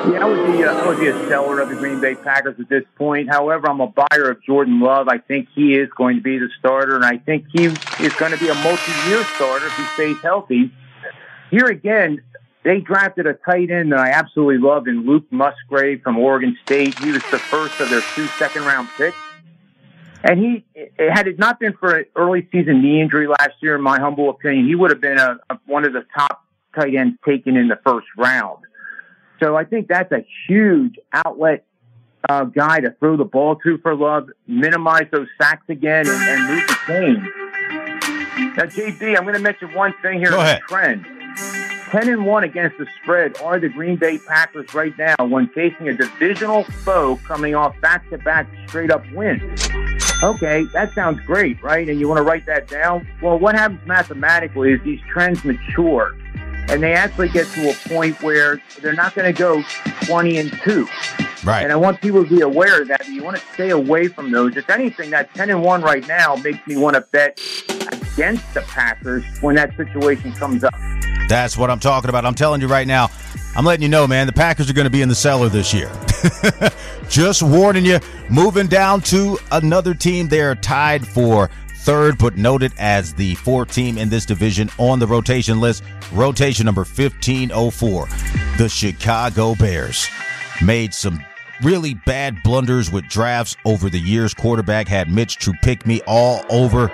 Yeah, 0.09 0.25
I 0.25 0.25
would 0.25 0.47
be 0.53 0.65
uh, 0.65 0.73
I 0.73 0.89
would 0.89 0.99
be 0.99 1.09
a 1.09 1.29
seller 1.29 1.61
of 1.61 1.69
the 1.69 1.75
Green 1.75 2.01
Bay 2.01 2.15
Packers 2.15 2.59
at 2.59 2.71
this 2.71 2.85
point. 2.97 3.29
However, 3.29 3.69
I'm 3.69 3.81
a 3.83 3.87
buyer 3.87 4.31
of 4.31 4.43
Jordan 4.43 4.81
Love. 4.81 5.09
I 5.09 5.19
think 5.19 5.49
he 5.55 5.75
is 5.75 5.91
going 5.95 6.17
to 6.17 6.23
be 6.23 6.39
the 6.39 6.49
starter, 6.59 6.97
and 6.97 7.05
I 7.05 7.19
think 7.19 7.45
he 7.53 7.65
is 7.67 8.15
going 8.15 8.33
to 8.33 8.39
be 8.39 8.49
a 8.49 8.55
multi-year 8.55 9.23
starter 9.35 9.67
if 9.67 9.77
he 9.77 9.85
stays 9.95 10.17
healthy. 10.23 10.73
Here 11.51 11.67
again, 11.67 12.23
they 12.63 12.81
drafted 12.81 13.27
a 13.27 13.35
tight 13.35 13.71
end 13.71 13.93
that 13.93 14.01
I 14.01 14.11
absolutely 14.11 14.59
love 14.59 14.89
in 14.89 15.05
Luke 15.05 15.27
Musgrave 15.31 16.01
from 16.03 16.17
Oregon 16.19 16.57
State. 16.65 16.99
He 16.99 17.13
was 17.13 17.23
the 17.31 17.39
first 17.39 17.79
of 17.81 17.91
their 17.91 18.03
two 18.15 18.27
second-round 18.27 18.89
picks. 18.97 19.17
And 20.25 20.39
he, 20.39 20.65
had 20.99 21.27
it 21.29 21.39
not 21.39 21.61
been 21.61 21.75
for 21.75 21.97
an 21.97 22.05
early 22.17 22.49
season 22.53 22.83
knee 22.83 23.03
injury 23.03 23.27
last 23.27 23.55
year, 23.61 23.75
in 23.75 23.83
my 23.83 23.99
humble 23.99 24.31
opinion, 24.31 24.67
he 24.67 24.75
would 24.75 24.91
have 24.91 25.01
been 25.01 25.19
a, 25.19 25.39
a, 25.51 25.59
one 25.67 25.85
of 25.85 25.93
the 25.93 26.07
top 26.15 26.43
tight 26.75 26.95
ends 26.95 27.19
taken 27.25 27.57
in 27.57 27.69
the 27.69 27.79
first 27.85 28.07
round. 28.17 28.65
So 29.41 29.57
I 29.57 29.65
think 29.65 29.89
that's 29.89 30.13
a 30.13 30.25
huge 30.47 30.99
outlet 31.13 31.65
uh, 32.29 32.45
guy 32.45 32.81
to 32.81 32.91
throw 33.01 33.17
the 33.17 33.25
ball 33.25 33.57
to 33.57 33.79
for 33.79 33.95
Love, 33.95 34.29
minimize 34.47 35.07
those 35.11 35.29
sacks 35.41 35.65
again, 35.69 36.07
and, 36.07 36.23
and 36.23 36.49
move 36.49 36.67
the 36.69 36.79
game. 36.87 37.23
Now, 38.57 38.65
JB, 38.65 39.17
I'm 39.17 39.23
going 39.25 39.35
to 39.35 39.41
mention 39.41 39.73
one 39.75 39.95
thing 40.03 40.19
here. 40.19 40.31
Go 40.31 40.41
ahead. 40.41 40.61
Trend. 40.69 41.07
10 41.91 42.09
and 42.09 42.25
1 42.25 42.45
against 42.45 42.79
the 42.79 42.87
spread 43.03 43.37
are 43.43 43.59
the 43.59 43.69
Green 43.69 43.97
Bay 43.97 44.19
Packers 44.19 44.73
right 44.75 44.97
now 44.97 45.17
when 45.27 45.49
facing 45.49 45.89
a 45.89 45.95
divisional 45.95 46.63
foe 46.63 47.19
coming 47.25 47.57
off 47.57 47.75
back 47.81 48.09
to 48.11 48.19
back 48.19 48.47
straight 48.69 48.93
up 48.93 49.03
wins. 49.13 49.69
Okay, 50.23 50.65
that 50.73 50.93
sounds 50.95 51.21
great, 51.27 51.61
right? 51.63 51.89
And 51.89 51.99
you 51.99 52.07
want 52.07 52.19
to 52.19 52.23
write 52.23 52.47
that 52.47 52.69
down? 52.69 53.09
Well, 53.21 53.39
what 53.39 53.57
happens 53.57 53.81
mathematically 53.87 54.73
is 54.73 54.81
these 54.85 55.01
trends 55.09 55.45
mature 55.45 56.15
and 56.69 56.83
they 56.83 56.93
actually 56.93 57.29
get 57.29 57.47
to 57.49 57.71
a 57.71 57.75
point 57.89 58.23
where 58.23 58.61
they're 58.81 58.95
not 58.95 59.15
going 59.15 59.33
to 59.33 59.39
go 59.39 59.63
20 60.03 60.39
and 60.39 60.53
2. 60.63 60.87
Right. 61.43 61.63
And 61.63 61.73
I 61.73 61.77
want 61.77 62.01
people 62.01 62.23
to 62.25 62.29
be 62.29 62.43
aware 62.43 62.83
of 62.83 62.89
that. 62.89 63.09
You 63.09 63.25
want 63.25 63.39
to 63.39 63.43
stay 63.55 63.71
away 63.71 64.09
from 64.09 64.31
those. 64.31 64.57
If 64.57 64.69
anything, 64.69 65.11
that 65.11 65.33
10 65.35 65.51
and 65.51 65.63
1 65.63 65.83
right 65.83 66.07
now 66.07 66.37
makes 66.37 66.67
me 66.67 66.77
want 66.77 66.95
to 66.95 67.01
bet 67.01 67.41
against 68.13 68.53
the 68.53 68.61
Packers 68.63 69.25
when 69.41 69.55
that 69.57 69.75
situation 69.77 70.33
comes 70.33 70.65
up. 70.65 70.75
That's 71.29 71.57
what 71.57 71.71
I'm 71.71 71.81
talking 71.81 72.11
about. 72.11 72.27
I'm 72.27 72.35
telling 72.35 72.61
you 72.61 72.67
right 72.67 72.87
now. 72.87 73.09
I'm 73.57 73.65
letting 73.65 73.83
you 73.83 73.89
know, 73.89 74.07
man, 74.07 74.27
the 74.27 74.33
Packers 74.33 74.71
are 74.71 74.73
going 74.73 74.85
to 74.85 74.91
be 74.91 75.03
in 75.03 75.09
the 75.09 75.15
cellar 75.15 75.49
this 75.49 75.73
year. 75.73 75.91
Just 77.09 77.43
warning 77.43 77.85
you, 77.85 77.99
moving 78.29 78.67
down 78.67 79.01
to 79.03 79.39
another 79.51 79.95
team. 79.95 80.29
They're 80.29 80.55
tied 80.55 81.07
for 81.07 81.51
third, 81.81 82.19
but 82.19 82.37
noted 82.37 82.73
as 82.79 83.15
the 83.15 83.35
fourth 83.37 83.73
team 83.73 83.99
in 83.99 84.09
this 84.09 84.27
division 84.27 84.71
on 84.79 84.99
the 84.99 85.07
rotation 85.07 85.61
list. 85.61 85.83
Rotation 86.13 86.67
number 86.67 86.83
1504. 86.83 88.09
The 88.59 88.69
Chicago 88.69 89.55
Bears 89.55 90.07
made 90.63 90.93
some 90.93 91.25
really 91.63 91.95
bad 91.95 92.43
blunders 92.43 92.91
with 92.91 93.09
drafts 93.09 93.57
over 93.65 93.89
the 93.89 93.99
years. 93.99 94.35
Quarterback 94.35 94.89
had 94.89 95.11
Mitch 95.11 95.39
Trubisky 95.39 96.01
all 96.07 96.45
over 96.51 96.89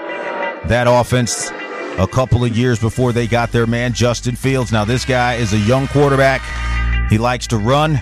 that 0.67 0.87
offense 0.89 1.51
a 1.99 2.07
couple 2.07 2.45
of 2.45 2.57
years 2.57 2.79
before 2.79 3.13
they 3.13 3.27
got 3.27 3.53
their 3.53 3.67
man 3.67 3.93
Justin 3.93 4.37
Fields. 4.37 4.73
Now 4.73 4.85
this 4.85 5.05
guy 5.05 5.35
is 5.35 5.53
a 5.53 5.59
young 5.59 5.87
quarterback. 5.89 6.43
He 7.11 7.19
likes 7.19 7.47
to 7.49 7.57
run, 7.57 8.01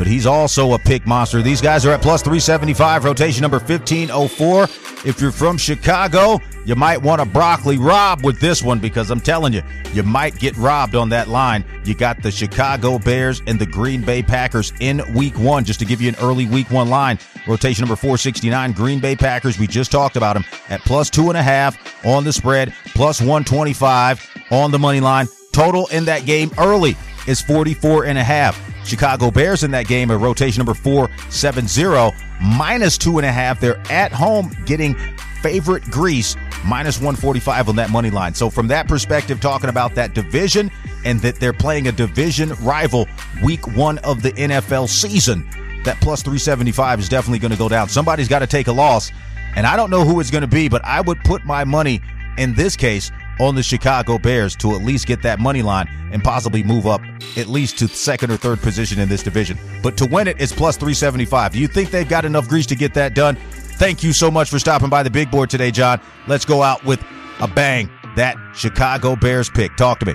but 0.00 0.06
he's 0.06 0.24
also 0.24 0.72
a 0.72 0.78
pick 0.78 1.06
monster. 1.06 1.42
These 1.42 1.60
guys 1.60 1.84
are 1.84 1.90
at 1.90 2.00
plus 2.00 2.22
375, 2.22 3.04
rotation 3.04 3.42
number 3.42 3.58
1504. 3.58 4.62
If 5.04 5.20
you're 5.20 5.30
from 5.30 5.58
Chicago, 5.58 6.40
you 6.64 6.74
might 6.74 7.02
want 7.02 7.20
to 7.20 7.26
broccoli 7.26 7.76
rob 7.76 8.24
with 8.24 8.40
this 8.40 8.62
one 8.62 8.78
because 8.78 9.10
I'm 9.10 9.20
telling 9.20 9.52
you, 9.52 9.60
you 9.92 10.02
might 10.02 10.38
get 10.38 10.56
robbed 10.56 10.94
on 10.94 11.10
that 11.10 11.28
line. 11.28 11.66
You 11.84 11.94
got 11.94 12.22
the 12.22 12.30
Chicago 12.30 12.98
Bears 12.98 13.42
and 13.46 13.58
the 13.58 13.66
Green 13.66 14.00
Bay 14.00 14.22
Packers 14.22 14.72
in 14.80 15.02
week 15.12 15.38
one, 15.38 15.64
just 15.64 15.80
to 15.80 15.84
give 15.84 16.00
you 16.00 16.08
an 16.08 16.16
early 16.22 16.46
week 16.46 16.70
one 16.70 16.88
line. 16.88 17.18
Rotation 17.46 17.82
number 17.82 17.94
469, 17.94 18.72
Green 18.72 19.00
Bay 19.00 19.14
Packers. 19.14 19.58
We 19.58 19.66
just 19.66 19.92
talked 19.92 20.16
about 20.16 20.32
them 20.32 20.46
at 20.70 20.80
plus 20.80 21.10
two 21.10 21.28
and 21.28 21.36
a 21.36 21.42
half 21.42 21.76
on 22.06 22.24
the 22.24 22.32
spread, 22.32 22.72
plus 22.94 23.20
125 23.20 24.46
on 24.50 24.70
the 24.70 24.78
money 24.78 25.00
line. 25.00 25.26
Total 25.52 25.86
in 25.88 26.06
that 26.06 26.24
game 26.24 26.50
early 26.56 26.96
is 27.26 27.42
44 27.42 28.06
and 28.06 28.16
a 28.16 28.24
half. 28.24 28.69
Chicago 28.84 29.30
Bears 29.30 29.62
in 29.62 29.70
that 29.72 29.86
game, 29.86 30.10
a 30.10 30.16
rotation 30.16 30.60
number 30.60 30.74
470, 30.74 32.16
minus 32.42 32.98
two 32.98 33.18
and 33.18 33.26
a 33.26 33.32
half. 33.32 33.60
They're 33.60 33.80
at 33.90 34.12
home 34.12 34.54
getting 34.66 34.94
favorite 35.42 35.84
grease, 35.84 36.36
minus 36.64 36.98
145 36.98 37.68
on 37.68 37.76
that 37.76 37.90
money 37.90 38.10
line. 38.10 38.34
So, 38.34 38.50
from 38.50 38.68
that 38.68 38.88
perspective, 38.88 39.40
talking 39.40 39.70
about 39.70 39.94
that 39.94 40.14
division 40.14 40.70
and 41.04 41.20
that 41.20 41.36
they're 41.36 41.52
playing 41.52 41.88
a 41.88 41.92
division 41.92 42.52
rival 42.62 43.06
week 43.42 43.66
one 43.76 43.98
of 43.98 44.22
the 44.22 44.32
NFL 44.32 44.88
season, 44.88 45.48
that 45.84 46.00
plus 46.00 46.22
375 46.22 47.00
is 47.00 47.08
definitely 47.08 47.38
going 47.38 47.52
to 47.52 47.58
go 47.58 47.68
down. 47.68 47.88
Somebody's 47.88 48.28
got 48.28 48.40
to 48.40 48.46
take 48.46 48.66
a 48.66 48.72
loss, 48.72 49.10
and 49.56 49.66
I 49.66 49.76
don't 49.76 49.90
know 49.90 50.04
who 50.04 50.20
it's 50.20 50.30
going 50.30 50.42
to 50.42 50.48
be, 50.48 50.68
but 50.68 50.84
I 50.84 51.00
would 51.00 51.18
put 51.24 51.44
my 51.44 51.64
money 51.64 52.00
in 52.40 52.54
this 52.54 52.74
case 52.74 53.12
on 53.38 53.54
the 53.54 53.62
Chicago 53.62 54.18
Bears 54.18 54.56
to 54.56 54.74
at 54.74 54.82
least 54.82 55.06
get 55.06 55.22
that 55.22 55.38
money 55.38 55.62
line 55.62 55.88
and 56.10 56.24
possibly 56.24 56.62
move 56.62 56.86
up 56.86 57.00
at 57.36 57.46
least 57.46 57.78
to 57.78 57.88
second 57.88 58.30
or 58.30 58.36
third 58.36 58.60
position 58.60 58.98
in 58.98 59.08
this 59.08 59.22
division. 59.22 59.58
But 59.82 59.96
to 59.98 60.06
win 60.06 60.26
it, 60.26 60.40
it's 60.40 60.52
plus 60.52 60.76
375. 60.76 61.52
Do 61.52 61.58
you 61.60 61.68
think 61.68 61.90
they've 61.90 62.08
got 62.08 62.24
enough 62.24 62.48
grease 62.48 62.66
to 62.66 62.74
get 62.74 62.94
that 62.94 63.14
done? 63.14 63.36
Thank 63.36 64.02
you 64.02 64.12
so 64.12 64.30
much 64.30 64.50
for 64.50 64.58
stopping 64.58 64.88
by 64.88 65.02
the 65.02 65.10
big 65.10 65.30
board 65.30 65.50
today, 65.50 65.70
John. 65.70 66.00
Let's 66.26 66.44
go 66.44 66.62
out 66.62 66.84
with 66.84 67.02
a 67.40 67.48
bang. 67.48 67.90
That 68.16 68.36
Chicago 68.54 69.16
Bears 69.16 69.48
pick. 69.48 69.76
Talk 69.76 70.00
to 70.00 70.06
me. 70.06 70.14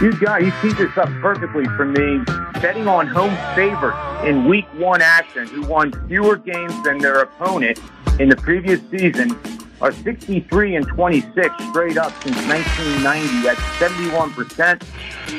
You 0.00 0.12
got 0.18 0.42
you 0.42 0.52
teed 0.60 0.76
this 0.76 0.96
up 0.98 1.08
perfectly 1.20 1.64
for 1.64 1.84
me. 1.84 2.24
Betting 2.60 2.86
on 2.88 3.06
home 3.06 3.36
favorites 3.54 3.98
in 4.24 4.46
Week 4.46 4.66
One 4.74 5.00
action, 5.00 5.46
who 5.46 5.62
won 5.62 5.92
fewer 6.08 6.36
games 6.36 6.74
than 6.82 6.98
their 6.98 7.20
opponent 7.20 7.80
in 8.20 8.28
the 8.28 8.36
previous 8.36 8.80
season, 8.90 9.30
are 9.82 9.92
63 9.92 10.76
and 10.76 10.86
26 10.86 11.64
straight 11.70 11.98
up 11.98 12.12
since 12.22 12.36
1990. 12.46 13.48
at 13.48 13.58
71 13.78 14.32
percent. 14.32 14.84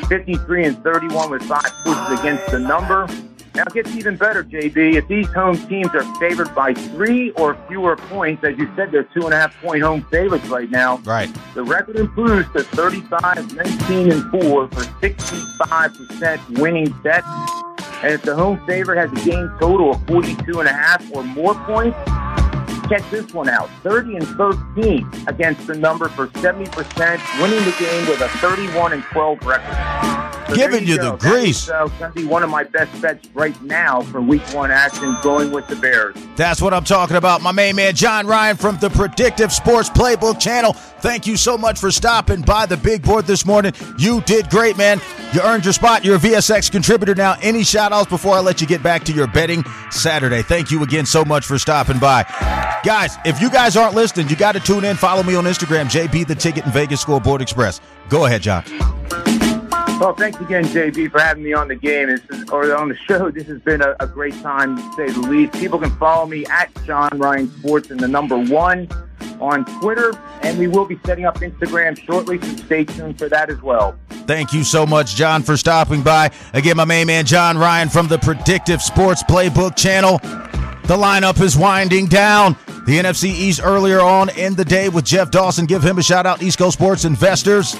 53 0.09 0.65
and 0.65 0.83
31 0.83 1.31
with 1.31 1.43
five 1.43 1.63
pushes 1.83 2.19
against 2.19 2.45
the 2.51 2.59
number. 2.59 3.07
Now 3.55 3.63
it 3.67 3.73
gets 3.73 3.95
even 3.95 4.17
better, 4.17 4.43
JB. 4.43 4.95
If 4.95 5.07
these 5.07 5.27
home 5.27 5.55
teams 5.67 5.93
are 5.93 6.03
favored 6.15 6.53
by 6.55 6.73
three 6.73 7.31
or 7.31 7.55
fewer 7.67 7.95
points, 7.95 8.43
as 8.43 8.57
you 8.57 8.69
said, 8.75 8.91
they're 8.91 9.03
two 9.03 9.21
and 9.25 9.33
a 9.33 9.37
half 9.37 9.55
point 9.61 9.83
home 9.83 10.05
favorites 10.09 10.47
right 10.47 10.69
now. 10.69 10.97
Right. 10.97 11.29
The 11.53 11.63
record 11.63 11.95
improves 11.97 12.51
to 12.53 12.63
35, 12.63 13.55
19, 13.55 14.11
and 14.11 14.31
4 14.31 14.67
for 14.67 14.67
65% 14.67 16.59
winning 16.59 16.93
bets. 17.03 17.27
And 18.01 18.13
if 18.13 18.23
the 18.23 18.35
home 18.35 18.59
favorite 18.65 18.97
has 18.97 19.11
a 19.11 19.25
game 19.29 19.49
total 19.59 19.91
of 19.91 20.05
42 20.07 20.59
and 20.59 20.67
a 20.67 20.73
half 20.73 21.09
or 21.13 21.23
more 21.23 21.53
points, 21.65 21.97
check 22.89 23.07
this 23.09 23.33
one 23.33 23.49
out 23.49 23.69
30 23.83 24.17
and 24.17 24.27
13 24.27 25.09
against 25.27 25.67
the 25.67 25.75
number 25.75 26.09
for 26.09 26.27
70%, 26.27 27.41
winning 27.41 27.63
the 27.65 27.75
game 27.79 28.07
with 28.07 28.21
a 28.21 28.29
31 28.39 28.93
and 28.93 29.03
12 29.03 29.45
record. 29.45 30.32
Giving 30.55 30.87
you, 30.87 30.97
go. 30.97 31.11
the 31.11 31.17
grease. 31.17 31.67
That 31.67 31.85
is, 31.85 31.91
uh, 31.91 31.97
going 31.99 32.11
to 32.13 32.21
be 32.21 32.25
one 32.25 32.43
of 32.43 32.49
my 32.49 32.63
best 32.63 33.01
bets 33.01 33.27
right 33.33 33.59
now 33.63 34.01
for 34.01 34.21
week 34.21 34.41
one 34.53 34.71
action 34.71 35.15
going 35.21 35.51
with 35.51 35.67
the 35.67 35.75
Bears. 35.75 36.15
That's 36.35 36.61
what 36.61 36.73
I'm 36.73 36.83
talking 36.83 37.17
about. 37.17 37.41
My 37.41 37.51
main 37.51 37.75
man, 37.75 37.95
John 37.95 38.27
Ryan 38.27 38.57
from 38.57 38.77
the 38.77 38.89
Predictive 38.89 39.51
Sports 39.51 39.89
Playbook 39.89 40.39
channel. 40.39 40.73
Thank 40.73 41.27
you 41.27 41.35
so 41.35 41.57
much 41.57 41.79
for 41.79 41.91
stopping 41.91 42.41
by 42.41 42.65
the 42.65 42.77
big 42.77 43.03
board 43.03 43.25
this 43.25 43.45
morning. 43.45 43.73
You 43.97 44.21
did 44.21 44.49
great, 44.49 44.77
man. 44.77 45.01
You 45.33 45.41
earned 45.41 45.65
your 45.65 45.73
spot. 45.73 46.05
You're 46.05 46.15
a 46.15 46.19
VSX 46.19 46.71
contributor 46.71 47.15
now. 47.15 47.35
Any 47.41 47.63
shout 47.63 47.91
outs 47.91 48.09
before 48.09 48.35
I 48.35 48.39
let 48.39 48.61
you 48.61 48.67
get 48.67 48.81
back 48.81 49.03
to 49.05 49.11
your 49.11 49.27
betting 49.27 49.63
Saturday? 49.91 50.41
Thank 50.41 50.71
you 50.71 50.83
again 50.83 51.05
so 51.05 51.25
much 51.25 51.45
for 51.45 51.57
stopping 51.57 51.99
by. 51.99 52.23
Guys, 52.83 53.17
if 53.25 53.41
you 53.41 53.49
guys 53.49 53.75
aren't 53.75 53.95
listening, 53.95 54.29
you 54.29 54.35
got 54.35 54.53
to 54.53 54.59
tune 54.59 54.85
in. 54.85 54.95
Follow 54.95 55.23
me 55.23 55.35
on 55.35 55.45
Instagram, 55.45 55.85
JB 55.85 56.27
the 56.27 56.35
Ticket 56.35 56.63
and 56.65 56.73
Vegas 56.73 57.01
Scoreboard 57.01 57.41
Express. 57.41 57.81
Go 58.09 58.25
ahead, 58.25 58.41
John. 58.41 58.63
Well, 60.03 60.13
thanks 60.13 60.37
again, 60.41 60.65
JB, 60.65 61.11
for 61.11 61.21
having 61.21 61.45
me 61.45 61.53
on 61.53 61.69
the 61.69 61.75
game 61.75 62.09
is, 62.09 62.19
or 62.51 62.75
on 62.75 62.89
the 62.89 62.95
show. 63.07 63.31
This 63.31 63.47
has 63.47 63.61
been 63.61 63.81
a, 63.81 63.95
a 64.01 64.05
great 64.05 64.33
time, 64.41 64.75
to 64.75 64.93
say 64.97 65.09
the 65.09 65.21
least. 65.21 65.53
People 65.53 65.79
can 65.79 65.95
follow 65.95 66.25
me 66.25 66.45
at 66.47 66.69
John 66.83 67.17
Ryan 67.17 67.49
Sports 67.59 67.89
and 67.89 68.01
the 68.01 68.09
number 68.09 68.37
one 68.37 68.89
on 69.39 69.63
Twitter, 69.79 70.11
and 70.41 70.59
we 70.59 70.67
will 70.67 70.83
be 70.83 70.99
setting 71.05 71.23
up 71.23 71.37
Instagram 71.37 71.97
shortly, 71.97 72.37
so 72.41 72.65
stay 72.65 72.83
tuned 72.83 73.17
for 73.17 73.29
that 73.29 73.49
as 73.49 73.61
well. 73.61 73.97
Thank 74.27 74.51
you 74.51 74.65
so 74.65 74.85
much, 74.85 75.15
John, 75.15 75.41
for 75.41 75.55
stopping 75.55 76.03
by. 76.03 76.31
Again, 76.51 76.75
my 76.75 76.83
main 76.83 77.07
man, 77.07 77.25
John 77.25 77.57
Ryan 77.57 77.87
from 77.87 78.09
the 78.09 78.17
Predictive 78.17 78.81
Sports 78.81 79.23
Playbook 79.23 79.77
channel. 79.77 80.17
The 80.17 80.97
lineup 80.97 81.39
is 81.39 81.55
winding 81.55 82.07
down. 82.07 82.57
The 82.85 82.99
NFC 82.99 83.29
East 83.29 83.61
earlier 83.63 84.01
on 84.01 84.27
in 84.37 84.55
the 84.55 84.65
day 84.65 84.89
with 84.89 85.05
Jeff 85.05 85.31
Dawson. 85.31 85.65
Give 85.65 85.81
him 85.81 85.97
a 85.97 86.03
shout 86.03 86.25
out, 86.25 86.43
East 86.43 86.57
Coast 86.57 86.77
Sports 86.77 87.05
Investors. 87.05 87.77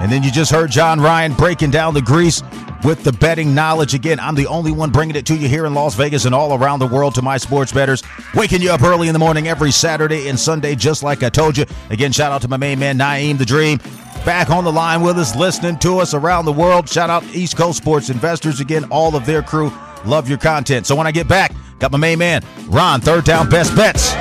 And 0.00 0.10
then 0.10 0.22
you 0.22 0.30
just 0.30 0.50
heard 0.50 0.70
John 0.70 0.98
Ryan 0.98 1.34
breaking 1.34 1.70
down 1.70 1.92
the 1.92 2.00
grease 2.00 2.42
with 2.84 3.04
the 3.04 3.12
betting 3.12 3.54
knowledge. 3.54 3.92
Again, 3.92 4.18
I'm 4.18 4.34
the 4.34 4.46
only 4.46 4.72
one 4.72 4.90
bringing 4.90 5.14
it 5.14 5.26
to 5.26 5.36
you 5.36 5.46
here 5.46 5.66
in 5.66 5.74
Las 5.74 5.94
Vegas 5.94 6.24
and 6.24 6.34
all 6.34 6.54
around 6.54 6.78
the 6.78 6.86
world 6.86 7.14
to 7.16 7.22
my 7.22 7.36
sports 7.36 7.70
bettors. 7.70 8.02
Waking 8.34 8.62
you 8.62 8.70
up 8.70 8.82
early 8.82 9.08
in 9.08 9.12
the 9.12 9.18
morning 9.18 9.46
every 9.46 9.70
Saturday 9.70 10.28
and 10.28 10.40
Sunday, 10.40 10.74
just 10.74 11.02
like 11.02 11.22
I 11.22 11.28
told 11.28 11.58
you. 11.58 11.66
Again, 11.90 12.12
shout 12.12 12.32
out 12.32 12.40
to 12.42 12.48
my 12.48 12.56
main 12.56 12.78
man, 12.78 12.98
Naeem 12.98 13.36
the 13.36 13.44
Dream. 13.44 13.78
Back 14.24 14.48
on 14.48 14.64
the 14.64 14.72
line 14.72 15.02
with 15.02 15.18
us, 15.18 15.36
listening 15.36 15.78
to 15.80 15.98
us 15.98 16.14
around 16.14 16.46
the 16.46 16.52
world. 16.52 16.88
Shout 16.88 17.10
out 17.10 17.22
East 17.34 17.58
Coast 17.58 17.76
Sports 17.76 18.08
Investors. 18.08 18.60
Again, 18.60 18.84
all 18.90 19.14
of 19.14 19.26
their 19.26 19.42
crew. 19.42 19.70
Love 20.06 20.30
your 20.30 20.38
content. 20.38 20.86
So 20.86 20.96
when 20.96 21.06
I 21.06 21.12
get 21.12 21.28
back, 21.28 21.54
got 21.78 21.92
my 21.92 21.98
main 21.98 22.18
man, 22.18 22.42
Ron, 22.68 23.02
third 23.02 23.24
down 23.24 23.50
best 23.50 23.76
bets. 23.76 24.14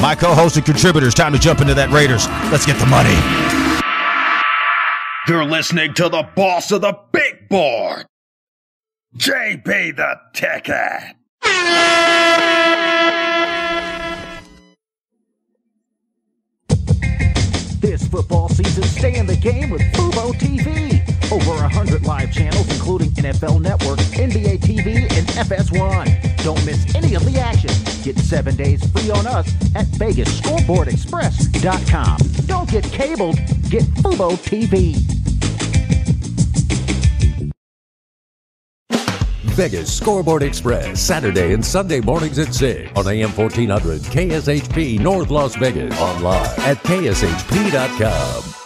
My 0.00 0.14
co 0.18 0.34
host 0.34 0.56
and 0.56 0.64
contributors. 0.64 1.14
Time 1.14 1.32
to 1.32 1.38
jump 1.38 1.60
into 1.60 1.74
that 1.74 1.90
Raiders. 1.90 2.26
Let's 2.50 2.64
get 2.64 2.78
the 2.78 2.86
money. 2.86 3.65
You're 5.28 5.44
listening 5.44 5.92
to 5.94 6.08
the 6.08 6.22
boss 6.36 6.70
of 6.70 6.82
the 6.82 6.96
big 7.10 7.48
board, 7.48 8.06
JB 9.16 9.96
the 9.96 10.20
Ticket. 10.32 11.16
This 17.80 18.06
football 18.06 18.48
season, 18.50 18.84
stay 18.84 19.16
in 19.16 19.26
the 19.26 19.36
game 19.36 19.70
with 19.70 19.82
Fubo 19.94 20.32
TV. 20.34 21.05
Over 21.32 21.62
100 21.62 22.06
live 22.06 22.32
channels, 22.32 22.68
including 22.72 23.10
NFL 23.10 23.60
Network, 23.60 23.98
NBA 23.98 24.60
TV, 24.60 25.10
and 25.12 25.26
FS1. 25.28 26.44
Don't 26.44 26.64
miss 26.64 26.94
any 26.94 27.14
of 27.14 27.24
the 27.24 27.40
action. 27.40 27.70
Get 28.04 28.16
seven 28.18 28.54
days 28.54 28.88
free 28.92 29.10
on 29.10 29.26
us 29.26 29.48
at 29.74 29.86
VegasScoreboardExpress.com. 29.86 32.18
Don't 32.46 32.70
get 32.70 32.84
cabled, 32.84 33.34
get 33.68 33.82
Fubo 34.02 34.36
TV. 34.36 34.94
Vegas 39.56 39.92
Scoreboard 39.92 40.42
Express, 40.42 41.00
Saturday 41.00 41.54
and 41.54 41.64
Sunday 41.64 42.00
mornings 42.00 42.38
at 42.38 42.52
6 42.52 42.92
on 42.94 43.08
AM 43.08 43.30
1400 43.30 44.02
KSHP 44.02 45.00
North 45.00 45.30
Las 45.30 45.56
Vegas. 45.56 45.98
Online 45.98 46.44
at 46.58 46.76
KSHP.com. 46.84 48.65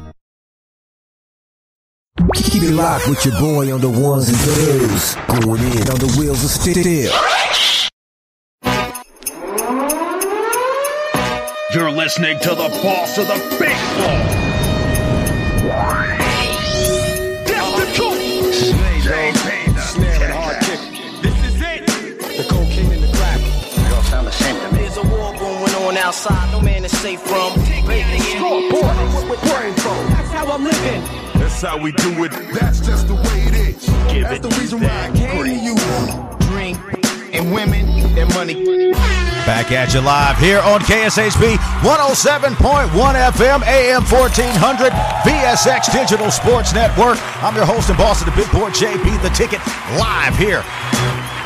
Keep 2.17 2.63
it 2.63 2.71
locked 2.71 3.07
with 3.07 3.25
your 3.25 3.39
boy 3.39 3.73
on 3.73 3.79
the 3.79 3.89
ones 3.89 4.27
and 4.27 4.37
twos. 4.37 5.15
Going 5.39 5.61
in 5.63 5.89
on 5.89 5.97
the 5.97 6.13
wheels 6.19 6.43
of 6.43 6.49
steel. 6.49 7.11
You're 11.73 11.91
listening 11.91 12.37
to 12.39 12.49
the 12.49 12.69
boss 12.83 13.17
of 13.17 13.27
the 13.27 13.35
big 13.57 13.77
board. 13.95 14.21
That's 17.47 17.71
the 17.79 17.87
truth. 17.95 18.75
JB 19.07 19.73
the 19.73 20.57
Ticket. 20.65 21.23
This 21.23 21.45
is 21.45 21.61
it. 21.61 21.87
The 22.37 22.45
cocaine 22.49 22.91
and 22.91 23.03
the 23.03 23.17
crack. 23.17 23.39
They 23.39 23.95
all 23.95 24.03
sound 24.03 24.27
the 24.27 24.31
same 24.31 24.59
to 24.59 24.75
me. 24.75 24.81
There's 24.81 24.97
a 24.97 25.03
war 25.03 25.33
going 25.39 25.75
on 25.75 25.97
outside. 25.97 26.51
No 26.51 26.59
man 26.61 26.83
is 26.83 26.91
safe 26.99 27.21
from. 27.21 27.53
Playing 27.85 27.87
in 27.87 28.41
brain 29.49 29.73
phone 29.75 30.09
That's 30.11 30.29
how 30.31 30.51
I'm 30.51 30.63
living. 30.65 31.30
That's 31.51 31.63
how 31.63 31.77
we 31.77 31.91
do 31.91 32.23
it. 32.23 32.31
That's 32.53 32.79
just 32.79 33.07
the 33.07 33.13
way 33.13 33.43
it 33.45 33.53
is. 33.53 33.85
Give 34.11 34.23
That's 34.23 34.39
it 34.39 34.41
the 34.41 34.55
reason 34.57 34.79
why 34.79 34.87
I 34.87 35.11
that 35.11 35.15
came 35.15 35.43
to 35.43 35.53
you. 35.53 35.75
Drink 36.47 36.77
and 37.35 37.53
women 37.53 37.85
and 38.17 38.33
money. 38.33 38.93
Back 39.45 39.71
at 39.71 39.93
you 39.93 40.01
live 40.01 40.37
here 40.37 40.59
on 40.61 40.79
KSHP 40.79 41.57
107.1 41.83 42.55
FM, 42.55 43.61
AM 43.67 44.01
1400, 44.01 44.91
VSX 45.27 45.91
Digital 45.93 46.31
Sports 46.31 46.73
Network. 46.73 47.19
I'm 47.43 47.55
your 47.55 47.65
host 47.65 47.89
and 47.89 47.97
boss 47.97 48.21
of 48.21 48.27
the 48.27 48.35
big 48.41 48.49
board, 48.51 48.73
JB 48.73 49.21
The 49.21 49.29
Ticket, 49.29 49.59
live 49.99 50.35
here 50.37 50.63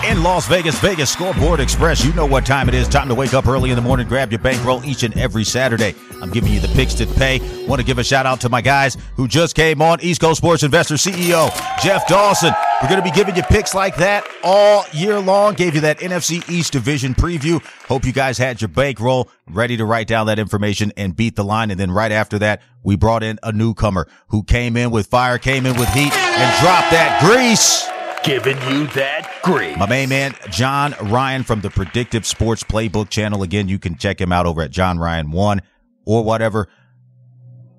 in 0.07 0.21
Las 0.21 0.47
Vegas, 0.47 0.79
Vegas 0.79 1.09
Scoreboard 1.09 1.59
Express. 1.59 2.05
You 2.05 2.13
know 2.13 2.27
what 2.27 2.45
time 2.45 2.69
it 2.69 2.75
is. 2.75 2.87
Time 2.87 3.09
to 3.09 3.15
wake 3.15 3.33
up 3.33 3.47
early 3.47 3.71
in 3.71 3.75
the 3.75 3.81
morning, 3.81 4.07
grab 4.07 4.31
your 4.31 4.39
bankroll 4.39 4.85
each 4.85 5.03
and 5.03 5.17
every 5.17 5.43
Saturday. 5.43 5.95
I'm 6.25 6.31
giving 6.31 6.51
you 6.51 6.59
the 6.59 6.69
picks 6.69 6.95
to 6.95 7.05
pay. 7.05 7.39
Want 7.67 7.79
to 7.79 7.85
give 7.85 7.99
a 7.99 8.03
shout 8.03 8.25
out 8.25 8.41
to 8.41 8.49
my 8.49 8.59
guys 8.59 8.97
who 9.15 9.27
just 9.27 9.55
came 9.55 9.79
on 9.79 10.01
East 10.01 10.21
Coast 10.21 10.39
Sports 10.39 10.63
Investor 10.63 10.95
CEO 10.95 11.51
Jeff 11.83 12.07
Dawson. 12.07 12.51
We're 12.81 12.89
going 12.89 12.99
to 12.99 13.07
be 13.07 13.15
giving 13.15 13.35
you 13.35 13.43
picks 13.43 13.75
like 13.75 13.95
that 13.97 14.27
all 14.43 14.85
year 14.91 15.19
long. 15.19 15.53
Gave 15.53 15.75
you 15.75 15.81
that 15.81 15.99
NFC 15.99 16.49
East 16.49 16.73
division 16.73 17.13
preview. 17.13 17.63
Hope 17.87 18.05
you 18.05 18.11
guys 18.11 18.39
had 18.39 18.59
your 18.59 18.69
bankroll 18.69 19.29
ready 19.47 19.77
to 19.77 19.85
write 19.85 20.07
down 20.07 20.25
that 20.25 20.39
information 20.39 20.91
and 20.97 21.15
beat 21.15 21.35
the 21.35 21.43
line. 21.43 21.69
And 21.69 21.79
then 21.79 21.91
right 21.91 22.11
after 22.11 22.39
that, 22.39 22.63
we 22.81 22.95
brought 22.95 23.21
in 23.21 23.37
a 23.43 23.51
newcomer 23.51 24.07
who 24.29 24.41
came 24.41 24.75
in 24.75 24.89
with 24.89 25.05
fire, 25.05 25.37
came 25.37 25.67
in 25.67 25.77
with 25.77 25.89
heat, 25.89 26.11
and 26.11 26.61
dropped 26.63 26.89
that 26.89 27.21
grease. 27.21 27.87
Giving 28.23 28.57
you 28.71 28.87
that 28.87 29.31
grease. 29.43 29.77
My 29.77 29.87
main 29.87 30.09
man, 30.09 30.33
John 30.49 30.95
Ryan 30.99 31.43
from 31.43 31.61
the 31.61 31.69
Predictive 31.69 32.25
Sports 32.25 32.63
Playbook 32.63 33.09
channel. 33.09 33.43
Again, 33.43 33.67
you 33.67 33.77
can 33.77 33.95
check 33.95 34.19
him 34.19 34.31
out 34.31 34.47
over 34.47 34.63
at 34.63 34.71
John 34.71 34.97
Ryan 34.97 35.29
one 35.29 35.61
or 36.05 36.23
whatever 36.23 36.67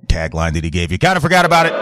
tagline 0.06 0.54
that 0.54 0.64
he 0.64 0.70
gave 0.70 0.92
you. 0.92 0.98
Kind 0.98 1.16
of 1.16 1.22
forgot 1.22 1.44
about 1.44 1.66
it. 1.66 1.72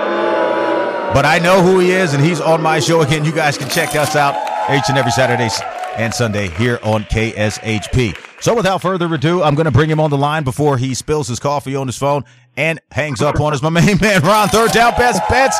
But 1.14 1.24
I 1.24 1.38
know 1.38 1.62
who 1.62 1.78
he 1.78 1.92
is, 1.92 2.12
and 2.12 2.24
he's 2.24 2.40
on 2.40 2.61
my 2.61 2.80
show 2.80 3.03
again. 3.03 3.24
You 3.24 3.32
guys 3.32 3.57
can 3.57 3.68
check 3.68 3.95
us 3.95 4.16
out 4.16 4.34
each 4.70 4.88
and 4.88 4.99
every 4.99 5.12
Saturday 5.12 5.49
and 5.97 6.12
Sunday 6.12 6.49
here 6.49 6.80
on 6.82 7.05
KSHP. 7.05 8.16
So 8.42 8.55
without 8.55 8.82
further 8.82 9.12
ado, 9.14 9.42
I'm 9.42 9.55
going 9.55 9.66
to 9.66 9.70
bring 9.70 9.88
him 9.88 10.01
on 10.01 10.11
the 10.11 10.18
line 10.18 10.42
before 10.42 10.76
he 10.76 10.92
spills 10.95 11.28
his 11.28 11.38
coffee 11.38 11.76
on 11.76 11.86
his 11.86 11.97
phone 11.97 12.24
and 12.57 12.80
hangs 12.90 13.22
up 13.22 13.40
on 13.40 13.53
us. 13.53 13.62
My 13.62 13.70
main 13.70 13.99
man, 14.01 14.22
Ron, 14.22 14.49
third 14.49 14.72
down, 14.72 14.95
best 14.97 15.22
bets. 15.28 15.59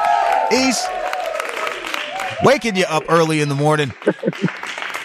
East. 0.53 0.89
waking 2.43 2.77
you 2.77 2.85
up 2.87 3.05
early 3.09 3.41
in 3.41 3.49
the 3.49 3.55
morning 3.55 3.93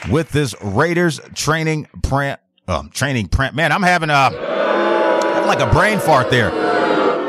with 0.09 0.30
this 0.32 0.55
Raiders 0.61 1.19
training 1.36 1.88
print. 2.01 2.39
Um, 2.67 2.89
training 2.89 3.27
print. 3.27 3.55
Man, 3.55 3.71
I'm 3.71 3.84
having 3.84 4.09
a 4.09 4.49
like 5.50 5.60
a 5.60 5.72
brain 5.72 6.00
fart 6.00 6.30
there. 6.30 6.52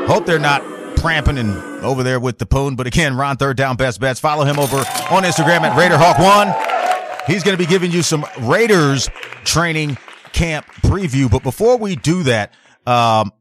Hope 0.07 0.27
they're 0.27 0.39
not 0.39 0.63
pramping 0.97 1.39
and 1.39 1.57
over 1.83 2.03
there 2.03 2.21
with 2.21 2.39
the 2.39 2.47
poon. 2.47 2.77
But 2.77 2.87
again, 2.87 3.17
Ron 3.17 3.37
Third 3.37 3.57
Down 3.57 3.77
Best 3.77 4.01
Bets. 4.01 4.21
Follow 4.21 4.45
him 4.45 4.59
over 4.59 4.77
on 4.77 5.25
Instagram 5.25 5.63
at 5.63 5.77
RaiderHawk1. 5.77 7.27
He's 7.27 7.43
going 7.43 7.57
to 7.57 7.63
be 7.63 7.67
giving 7.67 7.91
you 7.91 8.03
some 8.03 8.27
Raiders 8.41 9.09
training 9.45 9.97
camp 10.33 10.67
preview. 10.83 11.31
But 11.31 11.43
before 11.43 11.79
we 11.79 11.97
do 11.97 12.23
that, 12.25 12.53
um, 12.87 13.33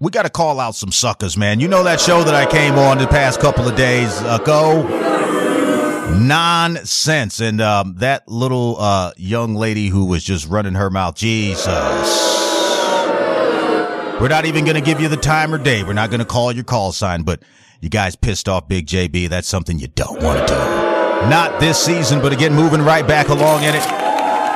we 0.00 0.10
got 0.10 0.24
to 0.24 0.30
call 0.30 0.58
out 0.58 0.74
some 0.74 0.90
suckers, 0.90 1.36
man. 1.36 1.60
You 1.60 1.68
know 1.68 1.84
that 1.84 2.00
show 2.00 2.24
that 2.24 2.34
I 2.34 2.50
came 2.50 2.74
on 2.74 2.98
the 2.98 3.06
past 3.06 3.40
couple 3.40 3.68
of 3.68 3.76
days 3.76 4.20
ago? 4.22 4.82
Nonsense. 6.18 7.40
And 7.40 7.60
um, 7.60 7.94
that 7.98 8.26
little 8.26 8.76
uh, 8.80 9.12
young 9.16 9.54
lady 9.54 9.88
who 9.88 10.06
was 10.06 10.24
just 10.24 10.48
running 10.48 10.74
her 10.74 10.90
mouth, 10.90 11.14
Jesus. 11.14 12.41
We're 14.20 14.28
not 14.28 14.44
even 14.44 14.64
going 14.64 14.76
to 14.76 14.82
give 14.82 15.00
you 15.00 15.08
the 15.08 15.16
time 15.16 15.52
or 15.52 15.58
day. 15.58 15.82
We're 15.82 15.92
not 15.92 16.10
going 16.10 16.20
to 16.20 16.26
call 16.26 16.52
your 16.52 16.64
call 16.64 16.92
sign, 16.92 17.22
but 17.22 17.42
you 17.80 17.88
guys 17.88 18.14
pissed 18.14 18.48
off 18.48 18.68
Big 18.68 18.86
JB. 18.86 19.28
That's 19.28 19.48
something 19.48 19.78
you 19.78 19.88
don't 19.88 20.22
want 20.22 20.46
to 20.46 20.54
do. 20.54 20.60
Not 21.28 21.60
this 21.60 21.82
season, 21.82 22.20
but 22.20 22.32
again, 22.32 22.54
moving 22.54 22.82
right 22.82 23.06
back 23.06 23.28
along 23.28 23.62
in 23.64 23.74
it. 23.74 23.82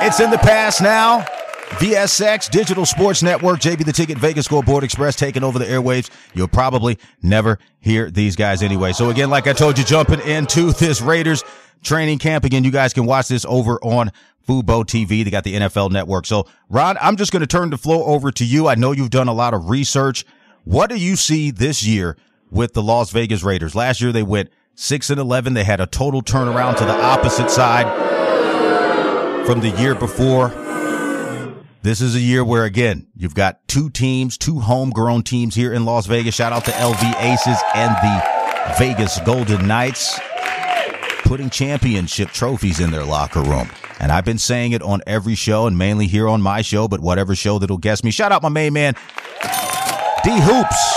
It's 0.06 0.20
in 0.20 0.30
the 0.30 0.38
past 0.38 0.82
now. 0.82 1.24
VSX, 1.70 2.48
Digital 2.50 2.86
Sports 2.86 3.22
Network, 3.22 3.58
JB 3.58 3.84
the 3.84 3.92
Ticket, 3.92 4.18
Vegas 4.18 4.46
Scoreboard 4.46 4.84
Express 4.84 5.16
taking 5.16 5.42
over 5.42 5.58
the 5.58 5.64
airwaves. 5.64 6.10
You'll 6.32 6.48
probably 6.48 6.98
never 7.22 7.58
hear 7.80 8.10
these 8.10 8.36
guys 8.36 8.62
anyway. 8.62 8.92
So 8.92 9.10
again, 9.10 9.30
like 9.30 9.46
I 9.48 9.52
told 9.52 9.76
you, 9.76 9.84
jumping 9.84 10.20
into 10.20 10.72
this 10.72 11.00
Raiders 11.00 11.42
training 11.82 12.18
camp 12.18 12.44
again, 12.44 12.62
you 12.62 12.70
guys 12.70 12.94
can 12.94 13.04
watch 13.04 13.28
this 13.28 13.44
over 13.46 13.78
on 13.82 14.12
Fubo 14.46 14.84
TV. 14.84 15.24
They 15.24 15.30
got 15.30 15.44
the 15.44 15.54
NFL 15.54 15.90
network. 15.90 16.26
So 16.26 16.46
Ron, 16.68 16.96
I'm 17.00 17.16
just 17.16 17.32
going 17.32 17.40
to 17.40 17.46
turn 17.46 17.70
the 17.70 17.78
floor 17.78 18.06
over 18.08 18.30
to 18.32 18.44
you. 18.44 18.68
I 18.68 18.74
know 18.74 18.92
you've 18.92 19.10
done 19.10 19.28
a 19.28 19.32
lot 19.32 19.54
of 19.54 19.68
research. 19.68 20.24
What 20.64 20.90
do 20.90 20.96
you 20.96 21.16
see 21.16 21.50
this 21.50 21.84
year 21.84 22.16
with 22.50 22.72
the 22.74 22.82
Las 22.82 23.10
Vegas 23.10 23.42
Raiders? 23.42 23.74
Last 23.74 24.00
year 24.00 24.12
they 24.12 24.22
went 24.22 24.50
six 24.74 25.10
and 25.10 25.20
11. 25.20 25.54
They 25.54 25.64
had 25.64 25.80
a 25.80 25.86
total 25.86 26.22
turnaround 26.22 26.76
to 26.78 26.84
the 26.84 27.04
opposite 27.04 27.50
side 27.50 27.86
from 29.46 29.60
the 29.60 29.70
year 29.70 29.94
before. 29.94 30.48
This 31.82 32.00
is 32.00 32.16
a 32.16 32.20
year 32.20 32.44
where 32.44 32.64
again, 32.64 33.06
you've 33.14 33.36
got 33.36 33.66
two 33.68 33.90
teams, 33.90 34.36
two 34.36 34.58
homegrown 34.58 35.22
teams 35.22 35.54
here 35.54 35.72
in 35.72 35.84
Las 35.84 36.06
Vegas. 36.06 36.34
Shout 36.34 36.52
out 36.52 36.64
to 36.64 36.72
LV 36.72 37.22
Aces 37.22 37.58
and 37.74 37.94
the 38.02 38.74
Vegas 38.76 39.20
Golden 39.20 39.68
Knights 39.68 40.18
putting 41.26 41.50
championship 41.50 42.30
trophies 42.30 42.78
in 42.78 42.90
their 42.92 43.04
locker 43.04 43.42
room. 43.42 43.68
And 43.98 44.12
I've 44.12 44.24
been 44.24 44.38
saying 44.38 44.72
it 44.72 44.82
on 44.82 45.02
every 45.06 45.34
show 45.34 45.66
and 45.66 45.76
mainly 45.76 46.06
here 46.06 46.28
on 46.28 46.40
my 46.40 46.62
show, 46.62 46.86
but 46.86 47.00
whatever 47.00 47.34
show 47.34 47.58
that'll 47.58 47.78
guess 47.78 48.04
me. 48.04 48.10
Shout 48.10 48.30
out 48.30 48.42
my 48.42 48.48
main 48.48 48.72
man, 48.72 48.94
D 50.24 50.30
Hoops, 50.40 50.94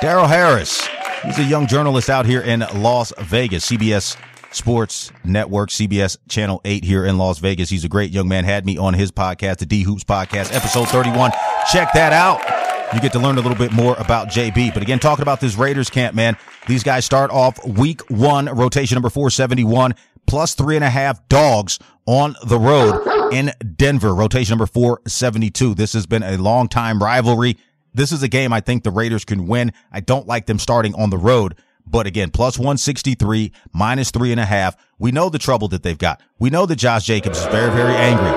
Daryl 0.00 0.28
Harris. 0.28 0.86
He's 1.24 1.38
a 1.38 1.44
young 1.44 1.66
journalist 1.66 2.08
out 2.08 2.24
here 2.26 2.40
in 2.40 2.64
Las 2.74 3.12
Vegas, 3.18 3.68
CBS 3.68 4.16
Sports 4.52 5.10
Network, 5.24 5.70
CBS 5.70 6.18
Channel 6.28 6.60
8 6.64 6.84
here 6.84 7.04
in 7.04 7.18
Las 7.18 7.38
Vegas. 7.38 7.68
He's 7.68 7.84
a 7.84 7.88
great 7.88 8.10
young 8.10 8.28
man. 8.28 8.44
Had 8.44 8.64
me 8.64 8.78
on 8.78 8.94
his 8.94 9.10
podcast, 9.10 9.58
the 9.58 9.66
D 9.66 9.82
Hoops 9.82 10.04
Podcast, 10.04 10.54
episode 10.54 10.88
31. 10.88 11.32
Check 11.70 11.92
that 11.94 12.12
out. 12.12 12.61
You 12.94 13.00
get 13.00 13.12
to 13.12 13.18
learn 13.18 13.38
a 13.38 13.40
little 13.40 13.56
bit 13.56 13.72
more 13.72 13.94
about 13.98 14.28
JB. 14.28 14.74
But 14.74 14.82
again, 14.82 14.98
talking 14.98 15.22
about 15.22 15.40
this 15.40 15.56
Raiders 15.56 15.88
camp, 15.88 16.14
man, 16.14 16.36
these 16.66 16.82
guys 16.82 17.04
start 17.06 17.30
off 17.30 17.64
week 17.66 18.02
one, 18.10 18.46
rotation 18.46 18.96
number 18.96 19.08
471, 19.08 19.94
plus 20.26 20.54
three 20.54 20.76
and 20.76 20.84
a 20.84 20.90
half 20.90 21.26
dogs 21.28 21.78
on 22.04 22.36
the 22.44 22.58
road 22.58 23.32
in 23.32 23.50
Denver, 23.76 24.14
rotation 24.14 24.52
number 24.52 24.66
472. 24.66 25.74
This 25.74 25.94
has 25.94 26.06
been 26.06 26.22
a 26.22 26.36
long 26.36 26.68
time 26.68 27.02
rivalry. 27.02 27.56
This 27.94 28.12
is 28.12 28.22
a 28.22 28.28
game 28.28 28.52
I 28.52 28.60
think 28.60 28.84
the 28.84 28.90
Raiders 28.90 29.24
can 29.24 29.46
win. 29.46 29.72
I 29.90 30.00
don't 30.00 30.26
like 30.26 30.46
them 30.46 30.58
starting 30.58 30.94
on 30.94 31.08
the 31.08 31.18
road. 31.18 31.56
But 31.86 32.06
again, 32.06 32.30
plus 32.30 32.58
163, 32.58 33.52
minus 33.72 34.10
three 34.10 34.32
and 34.32 34.40
a 34.40 34.44
half. 34.44 34.76
We 34.98 35.12
know 35.12 35.28
the 35.30 35.38
trouble 35.38 35.68
that 35.68 35.82
they've 35.82 35.98
got. 35.98 36.20
We 36.38 36.50
know 36.50 36.66
that 36.66 36.76
Josh 36.76 37.04
Jacobs 37.04 37.38
is 37.38 37.46
very, 37.46 37.70
very 37.72 37.94
angry 37.94 38.30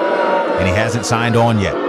and 0.59 0.67
he 0.67 0.73
hasn't 0.73 1.05
signed 1.05 1.35
on 1.35 1.59
yet. 1.59 1.84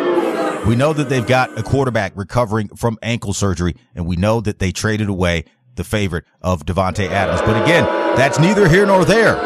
We 0.67 0.75
know 0.75 0.93
that 0.93 1.09
they've 1.09 1.27
got 1.27 1.57
a 1.57 1.63
quarterback 1.63 2.13
recovering 2.17 2.69
from 2.75 2.99
ankle 3.01 3.33
surgery, 3.33 3.77
and 3.95 4.05
we 4.05 4.17
know 4.17 4.41
that 4.41 4.59
they 4.59 4.73
traded 4.73 5.09
away 5.09 5.45
the 5.77 5.85
favorite 5.85 6.25
of 6.43 6.67
Davante 6.67 7.09
Adams. 7.09 7.41
But 7.43 7.63
again, 7.63 7.85
that's 8.17 8.41
neither 8.41 8.69
here 8.69 8.85
nor 8.85 9.05
there. 9.05 9.37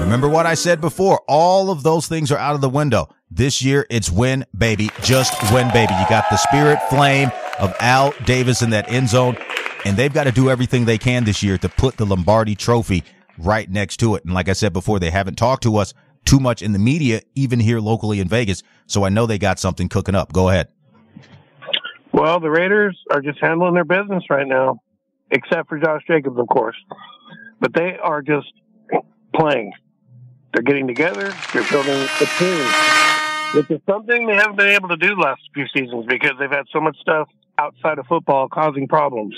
Remember 0.00 0.30
what 0.30 0.46
I 0.46 0.54
said 0.54 0.80
before. 0.80 1.20
All 1.28 1.70
of 1.70 1.82
those 1.82 2.08
things 2.08 2.32
are 2.32 2.38
out 2.38 2.54
of 2.54 2.62
the 2.62 2.70
window. 2.70 3.14
This 3.30 3.60
year, 3.60 3.86
it's 3.90 4.10
win, 4.10 4.46
baby. 4.56 4.88
Just 5.02 5.34
win, 5.52 5.68
baby. 5.72 5.92
You 5.92 6.08
got 6.08 6.30
the 6.30 6.38
spirit 6.38 6.80
flame 6.88 7.30
of 7.58 7.74
Al 7.80 8.14
Davis 8.24 8.62
in 8.62 8.70
that 8.70 8.90
end 8.90 9.10
zone, 9.10 9.36
and 9.84 9.94
they've 9.94 10.12
got 10.12 10.24
to 10.24 10.32
do 10.32 10.48
everything 10.48 10.86
they 10.86 10.98
can 10.98 11.24
this 11.24 11.42
year 11.42 11.58
to 11.58 11.68
put 11.68 11.98
the 11.98 12.06
Lombardi 12.06 12.54
trophy 12.54 13.04
right 13.36 13.70
next 13.70 13.98
to 13.98 14.14
it. 14.14 14.24
And 14.24 14.32
like 14.32 14.48
I 14.48 14.54
said 14.54 14.72
before, 14.72 14.98
they 14.98 15.10
haven't 15.10 15.36
talked 15.36 15.64
to 15.64 15.76
us 15.76 15.92
too 16.24 16.40
much 16.40 16.62
in 16.62 16.72
the 16.72 16.78
media, 16.78 17.20
even 17.34 17.60
here 17.60 17.80
locally 17.80 18.20
in 18.20 18.28
Vegas. 18.28 18.62
So 18.86 19.04
I 19.04 19.08
know 19.08 19.26
they 19.26 19.38
got 19.38 19.58
something 19.58 19.88
cooking 19.88 20.14
up. 20.14 20.32
Go 20.32 20.48
ahead. 20.48 20.68
Well, 22.12 22.40
the 22.40 22.50
Raiders 22.50 22.98
are 23.10 23.20
just 23.20 23.38
handling 23.40 23.74
their 23.74 23.84
business 23.84 24.24
right 24.28 24.46
now, 24.46 24.80
except 25.30 25.68
for 25.68 25.78
Josh 25.78 26.02
Jacobs, 26.06 26.38
of 26.38 26.48
course. 26.48 26.76
But 27.60 27.72
they 27.74 27.96
are 28.02 28.22
just 28.22 28.52
playing. 29.34 29.72
They're 30.52 30.62
getting 30.62 30.86
together. 30.88 31.32
They're 31.52 31.70
building 31.70 31.92
a 31.94 32.26
team, 32.38 32.66
which 33.54 33.70
is 33.70 33.80
something 33.88 34.26
they 34.26 34.34
haven't 34.34 34.56
been 34.56 34.70
able 34.70 34.88
to 34.88 34.96
do 34.96 35.14
the 35.14 35.20
last 35.20 35.42
few 35.54 35.66
seasons 35.68 36.06
because 36.08 36.32
they've 36.40 36.50
had 36.50 36.66
so 36.72 36.80
much 36.80 36.96
stuff 37.00 37.28
outside 37.58 37.98
of 37.98 38.06
football 38.06 38.48
causing 38.48 38.88
problems. 38.88 39.34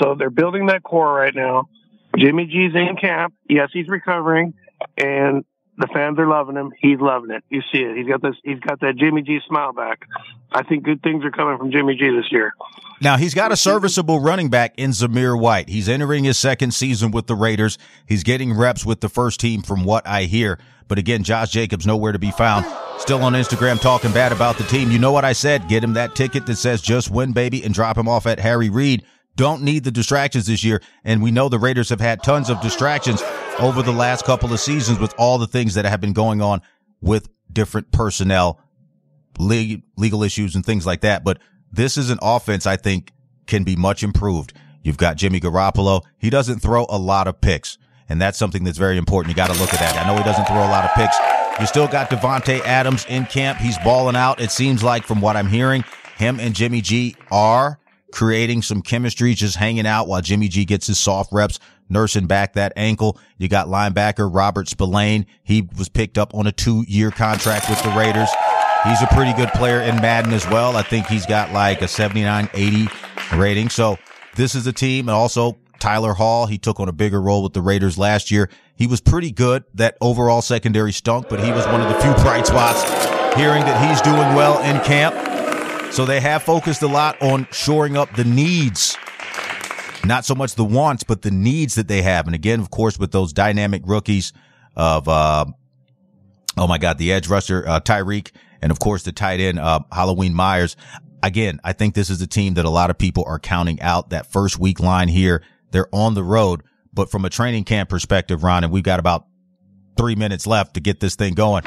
So 0.00 0.14
they're 0.14 0.30
building 0.30 0.66
that 0.66 0.82
core 0.82 1.12
right 1.12 1.34
now. 1.34 1.68
Jimmy 2.16 2.46
G's 2.46 2.74
in 2.74 2.96
camp. 3.00 3.34
Yes, 3.48 3.70
he's 3.72 3.88
recovering, 3.88 4.54
and 4.96 5.44
the 5.78 5.86
fans 5.92 6.18
are 6.18 6.26
loving 6.26 6.56
him. 6.56 6.72
He's 6.78 7.00
loving 7.00 7.30
it. 7.30 7.44
You 7.50 7.62
see 7.72 7.78
it. 7.78 7.96
He's 7.96 8.06
got 8.06 8.22
this. 8.22 8.36
He's 8.42 8.60
got 8.60 8.80
that 8.80 8.96
Jimmy 8.96 9.22
G 9.22 9.40
smile 9.46 9.72
back. 9.72 10.06
I 10.52 10.62
think 10.62 10.84
good 10.84 11.02
things 11.02 11.24
are 11.24 11.30
coming 11.30 11.58
from 11.58 11.70
Jimmy 11.70 11.96
G 11.96 12.10
this 12.10 12.30
year. 12.30 12.54
Now 13.00 13.16
he's 13.16 13.34
got 13.34 13.52
a 13.52 13.56
serviceable 13.56 14.20
running 14.20 14.48
back 14.48 14.74
in 14.78 14.90
Zamir 14.90 15.38
White. 15.38 15.68
He's 15.68 15.88
entering 15.88 16.24
his 16.24 16.38
second 16.38 16.72
season 16.72 17.10
with 17.10 17.26
the 17.26 17.34
Raiders. 17.34 17.76
He's 18.06 18.22
getting 18.22 18.56
reps 18.56 18.86
with 18.86 19.00
the 19.00 19.08
first 19.08 19.38
team, 19.38 19.62
from 19.62 19.84
what 19.84 20.06
I 20.06 20.22
hear. 20.22 20.58
But 20.88 20.98
again, 20.98 21.22
Josh 21.24 21.50
Jacobs 21.50 21.86
nowhere 21.86 22.12
to 22.12 22.18
be 22.18 22.30
found. 22.30 22.64
Still 22.98 23.22
on 23.22 23.34
Instagram 23.34 23.80
talking 23.80 24.12
bad 24.12 24.32
about 24.32 24.56
the 24.56 24.64
team. 24.64 24.90
You 24.90 24.98
know 24.98 25.12
what 25.12 25.24
I 25.24 25.32
said? 25.32 25.68
Get 25.68 25.84
him 25.84 25.94
that 25.94 26.14
ticket 26.14 26.46
that 26.46 26.56
says 26.56 26.80
"Just 26.80 27.10
Win, 27.10 27.32
Baby" 27.32 27.62
and 27.64 27.74
drop 27.74 27.98
him 27.98 28.08
off 28.08 28.26
at 28.26 28.38
Harry 28.40 28.70
Reid 28.70 29.04
don't 29.36 29.62
need 29.62 29.84
the 29.84 29.90
distractions 29.90 30.46
this 30.46 30.64
year. 30.64 30.80
And 31.04 31.22
we 31.22 31.30
know 31.30 31.48
the 31.48 31.58
Raiders 31.58 31.90
have 31.90 32.00
had 32.00 32.22
tons 32.22 32.50
of 32.50 32.60
distractions 32.62 33.22
over 33.58 33.82
the 33.82 33.92
last 33.92 34.24
couple 34.24 34.52
of 34.52 34.60
seasons 34.60 34.98
with 34.98 35.14
all 35.18 35.38
the 35.38 35.46
things 35.46 35.74
that 35.74 35.84
have 35.84 36.00
been 36.00 36.12
going 36.12 36.42
on 36.42 36.60
with 37.00 37.28
different 37.52 37.90
personnel, 37.90 38.60
legal 39.38 40.22
issues 40.22 40.54
and 40.54 40.64
things 40.64 40.84
like 40.86 41.00
that. 41.00 41.24
But 41.24 41.38
this 41.72 41.96
is 41.96 42.10
an 42.10 42.18
offense 42.22 42.66
I 42.66 42.76
think 42.76 43.12
can 43.46 43.64
be 43.64 43.76
much 43.76 44.02
improved. 44.02 44.52
You've 44.82 44.98
got 44.98 45.16
Jimmy 45.16 45.40
Garoppolo. 45.40 46.02
He 46.18 46.30
doesn't 46.30 46.60
throw 46.60 46.86
a 46.88 46.98
lot 46.98 47.28
of 47.28 47.40
picks. 47.40 47.78
And 48.08 48.20
that's 48.20 48.38
something 48.38 48.62
that's 48.62 48.78
very 48.78 48.98
important. 48.98 49.30
You 49.30 49.36
got 49.36 49.52
to 49.52 49.60
look 49.60 49.74
at 49.74 49.80
that. 49.80 49.96
I 49.96 50.06
know 50.06 50.16
he 50.16 50.22
doesn't 50.22 50.46
throw 50.46 50.58
a 50.58 50.70
lot 50.70 50.84
of 50.84 50.92
picks. 50.94 51.16
You 51.58 51.66
still 51.66 51.88
got 51.88 52.08
Davante 52.08 52.60
Adams 52.60 53.04
in 53.08 53.24
camp. 53.26 53.58
He's 53.58 53.78
balling 53.78 54.14
out. 54.14 54.40
It 54.40 54.50
seems 54.50 54.84
like 54.84 55.04
from 55.04 55.20
what 55.20 55.36
I'm 55.36 55.48
hearing, 55.48 55.84
him 56.16 56.38
and 56.38 56.54
Jimmy 56.54 56.82
G 56.82 57.16
are 57.32 57.80
creating 58.16 58.62
some 58.62 58.80
chemistry, 58.80 59.34
just 59.34 59.56
hanging 59.56 59.86
out 59.86 60.08
while 60.08 60.22
Jimmy 60.22 60.48
G 60.48 60.64
gets 60.64 60.86
his 60.86 60.98
soft 60.98 61.30
reps, 61.34 61.60
nursing 61.90 62.26
back 62.26 62.54
that 62.54 62.72
ankle. 62.74 63.18
You 63.36 63.46
got 63.46 63.68
linebacker 63.68 64.34
Robert 64.34 64.68
Spillane. 64.68 65.26
He 65.44 65.68
was 65.76 65.90
picked 65.90 66.16
up 66.16 66.34
on 66.34 66.46
a 66.46 66.52
two 66.52 66.82
year 66.88 67.10
contract 67.10 67.68
with 67.68 67.82
the 67.82 67.90
Raiders. 67.90 68.30
He's 68.84 69.02
a 69.02 69.06
pretty 69.08 69.34
good 69.34 69.50
player 69.50 69.82
in 69.82 69.96
Madden 69.96 70.32
as 70.32 70.46
well. 70.46 70.78
I 70.78 70.82
think 70.82 71.06
he's 71.08 71.26
got 71.26 71.52
like 71.52 71.82
a 71.82 71.88
79, 71.88 72.48
80 72.54 72.88
rating. 73.34 73.68
So 73.68 73.98
this 74.34 74.54
is 74.54 74.66
a 74.66 74.72
team 74.72 75.10
and 75.10 75.14
also 75.14 75.58
Tyler 75.78 76.14
Hall. 76.14 76.46
He 76.46 76.56
took 76.56 76.80
on 76.80 76.88
a 76.88 76.92
bigger 76.92 77.20
role 77.20 77.42
with 77.42 77.52
the 77.52 77.60
Raiders 77.60 77.98
last 77.98 78.30
year. 78.30 78.48
He 78.76 78.86
was 78.86 79.02
pretty 79.02 79.30
good. 79.30 79.64
That 79.74 79.98
overall 80.00 80.40
secondary 80.40 80.92
stunk, 80.92 81.28
but 81.28 81.44
he 81.44 81.52
was 81.52 81.66
one 81.66 81.82
of 81.82 81.92
the 81.92 82.00
few 82.00 82.14
bright 82.24 82.46
spots 82.46 82.82
hearing 83.36 83.60
that 83.64 83.90
he's 83.90 84.00
doing 84.00 84.34
well 84.34 84.58
in 84.62 84.82
camp. 84.86 85.25
So 85.96 86.04
they 86.04 86.20
have 86.20 86.42
focused 86.42 86.82
a 86.82 86.86
lot 86.88 87.22
on 87.22 87.48
shoring 87.52 87.96
up 87.96 88.14
the 88.16 88.24
needs. 88.24 88.98
Not 90.04 90.26
so 90.26 90.34
much 90.34 90.54
the 90.54 90.62
wants, 90.62 91.04
but 91.04 91.22
the 91.22 91.30
needs 91.30 91.76
that 91.76 91.88
they 91.88 92.02
have. 92.02 92.26
And 92.26 92.34
again, 92.34 92.60
of 92.60 92.68
course, 92.68 92.98
with 92.98 93.12
those 93.12 93.32
dynamic 93.32 93.80
rookies 93.86 94.34
of, 94.76 95.08
uh, 95.08 95.46
oh 96.58 96.66
my 96.66 96.76
God, 96.76 96.98
the 96.98 97.14
edge 97.14 97.28
rusher, 97.28 97.64
uh, 97.66 97.80
Tyreek, 97.80 98.32
and 98.60 98.70
of 98.70 98.78
course 98.78 99.04
the 99.04 99.12
tight 99.12 99.40
end, 99.40 99.58
uh, 99.58 99.80
Halloween 99.90 100.34
Myers. 100.34 100.76
Again, 101.22 101.60
I 101.64 101.72
think 101.72 101.94
this 101.94 102.10
is 102.10 102.20
a 102.20 102.26
team 102.26 102.52
that 102.54 102.66
a 102.66 102.70
lot 102.70 102.90
of 102.90 102.98
people 102.98 103.24
are 103.26 103.38
counting 103.38 103.80
out 103.80 104.10
that 104.10 104.30
first 104.30 104.58
week 104.58 104.80
line 104.80 105.08
here. 105.08 105.42
They're 105.70 105.88
on 105.92 106.12
the 106.12 106.22
road, 106.22 106.62
but 106.92 107.10
from 107.10 107.24
a 107.24 107.30
training 107.30 107.64
camp 107.64 107.88
perspective, 107.88 108.44
Ron, 108.44 108.64
and 108.64 108.70
we've 108.70 108.82
got 108.82 109.00
about 109.00 109.28
three 109.96 110.14
minutes 110.14 110.46
left 110.46 110.74
to 110.74 110.80
get 110.80 111.00
this 111.00 111.16
thing 111.16 111.32
going. 111.32 111.62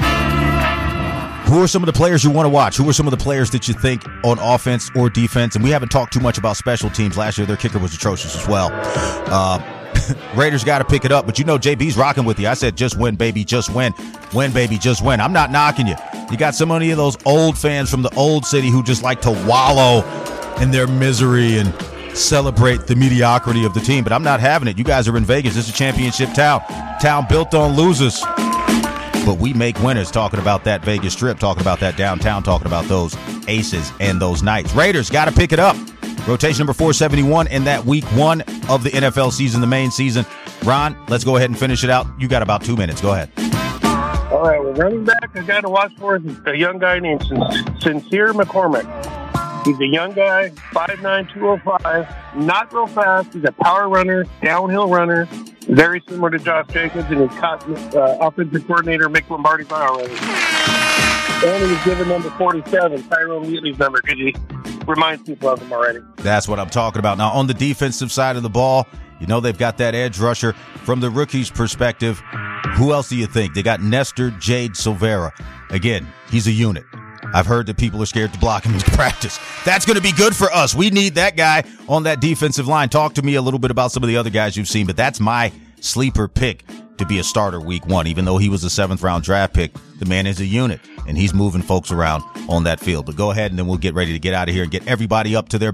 Who 1.49 1.63
are 1.63 1.67
some 1.67 1.81
of 1.81 1.87
the 1.87 1.93
players 1.93 2.23
you 2.23 2.29
want 2.29 2.45
to 2.45 2.49
watch? 2.49 2.77
Who 2.77 2.87
are 2.87 2.93
some 2.93 3.07
of 3.07 3.11
the 3.11 3.17
players 3.17 3.49
that 3.49 3.67
you 3.67 3.73
think 3.73 4.05
on 4.23 4.37
offense 4.37 4.91
or 4.95 5.09
defense? 5.09 5.55
And 5.55 5.63
we 5.63 5.71
haven't 5.71 5.89
talked 5.89 6.13
too 6.13 6.19
much 6.19 6.37
about 6.37 6.57
special 6.57 6.91
teams. 6.91 7.17
Last 7.17 7.39
year, 7.39 7.47
their 7.47 7.57
kicker 7.57 7.79
was 7.79 7.91
atrocious 7.95 8.35
as 8.35 8.47
well. 8.47 8.69
Uh, 8.71 9.59
Raiders 10.35 10.63
got 10.63 10.77
to 10.77 10.85
pick 10.85 11.05
it 11.05 11.11
up, 11.11 11.25
but 11.25 11.39
you 11.39 11.45
know 11.45 11.57
JB's 11.57 11.97
rocking 11.97 12.23
with 12.23 12.39
you. 12.39 12.47
I 12.47 12.53
said, 12.53 12.77
just 12.77 12.99
win, 12.99 13.15
baby, 13.15 13.43
just 13.43 13.73
win, 13.73 13.95
win, 14.31 14.53
baby, 14.53 14.77
just 14.77 15.03
win. 15.03 15.19
I'm 15.19 15.33
not 15.33 15.49
knocking 15.49 15.87
you. 15.87 15.95
You 16.29 16.37
got 16.37 16.53
so 16.53 16.67
many 16.67 16.91
of 16.91 16.97
those 16.97 17.17
old 17.25 17.57
fans 17.57 17.89
from 17.89 18.03
the 18.03 18.13
old 18.15 18.45
city 18.45 18.69
who 18.69 18.83
just 18.83 19.01
like 19.01 19.19
to 19.21 19.31
wallow 19.47 20.03
in 20.61 20.69
their 20.69 20.85
misery 20.85 21.57
and 21.57 21.73
celebrate 22.15 22.85
the 22.85 22.95
mediocrity 22.95 23.65
of 23.65 23.73
the 23.73 23.79
team. 23.79 24.03
But 24.03 24.13
I'm 24.13 24.23
not 24.23 24.39
having 24.39 24.67
it. 24.67 24.77
You 24.77 24.83
guys 24.83 25.07
are 25.07 25.17
in 25.17 25.25
Vegas. 25.25 25.55
This 25.55 25.67
is 25.67 25.73
a 25.73 25.77
championship 25.77 26.31
town, 26.35 26.61
town 27.01 27.25
built 27.27 27.55
on 27.55 27.75
losers. 27.75 28.23
But 29.25 29.37
we 29.37 29.53
make 29.53 29.77
winners 29.79 30.11
talking 30.11 30.39
about 30.39 30.63
that 30.63 30.83
Vegas 30.83 31.13
Strip, 31.13 31.39
talking 31.39 31.61
about 31.61 31.79
that 31.79 31.97
downtown, 31.97 32.43
talking 32.43 32.67
about 32.67 32.85
those 32.85 33.15
aces 33.47 33.91
and 33.99 34.21
those 34.21 34.43
nights. 34.43 34.73
Raiders 34.73 35.09
got 35.09 35.25
to 35.25 35.31
pick 35.31 35.51
it 35.51 35.59
up. 35.59 35.75
Rotation 36.27 36.59
number 36.59 36.73
471 36.73 37.47
in 37.47 37.63
that 37.63 37.85
week 37.85 38.03
one 38.13 38.41
of 38.69 38.83
the 38.83 38.91
NFL 38.91 39.31
season, 39.31 39.61
the 39.61 39.67
main 39.67 39.89
season. 39.91 40.25
Ron, 40.63 40.95
let's 41.07 41.23
go 41.23 41.37
ahead 41.37 41.49
and 41.49 41.57
finish 41.57 41.83
it 41.83 41.89
out. 41.89 42.05
You 42.19 42.27
got 42.27 42.41
about 42.41 42.63
two 42.63 42.75
minutes. 42.75 43.01
Go 43.01 43.13
ahead. 43.13 43.31
All 44.31 44.43
right, 44.43 44.63
well, 44.63 44.73
running 44.73 45.05
back, 45.05 45.31
I 45.33 45.41
got 45.41 45.61
to 45.61 45.69
watch 45.69 45.91
for 45.97 46.17
is 46.17 46.23
a 46.45 46.55
young 46.55 46.77
guy 46.77 46.99
named 46.99 47.23
Sincere 47.79 48.31
McCormick. 48.33 48.85
He's 49.65 49.79
a 49.79 49.85
young 49.85 50.13
guy, 50.13 50.49
5'9", 50.73 51.33
205, 51.33 52.35
not 52.37 52.73
real 52.73 52.87
fast. 52.87 53.33
He's 53.33 53.43
a 53.43 53.51
power 53.51 53.89
runner, 53.89 54.25
downhill 54.41 54.87
runner, 54.87 55.27
very 55.67 56.01
similar 56.07 56.31
to 56.31 56.39
Josh 56.39 56.67
Jacobs 56.69 57.05
and 57.09 57.29
his 57.29 57.95
uh, 57.95 58.17
offensive 58.21 58.65
coordinator, 58.65 59.09
Mick 59.09 59.29
Lombardi 59.29 59.65
by 59.65 59.81
already. 59.81 60.15
And 61.45 61.63
he 61.63 61.71
was 61.71 61.83
given 61.85 62.07
number 62.07 62.29
47, 62.31 63.07
Tyrone 63.09 63.47
Wheatley's 63.47 63.77
number, 63.77 64.01
because 64.01 64.17
he 64.17 64.35
reminds 64.85 65.23
people 65.23 65.49
of 65.49 65.61
him 65.61 65.71
already. 65.71 65.99
That's 66.17 66.47
what 66.47 66.59
I'm 66.59 66.69
talking 66.69 66.99
about. 66.99 67.17
Now, 67.17 67.29
on 67.31 67.47
the 67.47 67.53
defensive 67.53 68.11
side 68.11 68.35
of 68.35 68.43
the 68.43 68.49
ball, 68.49 68.87
you 69.19 69.27
know 69.27 69.39
they've 69.39 69.57
got 69.57 69.77
that 69.77 69.93
edge 69.93 70.19
rusher. 70.19 70.53
From 70.83 70.99
the 71.01 71.09
rookie's 71.09 71.51
perspective, 71.51 72.21
who 72.75 72.93
else 72.93 73.09
do 73.09 73.15
you 73.15 73.27
think? 73.27 73.53
They 73.53 73.61
got 73.63 73.81
Nesta 73.81 74.31
Jade 74.39 74.73
Silvera. 74.73 75.31
Again, 75.69 76.07
he's 76.31 76.47
a 76.47 76.51
unit. 76.51 76.85
I've 77.33 77.45
heard 77.45 77.67
that 77.67 77.77
people 77.77 78.01
are 78.01 78.05
scared 78.05 78.33
to 78.33 78.39
block 78.39 78.65
him 78.65 78.73
in 78.73 78.79
practice. 78.81 79.39
That's 79.65 79.85
going 79.85 79.97
to 79.97 80.03
be 80.03 80.11
good 80.11 80.35
for 80.35 80.51
us. 80.51 80.73
We 80.75 80.89
need 80.89 81.15
that 81.15 81.35
guy 81.35 81.63
on 81.87 82.03
that 82.03 82.21
defensive 82.21 82.67
line. 82.67 82.89
Talk 82.89 83.13
to 83.15 83.21
me 83.21 83.35
a 83.35 83.41
little 83.41 83.59
bit 83.59 83.71
about 83.71 83.91
some 83.91 84.03
of 84.03 84.07
the 84.07 84.17
other 84.17 84.29
guys 84.29 84.57
you've 84.57 84.67
seen, 84.67 84.87
but 84.87 84.97
that's 84.97 85.19
my 85.19 85.51
sleeper 85.79 86.27
pick 86.27 86.65
to 86.97 87.05
be 87.05 87.19
a 87.19 87.23
starter 87.23 87.59
week 87.59 87.85
one. 87.85 88.07
Even 88.07 88.25
though 88.25 88.37
he 88.37 88.49
was 88.49 88.63
a 88.63 88.69
seventh 88.69 89.01
round 89.01 89.23
draft 89.23 89.53
pick, 89.53 89.71
the 89.99 90.05
man 90.05 90.27
is 90.27 90.39
a 90.39 90.45
unit 90.45 90.79
and 91.07 91.17
he's 91.17 91.33
moving 91.33 91.61
folks 91.61 91.91
around 91.91 92.23
on 92.47 92.63
that 92.63 92.79
field. 92.79 93.05
But 93.05 93.15
go 93.15 93.31
ahead 93.31 93.51
and 93.51 93.59
then 93.59 93.67
we'll 93.67 93.77
get 93.77 93.93
ready 93.93 94.13
to 94.13 94.19
get 94.19 94.33
out 94.33 94.49
of 94.49 94.55
here 94.55 94.63
and 94.63 94.71
get 94.71 94.87
everybody 94.87 95.35
up 95.35 95.49
to 95.49 95.57
their 95.57 95.73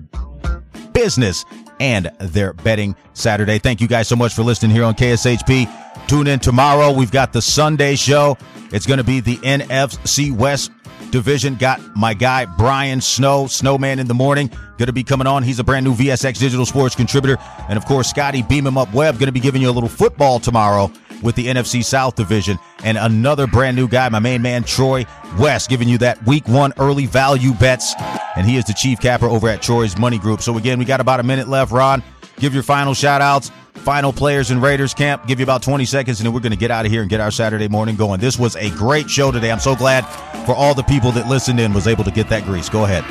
business 0.93 1.45
and 1.79 2.09
their 2.19 2.53
betting 2.53 2.95
Saturday. 3.13 3.59
Thank 3.59 3.81
you 3.81 3.87
guys 3.87 4.07
so 4.07 4.15
much 4.15 4.33
for 4.33 4.43
listening 4.43 4.71
here 4.71 4.83
on 4.83 4.93
KSHP. 4.93 6.07
Tune 6.07 6.27
in 6.27 6.39
tomorrow. 6.39 6.91
We've 6.91 7.11
got 7.11 7.33
the 7.33 7.41
Sunday 7.41 7.95
show. 7.95 8.37
It's 8.71 8.85
going 8.85 8.97
to 8.97 9.03
be 9.03 9.19
the 9.19 9.37
NFC 9.37 10.31
West 10.35 10.71
division. 11.15 11.55
Got 11.55 11.95
my 11.95 12.13
guy 12.13 12.45
Brian 12.45 12.99
Snow, 12.99 13.47
Snowman 13.47 13.99
in 13.99 14.07
the 14.07 14.13
morning, 14.13 14.49
going 14.77 14.87
to 14.87 14.93
be 14.93 15.03
coming 15.03 15.27
on. 15.27 15.43
He's 15.43 15.59
a 15.59 15.63
brand 15.63 15.85
new 15.85 15.93
VSX 15.93 16.37
Digital 16.39 16.65
Sports 16.65 16.93
contributor. 16.93 17.37
And 17.69 17.77
of 17.77 17.85
course, 17.85 18.09
Scotty 18.09 18.43
Beam 18.43 18.67
Him 18.67 18.77
Up 18.77 18.93
Webb, 18.93 19.15
going 19.15 19.27
to 19.27 19.31
be 19.31 19.39
giving 19.39 19.61
you 19.61 19.69
a 19.69 19.71
little 19.71 19.89
football 19.89 20.39
tomorrow 20.39 20.91
with 21.23 21.35
the 21.35 21.47
NFC 21.47 21.83
South 21.83 22.15
division. 22.15 22.59
And 22.83 22.97
another 22.97 23.47
brand 23.47 23.77
new 23.77 23.87
guy, 23.87 24.09
my 24.09 24.19
main 24.19 24.41
man, 24.41 24.63
Troy 24.63 25.05
West, 25.39 25.69
giving 25.69 25.87
you 25.87 25.97
that 25.99 26.23
week 26.27 26.47
one 26.49 26.73
early 26.77 27.05
value 27.05 27.53
bets. 27.53 27.95
And 28.35 28.45
he 28.45 28.57
is 28.57 28.65
the 28.65 28.73
chief 28.73 28.99
capper 28.99 29.27
over 29.27 29.47
at 29.47 29.61
Troy's 29.61 29.97
Money 29.97 30.19
Group. 30.19 30.41
So 30.41 30.57
again, 30.57 30.77
we 30.77 30.85
got 30.85 30.99
about 30.99 31.21
a 31.21 31.23
minute 31.23 31.47
left. 31.47 31.71
Ron, 31.71 32.03
give 32.37 32.53
your 32.53 32.63
final 32.63 32.93
shout 32.93 33.21
outs 33.21 33.51
final 33.75 34.11
players 34.11 34.51
in 34.51 34.61
Raiders 34.61 34.93
camp. 34.93 35.27
Give 35.27 35.39
you 35.39 35.43
about 35.43 35.61
20 35.61 35.85
seconds, 35.85 36.19
and 36.19 36.25
then 36.25 36.33
we're 36.33 36.39
going 36.39 36.51
to 36.51 36.57
get 36.57 36.71
out 36.71 36.85
of 36.85 36.91
here 36.91 37.01
and 37.01 37.09
get 37.09 37.19
our 37.19 37.31
Saturday 37.31 37.67
morning 37.67 37.95
going. 37.95 38.19
This 38.19 38.39
was 38.39 38.55
a 38.55 38.69
great 38.71 39.09
show 39.09 39.31
today. 39.31 39.51
I'm 39.51 39.59
so 39.59 39.75
glad 39.75 40.01
for 40.45 40.55
all 40.55 40.73
the 40.73 40.83
people 40.83 41.11
that 41.13 41.27
listened 41.27 41.59
in 41.59 41.73
was 41.73 41.87
able 41.87 42.03
to 42.03 42.11
get 42.11 42.29
that 42.29 42.43
grease. 42.43 42.69
Go 42.69 42.85
ahead. 42.85 43.03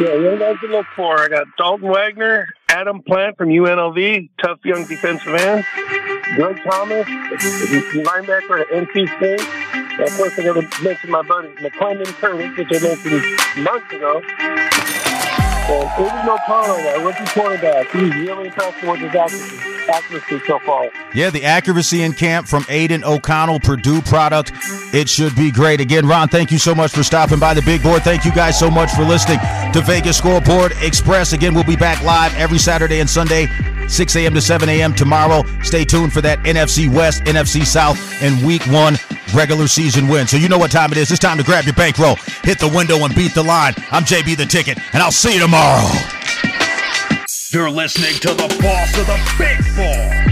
Yeah, 0.00 0.16
what 0.16 0.38
guys 0.38 0.56
to 0.60 0.66
look 0.68 0.86
for? 0.96 1.20
I 1.20 1.28
got 1.28 1.46
Dalton 1.58 1.88
Wagner, 1.88 2.48
Adam 2.70 3.02
Plant 3.02 3.36
from 3.36 3.50
UNLV, 3.50 4.30
tough 4.42 4.58
young 4.64 4.86
defensive 4.86 5.34
end, 5.34 5.66
Greg 6.36 6.58
Thomas, 6.64 7.06
linebacker 7.06 8.62
at 8.62 8.68
NC 8.68 9.16
State. 9.18 9.40
And 9.74 10.08
of 10.08 10.16
course, 10.16 10.38
I 10.38 10.44
got 10.44 10.54
to 10.54 10.82
mention 10.82 11.10
my 11.10 11.20
buddy 11.20 11.48
McClendon 11.56 12.06
Curtis, 12.06 12.56
which 12.56 12.68
I 12.72 12.78
mentioned 12.82 13.62
months 13.62 13.92
ago. 13.92 14.22
And 15.70 15.88
Aidan 16.04 16.28
O'Connell, 16.28 16.88
our 16.88 17.06
rookie 17.06 17.24
quarterback, 17.26 17.88
he's 17.92 18.12
really 18.16 18.46
impressed 18.48 18.82
with 18.82 18.98
his 18.98 19.14
accuracy 19.90 20.40
so 20.46 20.58
far. 20.60 20.90
Yeah, 21.14 21.30
the 21.30 21.44
accuracy 21.44 22.02
in 22.02 22.12
camp 22.12 22.46
from 22.46 22.64
Aidan 22.68 23.04
O'Connell, 23.04 23.60
Purdue 23.60 24.00
product. 24.02 24.52
It 24.94 25.08
should 25.08 25.34
be 25.36 25.50
great. 25.50 25.80
Again, 25.80 26.06
Ron, 26.06 26.28
thank 26.28 26.50
you 26.50 26.58
so 26.58 26.74
much 26.74 26.92
for 26.92 27.02
stopping 27.02 27.38
by 27.38 27.54
the 27.54 27.62
big 27.62 27.82
board. 27.82 28.02
Thank 28.02 28.24
you 28.24 28.32
guys 28.32 28.58
so 28.58 28.70
much 28.70 28.90
for 28.92 29.04
listening 29.04 29.38
to 29.72 29.82
Vegas 29.84 30.18
Scoreboard 30.18 30.72
Express. 30.80 31.32
Again, 31.32 31.54
we'll 31.54 31.64
be 31.64 31.76
back 31.76 32.02
live 32.02 32.34
every 32.36 32.58
Saturday 32.58 33.00
and 33.00 33.10
Sunday 33.10 33.46
6 33.88 34.16
a.m. 34.16 34.34
to 34.34 34.40
7 34.40 34.68
a.m. 34.68 34.94
tomorrow. 34.94 35.42
Stay 35.62 35.84
tuned 35.84 36.12
for 36.12 36.20
that 36.20 36.38
NFC 36.40 36.92
West, 36.92 37.24
NFC 37.24 37.66
South, 37.66 37.98
and 38.22 38.44
Week 38.46 38.62
One 38.66 38.96
regular 39.34 39.68
season 39.68 40.08
win. 40.08 40.26
So 40.26 40.36
you 40.36 40.48
know 40.48 40.58
what 40.58 40.70
time 40.70 40.92
it 40.92 40.98
is. 40.98 41.10
It's 41.10 41.20
time 41.20 41.38
to 41.38 41.44
grab 41.44 41.64
your 41.64 41.74
bankroll, 41.74 42.16
hit 42.42 42.58
the 42.58 42.68
window, 42.68 43.04
and 43.04 43.14
beat 43.14 43.34
the 43.34 43.42
line. 43.42 43.74
I'm 43.90 44.04
JB 44.04 44.36
the 44.36 44.46
Ticket, 44.46 44.78
and 44.92 45.02
I'll 45.02 45.12
see 45.12 45.34
you 45.34 45.40
tomorrow. 45.40 45.88
You're 47.52 47.68
listening 47.68 48.14
to 48.20 48.28
the 48.28 48.46
boss 48.62 48.96
of 48.96 49.08
the 49.08 49.34
big 49.36 49.64
four. 49.74 50.29